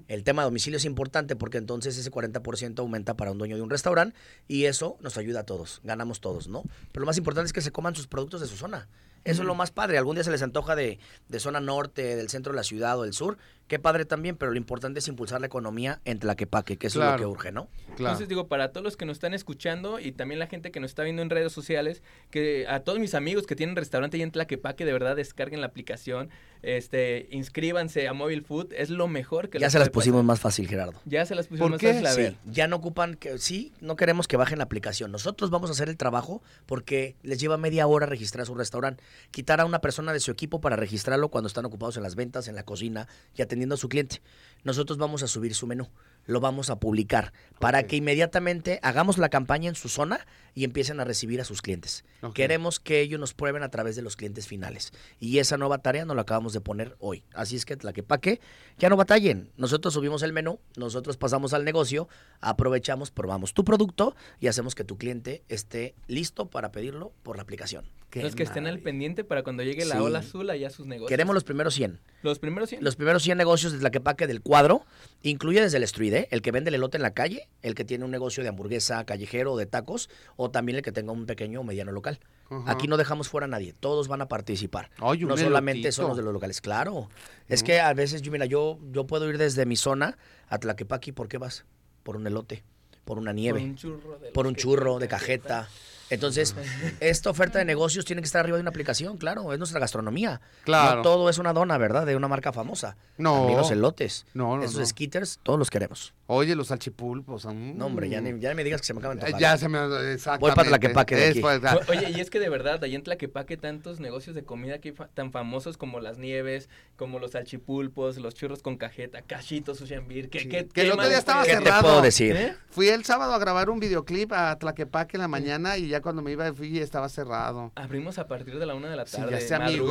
El 0.07 0.23
tema 0.23 0.41
de 0.43 0.45
domicilio 0.45 0.77
es 0.77 0.85
importante 0.85 1.35
porque 1.35 1.57
entonces 1.57 1.97
ese 1.97 2.11
40% 2.11 2.79
aumenta 2.79 3.15
para 3.15 3.31
un 3.31 3.37
dueño 3.37 3.55
de 3.55 3.61
un 3.61 3.69
restaurante 3.69 4.15
y 4.47 4.65
eso 4.65 4.97
nos 5.01 5.17
ayuda 5.17 5.41
a 5.41 5.43
todos, 5.45 5.81
ganamos 5.83 6.21
todos, 6.21 6.47
¿no? 6.47 6.63
Pero 6.91 7.01
lo 7.01 7.05
más 7.07 7.17
importante 7.17 7.47
es 7.47 7.53
que 7.53 7.61
se 7.61 7.71
coman 7.71 7.95
sus 7.95 8.07
productos 8.07 8.41
de 8.41 8.47
su 8.47 8.55
zona. 8.57 8.87
Eso 9.23 9.41
es 9.41 9.47
lo 9.47 9.55
más 9.55 9.71
padre. 9.71 9.97
Algún 9.97 10.13
día 10.15 10.23
se 10.23 10.29
les 10.29 10.43
antoja 10.43 10.75
de, 10.75 10.99
de 11.29 11.39
zona 11.39 11.59
norte, 11.59 12.15
del 12.15 12.29
centro 12.29 12.53
de 12.53 12.57
la 12.57 12.63
ciudad 12.63 12.99
o 12.99 13.03
del 13.03 13.13
sur. 13.13 13.39
Qué 13.67 13.79
padre 13.79 14.05
también, 14.05 14.35
pero 14.37 14.51
lo 14.51 14.57
importante 14.57 14.99
es 14.99 15.07
impulsar 15.07 15.39
la 15.41 15.47
economía 15.47 15.99
en 16.05 16.19
Tlaquepaque, 16.19 16.77
que 16.77 16.87
eso 16.87 17.03
es 17.03 17.11
lo 17.11 17.17
que 17.17 17.25
urge, 17.25 17.51
¿no? 17.51 17.67
Claro. 17.95 17.97
Entonces 17.97 18.27
digo, 18.29 18.47
para 18.47 18.71
todos 18.71 18.83
los 18.83 18.95
que 18.95 19.05
nos 19.05 19.15
están 19.17 19.33
escuchando 19.33 19.99
y 19.99 20.11
también 20.11 20.37
la 20.39 20.45
gente 20.47 20.71
que 20.71 20.79
nos 20.79 20.91
está 20.91 21.01
viendo 21.03 21.21
en 21.23 21.29
redes 21.31 21.51
sociales, 21.51 22.03
que 22.29 22.67
a 22.67 22.81
todos 22.81 22.99
mis 22.99 23.15
amigos 23.15 23.47
que 23.47 23.55
tienen 23.55 23.75
restaurante 23.75 24.17
y 24.17 24.21
en 24.21 24.31
Tlaquepaque, 24.31 24.85
de 24.85 24.93
verdad 24.93 25.15
descarguen 25.15 25.61
la 25.61 25.67
aplicación, 25.67 26.29
este, 26.61 27.27
inscríbanse 27.31 28.07
a 28.07 28.13
Mobile 28.13 28.41
Food, 28.41 28.73
es 28.73 28.89
lo 28.89 29.07
mejor 29.07 29.49
que 29.49 29.59
Ya 29.59 29.69
se 29.69 29.77
las 29.79 29.89
pusimos 29.89 30.17
pasar. 30.19 30.25
más 30.25 30.39
fácil, 30.39 30.67
Gerardo. 30.67 30.99
Ya 31.05 31.25
se 31.25 31.35
las 31.35 31.47
pusimos 31.47 31.65
¿Por 31.65 31.71
más 31.71 31.79
qué? 31.79 31.87
fácil, 31.93 32.05
a 32.07 32.11
Sí, 32.11 32.21
ver. 32.21 32.35
ya 32.45 32.67
no 32.67 32.77
ocupan 32.77 33.15
que 33.15 33.37
sí, 33.37 33.71
no 33.81 33.95
queremos 33.95 34.27
que 34.27 34.37
bajen 34.37 34.57
la 34.59 34.63
aplicación. 34.63 35.11
Nosotros 35.11 35.49
vamos 35.51 35.69
a 35.69 35.73
hacer 35.73 35.89
el 35.89 35.97
trabajo 35.97 36.41
porque 36.65 37.15
les 37.23 37.39
lleva 37.39 37.57
media 37.57 37.85
hora 37.87 38.05
registrar 38.05 38.45
su 38.45 38.55
restaurante. 38.55 39.03
Quitar 39.31 39.59
a 39.61 39.65
una 39.65 39.79
persona 39.79 40.11
de 40.13 40.19
su 40.19 40.31
equipo 40.31 40.59
para 40.61 40.75
registrarlo 40.75 41.29
cuando 41.29 41.47
están 41.47 41.65
ocupados 41.65 41.97
en 41.97 42.03
las 42.03 42.15
ventas, 42.15 42.47
en 42.47 42.55
la 42.55 42.63
cocina 42.63 43.07
y 43.35 43.41
atendiendo 43.55 43.75
a 43.75 43.77
su 43.77 43.87
cliente. 43.87 44.21
Nosotros 44.65 44.97
vamos 44.97 45.23
a 45.23 45.27
subir 45.27 45.55
su 45.55 45.67
menú, 45.67 45.87
lo 46.25 46.39
vamos 46.39 46.69
a 46.69 46.79
publicar 46.79 47.31
para 47.59 47.83
que 47.83 47.95
inmediatamente 47.95 48.79
hagamos 48.81 49.17
la 49.17 49.29
campaña 49.29 49.69
en 49.69 49.75
su 49.75 49.87
zona 49.87 50.25
y 50.55 50.63
empiecen 50.63 50.99
a 50.99 51.05
recibir 51.05 51.39
a 51.39 51.45
sus 51.45 51.61
clientes. 51.61 52.03
Queremos 52.33 52.79
que 52.79 52.99
ellos 52.99 53.19
nos 53.19 53.33
prueben 53.33 53.63
a 53.63 53.69
través 53.69 53.95
de 53.95 54.01
los 54.01 54.17
clientes 54.17 54.47
finales. 54.47 54.91
Y 55.19 55.37
esa 55.37 55.57
nueva 55.57 55.77
tarea 55.77 56.03
nos 56.03 56.15
la 56.15 56.23
acabamos 56.23 56.51
de 56.51 56.61
poner 56.61 56.95
hoy. 56.99 57.23
Así 57.33 57.55
es 57.55 57.63
que 57.65 57.77
la 57.81 57.93
que 57.93 58.03
paque, 58.03 58.41
ya 58.77 58.89
no 58.89 58.97
batallen. 58.97 59.51
Nosotros 59.55 59.93
subimos 59.93 60.23
el 60.23 60.33
menú, 60.33 60.59
nosotros 60.75 61.15
pasamos 61.15 61.53
al 61.53 61.63
negocio, 61.63 62.09
aprovechamos, 62.41 63.11
probamos 63.11 63.53
tu 63.53 63.63
producto 63.63 64.15
y 64.39 64.47
hacemos 64.47 64.75
que 64.75 64.83
tu 64.83 64.97
cliente 64.97 65.43
esté 65.47 65.93
listo 66.07 66.47
para 66.49 66.71
pedirlo 66.71 67.13
por 67.23 67.37
la 67.37 67.43
aplicación. 67.43 67.85
Qué 68.15 68.23
Los 68.23 68.33
que 68.33 68.43
estén 68.43 68.65
al 68.65 68.79
pendiente 68.79 69.25
para 69.25 69.43
cuando 69.43 69.61
llegue 69.61 69.83
la 69.83 69.95
Sí. 69.95 70.01
ola 70.01 70.19
azul 70.19 70.49
allá 70.49 70.69
sus 70.69 70.85
negocios. 70.87 71.09
Queremos 71.09 71.33
los 71.33 71.43
primeros 71.43 71.73
100. 71.73 71.99
los 72.23 72.39
primeros 72.39 72.69
100. 72.69 72.81
Los 72.81 72.95
primeros 72.95 73.23
100 73.23 73.37
negocios 73.37 73.73
de 73.73 73.79
Tlaquepaque 73.79 74.25
del 74.25 74.41
cuadro, 74.41 74.85
incluye 75.21 75.59
desde 75.59 75.75
el 75.75 75.83
street, 75.83 76.13
¿eh? 76.13 76.27
el 76.31 76.41
que 76.41 76.51
vende 76.51 76.69
el 76.69 76.75
elote 76.75 76.95
en 76.95 77.03
la 77.03 77.13
calle, 77.13 77.49
el 77.61 77.75
que 77.75 77.83
tiene 77.83 78.05
un 78.05 78.11
negocio 78.11 78.41
de 78.41 78.47
hamburguesa 78.47 79.03
callejero 79.05 79.51
o 79.51 79.57
de 79.57 79.65
tacos, 79.65 80.09
o 80.37 80.49
también 80.49 80.77
el 80.77 80.81
que 80.81 80.93
tenga 80.93 81.11
un 81.11 81.25
pequeño 81.25 81.59
o 81.59 81.63
mediano 81.65 81.91
local. 81.91 82.19
Aquí 82.67 82.87
no 82.87 82.95
dejamos 82.95 83.27
fuera 83.27 83.45
a 83.45 83.47
nadie, 83.49 83.73
todos 83.77 84.07
van 84.07 84.21
a 84.21 84.27
participar. 84.29 84.89
No 84.99 85.35
solamente 85.35 85.79
elotito. 85.89 85.91
son 85.91 86.07
los 86.07 86.15
de 86.17 86.23
los 86.23 86.31
locales, 86.31 86.61
claro. 86.61 87.09
Es 87.49 87.63
que 87.63 87.81
a 87.81 87.93
veces, 87.93 88.21
yo 88.21 88.31
mira, 88.31 88.45
yo, 88.45 88.79
yo 88.93 89.05
puedo 89.07 89.29
ir 89.29 89.37
desde 89.37 89.65
mi 89.65 89.75
zona 89.75 90.17
a 90.47 90.57
Tlaquepaque, 90.57 91.11
¿por 91.11 91.27
qué 91.27 91.37
vas? 91.37 91.65
Por 92.03 92.15
un 92.15 92.25
elote, 92.27 92.63
por 93.03 93.17
una 93.17 93.33
nieve, 93.33 93.59
Por 93.59 93.67
un 93.67 93.75
churro 93.75 94.19
de, 94.19 94.31
por 94.31 94.47
un 94.47 94.55
churro 94.55 94.99
de 94.99 95.07
cajeta. 95.09 95.67
Entonces, 96.09 96.55
esta 96.99 97.29
oferta 97.29 97.59
de 97.59 97.65
negocios 97.65 98.05
tiene 98.05 98.21
que 98.21 98.25
estar 98.27 98.41
arriba 98.41 98.57
de 98.57 98.61
una 98.61 98.69
aplicación, 98.69 99.17
claro, 99.17 99.51
es 99.53 99.57
nuestra 99.59 99.79
gastronomía. 99.79 100.39
Claro. 100.63 100.97
No 100.97 101.01
todo 101.01 101.29
es 101.29 101.37
una 101.39 101.51
dona, 101.53 101.77
¿verdad? 101.77 102.05
De 102.05 102.15
una 102.15 102.27
marca 102.27 102.51
famosa. 102.53 102.95
No. 103.17 103.37
También 103.37 103.57
los 103.57 103.71
elotes. 103.71 104.25
No, 104.33 104.57
no, 104.57 104.63
Esos 104.63 104.79
no. 104.79 104.85
skitters, 104.85 105.39
todos 105.41 105.57
los 105.57 105.69
queremos. 105.69 106.13
Oye, 106.27 106.55
los 106.55 106.67
salchipulpos. 106.67 107.45
mm. 107.45 107.77
No, 107.77 107.85
hombre, 107.87 108.09
ya, 108.09 108.21
ni, 108.21 108.39
ya 108.39 108.49
ni 108.49 108.55
me 108.55 108.63
digas 108.63 108.81
que 108.81 108.87
se 108.87 108.93
me 108.93 108.99
acaban 108.99 109.19
de 109.19 109.29
Eh. 109.29 109.33
Ya 109.39 109.57
se 109.57 109.67
me 109.69 109.79
exactamente. 110.13 110.39
Voy 110.41 110.51
para 110.51 110.67
Tlaquepaque 110.69 111.15
de 111.15 111.27
aquí. 111.29 111.41
O- 111.41 111.91
Oye, 111.91 112.09
y 112.15 112.19
es 112.19 112.29
que 112.29 112.39
de 112.39 112.49
verdad, 112.49 112.83
allá 112.83 112.95
en 112.95 113.03
Tlaquepaque 113.03 113.57
tantos 113.57 113.99
negocios 113.99 114.35
de 114.35 114.43
comida 114.43 114.79
que 114.79 114.91
tan 115.13 115.31
famosos 115.31 115.77
como 115.77 115.99
las 115.99 116.17
nieves, 116.17 116.69
como 116.97 117.19
los 117.19 117.31
salchipulpos, 117.31 118.17
los 118.17 118.33
churros 118.35 118.61
con 118.61 118.77
cajeta, 118.77 119.21
cachitos, 119.21 119.77
sushi 119.77 119.95
and 119.95 120.07
beer, 120.07 120.29
que, 120.29 120.39
Sí. 120.41 120.49
que, 120.49 120.67
Que 120.67 120.81
el 120.81 120.91
otro 120.91 121.07
día 121.07 121.17
estaba 121.17 121.43
¿Qué 121.43 121.51
cerrado. 121.51 121.77
te 121.81 121.87
puedo 121.87 122.01
decir? 122.01 122.35
¿Eh? 122.35 122.55
Fui 122.69 122.89
el 122.89 123.05
sábado 123.05 123.33
a 123.33 123.39
grabar 123.39 123.69
un 123.69 123.79
videoclip 123.79 124.31
a 124.33 124.57
Tlaquepaque 124.57 125.17
en 125.17 125.21
la 125.21 125.27
mañana 125.27 125.77
y 125.77 125.87
ya 125.89 125.94
cuando 126.01 126.21
me 126.21 126.31
iba 126.31 126.51
fui 126.53 126.79
estaba 126.79 127.09
cerrado. 127.09 127.71
Abrimos 127.75 128.17
a 128.19 128.27
partir 128.27 128.57
de 128.59 128.65
la 128.65 128.75
una 128.75 128.89
de 128.89 128.95
la 128.95 129.05
Sí, 129.05 129.17
tarde. 129.17 129.31
ya 129.31 129.41
se 129.41 129.55
amigo, 129.55 129.87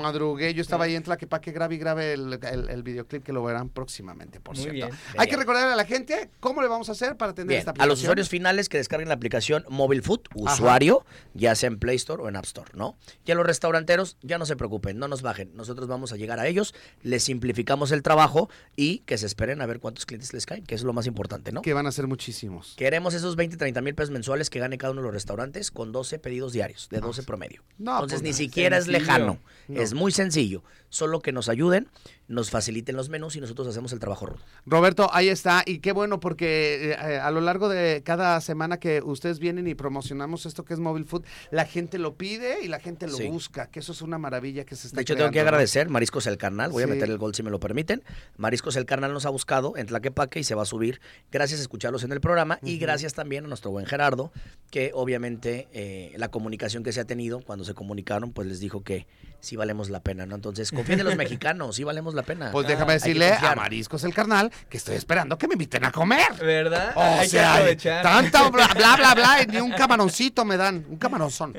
madrugué. 0.00 0.54
Yo 0.54 0.62
estaba 0.62 0.84
ahí 0.84 0.94
en 0.94 1.02
Tlaquepaque, 1.02 1.52
grave 1.52 1.74
y 1.74 1.78
grave 1.78 2.12
el, 2.12 2.38
el- 2.42 2.68
el 2.70 2.82
videoclip 2.82 3.22
que 3.22 3.32
lo 3.32 3.42
verán 3.44 3.68
próximamente, 3.68 4.40
por 4.40 4.54
Muy 4.56 4.64
cierto. 4.64 4.86
bien. 4.86 4.98
Hay 5.18 5.28
que 5.28 5.36
recordarle 5.36 5.72
a 5.72 5.76
la 5.76 5.84
gente 5.84 6.30
cómo 6.40 6.62
le 6.62 6.68
vamos 6.68 6.88
a 6.88 6.92
hacer 6.92 7.16
para 7.16 7.34
tener 7.34 7.48
Bien, 7.48 7.58
esta 7.58 7.70
a 7.70 7.72
aplicación. 7.72 7.88
los 7.90 8.00
usuarios 8.02 8.28
finales 8.28 8.68
que 8.68 8.78
descarguen 8.78 9.08
la 9.08 9.14
aplicación 9.14 9.64
Mobile 9.68 10.02
Food, 10.02 10.20
usuario, 10.34 11.04
ya 11.34 11.54
sea 11.54 11.68
en 11.68 11.78
Play 11.78 11.96
Store 11.96 12.22
o 12.22 12.28
en 12.28 12.36
App 12.36 12.44
Store, 12.44 12.70
¿no? 12.74 12.96
Y 13.24 13.32
a 13.32 13.34
los 13.34 13.46
restauranteros, 13.46 14.16
ya 14.22 14.38
no 14.38 14.46
se 14.46 14.56
preocupen, 14.56 14.98
no 14.98 15.08
nos 15.08 15.22
bajen. 15.22 15.50
Nosotros 15.54 15.88
vamos 15.88 16.12
a 16.12 16.16
llegar 16.16 16.40
a 16.40 16.46
ellos, 16.46 16.74
les 17.02 17.24
simplificamos 17.24 17.92
el 17.92 18.02
trabajo 18.02 18.48
y 18.76 18.98
que 19.00 19.18
se 19.18 19.26
esperen 19.26 19.60
a 19.62 19.66
ver 19.66 19.80
cuántos 19.80 20.06
clientes 20.06 20.32
les 20.32 20.46
caen, 20.46 20.64
que 20.64 20.74
es 20.74 20.82
lo 20.82 20.92
más 20.92 21.06
importante, 21.06 21.52
¿no? 21.52 21.62
Que 21.62 21.72
van 21.74 21.86
a 21.86 21.92
ser 21.92 22.06
muchísimos. 22.06 22.74
Queremos 22.76 23.14
esos 23.14 23.36
20, 23.36 23.56
30 23.56 23.80
mil 23.82 23.94
pesos 23.94 24.10
mensuales 24.10 24.50
que 24.50 24.58
gane 24.58 24.78
cada 24.78 24.92
uno 24.92 24.95
de 25.00 25.06
los 25.06 25.14
restaurantes 25.14 25.70
con 25.70 25.92
12 25.92 26.18
pedidos 26.18 26.52
diarios, 26.52 26.88
de 26.90 27.00
12 27.00 27.22
promedio. 27.22 27.62
No, 27.78 27.92
Entonces 27.94 28.20
pues, 28.20 28.22
ni 28.22 28.32
siquiera 28.32 28.76
es 28.78 28.86
lejano, 28.86 29.38
No. 29.68 29.80
es 29.80 29.94
muy 29.94 30.12
sencillo. 30.12 30.62
Solo 30.96 31.20
que 31.20 31.30
nos 31.30 31.50
ayuden, 31.50 31.88
nos 32.26 32.48
faciliten 32.48 32.96
los 32.96 33.10
menús 33.10 33.36
y 33.36 33.40
nosotros 33.42 33.68
hacemos 33.68 33.92
el 33.92 33.98
trabajo 33.98 34.24
rudo. 34.24 34.40
Roberto, 34.64 35.10
ahí 35.12 35.28
está. 35.28 35.62
Y 35.66 35.80
qué 35.80 35.92
bueno 35.92 36.20
porque 36.20 36.92
eh, 36.92 36.96
eh, 36.98 37.18
a 37.18 37.30
lo 37.30 37.42
largo 37.42 37.68
de 37.68 38.00
cada 38.02 38.40
semana 38.40 38.78
que 38.78 39.02
ustedes 39.02 39.38
vienen 39.38 39.66
y 39.66 39.74
promocionamos 39.74 40.46
esto 40.46 40.64
que 40.64 40.72
es 40.72 40.80
Mobile 40.80 41.04
Food, 41.04 41.24
la 41.50 41.66
gente 41.66 41.98
lo 41.98 42.14
pide 42.14 42.64
y 42.64 42.68
la 42.68 42.80
gente 42.80 43.06
lo 43.06 43.16
Sí. 43.18 43.28
busca, 43.28 43.66
que 43.66 43.80
eso 43.80 43.92
es 43.92 44.00
una 44.00 44.16
maravilla 44.16 44.64
que 44.64 44.74
se 44.74 44.86
está 44.86 44.96
De 44.96 45.02
hecho, 45.02 45.16
tengo 45.16 45.30
que 45.30 45.40
agradecer 45.40 45.90
Mariscos 45.90 46.26
El 46.26 46.38
Carnal. 46.38 46.70
Voy 46.72 46.84
a 46.84 46.86
meter 46.86 47.10
el 47.10 47.18
gol 47.18 47.34
si 47.34 47.42
me 47.42 47.50
lo 47.50 47.60
permiten. 47.60 48.02
Mariscos 48.38 48.76
El 48.76 48.86
Carnal 48.86 49.12
nos 49.12 49.26
ha 49.26 49.30
buscado 49.30 49.74
en 49.76 49.86
Tlaquepaque 49.86 50.40
y 50.40 50.44
se 50.44 50.54
va 50.54 50.62
a 50.62 50.66
subir. 50.66 51.02
Gracias 51.30 51.60
a 51.60 51.62
escucharlos 51.62 52.04
en 52.04 52.12
el 52.12 52.22
programa 52.22 52.58
y 52.62 52.78
gracias 52.78 53.12
también 53.12 53.44
a 53.44 53.48
nuestro 53.48 53.70
buen 53.70 53.84
Gerardo, 53.84 54.32
que 54.70 54.92
obviamente 54.94 55.68
eh, 55.74 56.14
la 56.16 56.28
comunicación 56.30 56.82
que 56.82 56.92
se 56.92 57.00
ha 57.00 57.04
tenido 57.04 57.40
cuando 57.42 57.66
se 57.66 57.74
comunicaron, 57.74 58.32
pues 58.32 58.48
les 58.48 58.60
dijo 58.60 58.82
que 58.82 59.06
sí 59.40 59.56
valemos 59.56 59.90
la 59.90 60.00
pena, 60.00 60.24
¿no? 60.24 60.34
Entonces, 60.34 60.72
confíen 60.86 61.00
en 61.00 61.06
los 61.06 61.16
mexicanos, 61.16 61.76
sí 61.76 61.84
valemos 61.84 62.14
la 62.14 62.22
pena. 62.22 62.50
Pues 62.52 62.64
Ah, 62.66 62.68
déjame 62.68 62.86
que 62.88 62.92
decirle 62.94 63.32
a. 63.32 63.54
Mariscos 63.56 64.04
el 64.04 64.14
Carnal 64.14 64.52
que 64.68 64.76
estoy 64.76 64.94
esperando 64.96 65.36
que 65.38 65.48
me 65.48 65.54
inviten 65.54 65.84
a 65.84 65.90
comer. 65.92 66.32
¿Verdad? 66.40 66.92
O 66.94 67.00
Hay 67.02 67.20
que 67.22 67.28
sea, 67.30 67.54
aprovechar. 67.54 68.02
tanto 68.02 68.50
bla, 68.50 68.68
bla, 68.68 68.96
bla, 68.96 69.14
bla, 69.14 69.42
y 69.42 69.46
ni 69.46 69.58
un 69.58 69.72
camaroncito 69.72 70.44
me 70.44 70.56
dan, 70.56 70.84
un 70.88 70.96
camaronzón. 70.96 71.54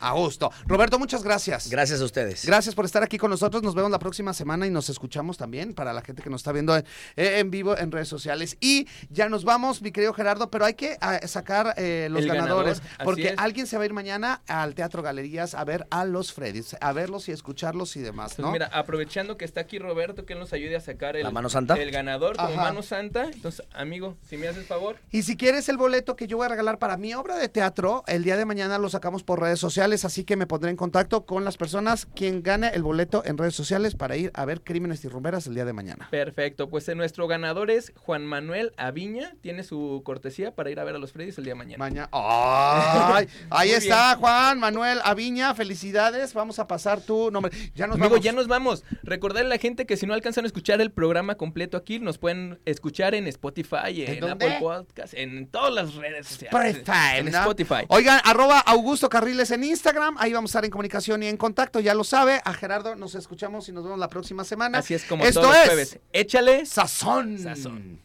A 0.00 0.12
gusto. 0.12 0.50
Roberto, 0.66 0.98
muchas 0.98 1.22
gracias. 1.22 1.68
Gracias 1.68 2.00
a 2.00 2.04
ustedes. 2.04 2.44
Gracias 2.46 2.74
por 2.74 2.84
estar 2.84 3.02
aquí 3.02 3.18
con 3.18 3.30
nosotros. 3.30 3.62
Nos 3.62 3.74
vemos 3.74 3.90
la 3.90 3.98
próxima 3.98 4.32
semana 4.32 4.66
y 4.66 4.70
nos 4.70 4.88
escuchamos 4.88 5.36
también 5.36 5.74
para 5.74 5.92
la 5.92 6.02
gente 6.02 6.22
que 6.22 6.30
nos 6.30 6.40
está 6.40 6.52
viendo 6.52 6.76
en, 6.76 6.84
en 7.16 7.50
vivo 7.50 7.76
en 7.76 7.90
redes 7.92 8.08
sociales. 8.08 8.56
Y 8.60 8.86
ya 9.10 9.28
nos 9.28 9.44
vamos, 9.44 9.82
mi 9.82 9.90
querido 9.92 10.12
Gerardo, 10.14 10.50
pero 10.50 10.64
hay 10.64 10.74
que 10.74 10.96
ah, 11.00 11.18
sacar 11.26 11.74
eh, 11.76 12.04
eh, 12.06 12.08
los 12.10 12.22
El 12.22 12.28
ganadores. 12.28 12.80
ganador, 12.80 13.04
porque 13.04 13.34
alguien 13.36 13.66
se 13.66 13.76
va 13.76 13.82
a 13.82 13.86
ir 13.86 13.92
mañana 13.92 14.42
al 14.46 14.74
Teatro 14.74 15.02
Galerías 15.02 15.54
a 15.54 15.64
ver 15.64 15.86
a 15.90 16.04
los 16.04 16.32
Freddys, 16.32 16.76
a 16.80 16.92
verlos 16.92 17.28
y 17.28 17.32
escucharlos 17.32 17.95
y 17.96 18.00
demás, 18.00 18.38
¿no? 18.38 18.52
mira, 18.52 18.70
aprovechando 18.72 19.36
que 19.36 19.44
está 19.44 19.62
aquí 19.62 19.78
Roberto, 19.78 20.24
que 20.26 20.34
él 20.34 20.38
nos 20.38 20.52
ayude 20.52 20.76
a 20.76 20.80
sacar 20.80 21.16
el, 21.16 21.22
¿La 21.24 21.30
mano 21.30 21.48
santa? 21.48 21.74
el 21.74 21.90
ganador 21.90 22.36
como 22.36 22.48
Ajá. 22.48 22.62
mano 22.62 22.82
santa. 22.82 23.24
Entonces, 23.24 23.66
amigo, 23.72 24.16
si 24.28 24.36
me 24.36 24.48
haces 24.48 24.66
favor. 24.66 24.96
Y 25.10 25.22
si 25.22 25.36
quieres 25.36 25.68
el 25.68 25.76
boleto 25.76 26.16
que 26.16 26.26
yo 26.26 26.36
voy 26.36 26.46
a 26.46 26.48
regalar 26.50 26.78
para 26.78 26.96
mi 26.96 27.14
obra 27.14 27.36
de 27.36 27.48
teatro, 27.48 28.04
el 28.06 28.22
día 28.24 28.36
de 28.36 28.44
mañana 28.44 28.78
lo 28.78 28.88
sacamos 28.88 29.22
por 29.22 29.40
redes 29.40 29.58
sociales, 29.58 30.04
así 30.04 30.24
que 30.24 30.36
me 30.36 30.46
pondré 30.46 30.70
en 30.70 30.76
contacto 30.76 31.26
con 31.26 31.44
las 31.44 31.56
personas 31.56 32.06
quien 32.14 32.42
gane 32.42 32.68
el 32.74 32.82
boleto 32.82 33.22
en 33.24 33.38
redes 33.38 33.54
sociales 33.54 33.94
para 33.94 34.16
ir 34.16 34.30
a 34.34 34.44
ver 34.44 34.62
Crímenes 34.62 35.04
y 35.04 35.08
Rumberas 35.08 35.46
el 35.46 35.54
día 35.54 35.64
de 35.64 35.72
mañana. 35.72 36.08
Perfecto, 36.10 36.68
pues 36.68 36.88
eh, 36.88 36.94
nuestro 36.94 37.26
ganador 37.26 37.70
es 37.70 37.92
Juan 37.96 38.24
Manuel 38.26 38.72
Aviña. 38.76 39.34
Tiene 39.40 39.64
su 39.64 40.02
cortesía 40.04 40.54
para 40.54 40.70
ir 40.70 40.80
a 40.80 40.84
ver 40.84 40.94
a 40.96 40.98
los 40.98 41.12
Freddys 41.12 41.38
el 41.38 41.44
día 41.44 41.52
de 41.52 41.58
mañana. 41.58 41.78
Mañana. 41.78 42.08
¡Ay! 42.12 43.28
Ahí 43.50 43.70
está 43.70 44.16
Juan 44.16 44.58
Manuel 44.58 45.00
Aviña, 45.04 45.54
felicidades. 45.54 46.34
Vamos 46.34 46.58
a 46.58 46.66
pasar 46.66 47.00
tu 47.00 47.30
nombre. 47.30 47.52
Ya 47.74 47.85
nos 47.86 47.96
Amigo, 47.96 48.10
vamos. 48.10 48.24
ya 48.24 48.32
nos 48.32 48.48
vamos. 48.48 48.84
Recordarle 49.02 49.46
a 49.46 49.54
la 49.56 49.58
gente 49.58 49.86
que 49.86 49.96
si 49.96 50.06
no 50.06 50.14
alcanzan 50.14 50.44
a 50.44 50.46
escuchar 50.46 50.80
el 50.80 50.90
programa 50.90 51.36
completo 51.36 51.76
aquí, 51.76 51.98
nos 51.98 52.18
pueden 52.18 52.58
escuchar 52.64 53.14
en 53.14 53.26
Spotify, 53.26 54.04
en? 54.06 54.24
Apple 54.24 54.56
Podcast, 54.60 55.14
en 55.14 55.46
todas 55.48 55.72
las 55.72 55.94
redes 55.94 56.26
sociales. 56.26 56.76
Spotify, 56.76 57.18
En 57.18 57.30
¿no? 57.30 57.38
Spotify. 57.38 57.84
Oigan, 57.88 58.20
arroba 58.24 58.58
Augusto 58.60 59.08
Carriles 59.08 59.50
en 59.50 59.64
Instagram. 59.64 60.16
Ahí 60.18 60.32
vamos 60.32 60.50
a 60.50 60.52
estar 60.52 60.64
en 60.64 60.70
comunicación 60.70 61.22
y 61.22 61.26
en 61.28 61.36
contacto, 61.36 61.80
ya 61.80 61.94
lo 61.94 62.04
sabe. 62.04 62.40
A 62.44 62.52
Gerardo 62.52 62.96
nos 62.96 63.14
escuchamos 63.14 63.68
y 63.68 63.72
nos 63.72 63.84
vemos 63.84 63.98
la 63.98 64.08
próxima 64.08 64.44
semana. 64.44 64.78
Así 64.78 64.94
es 64.94 65.04
como 65.04 65.24
Esto 65.24 65.40
todos 65.40 65.52
los 65.54 65.62
es 65.62 65.68
jueves. 65.68 65.98
Échale 66.12 66.66
Sazón. 66.66 67.38
Sazón. 67.38 68.00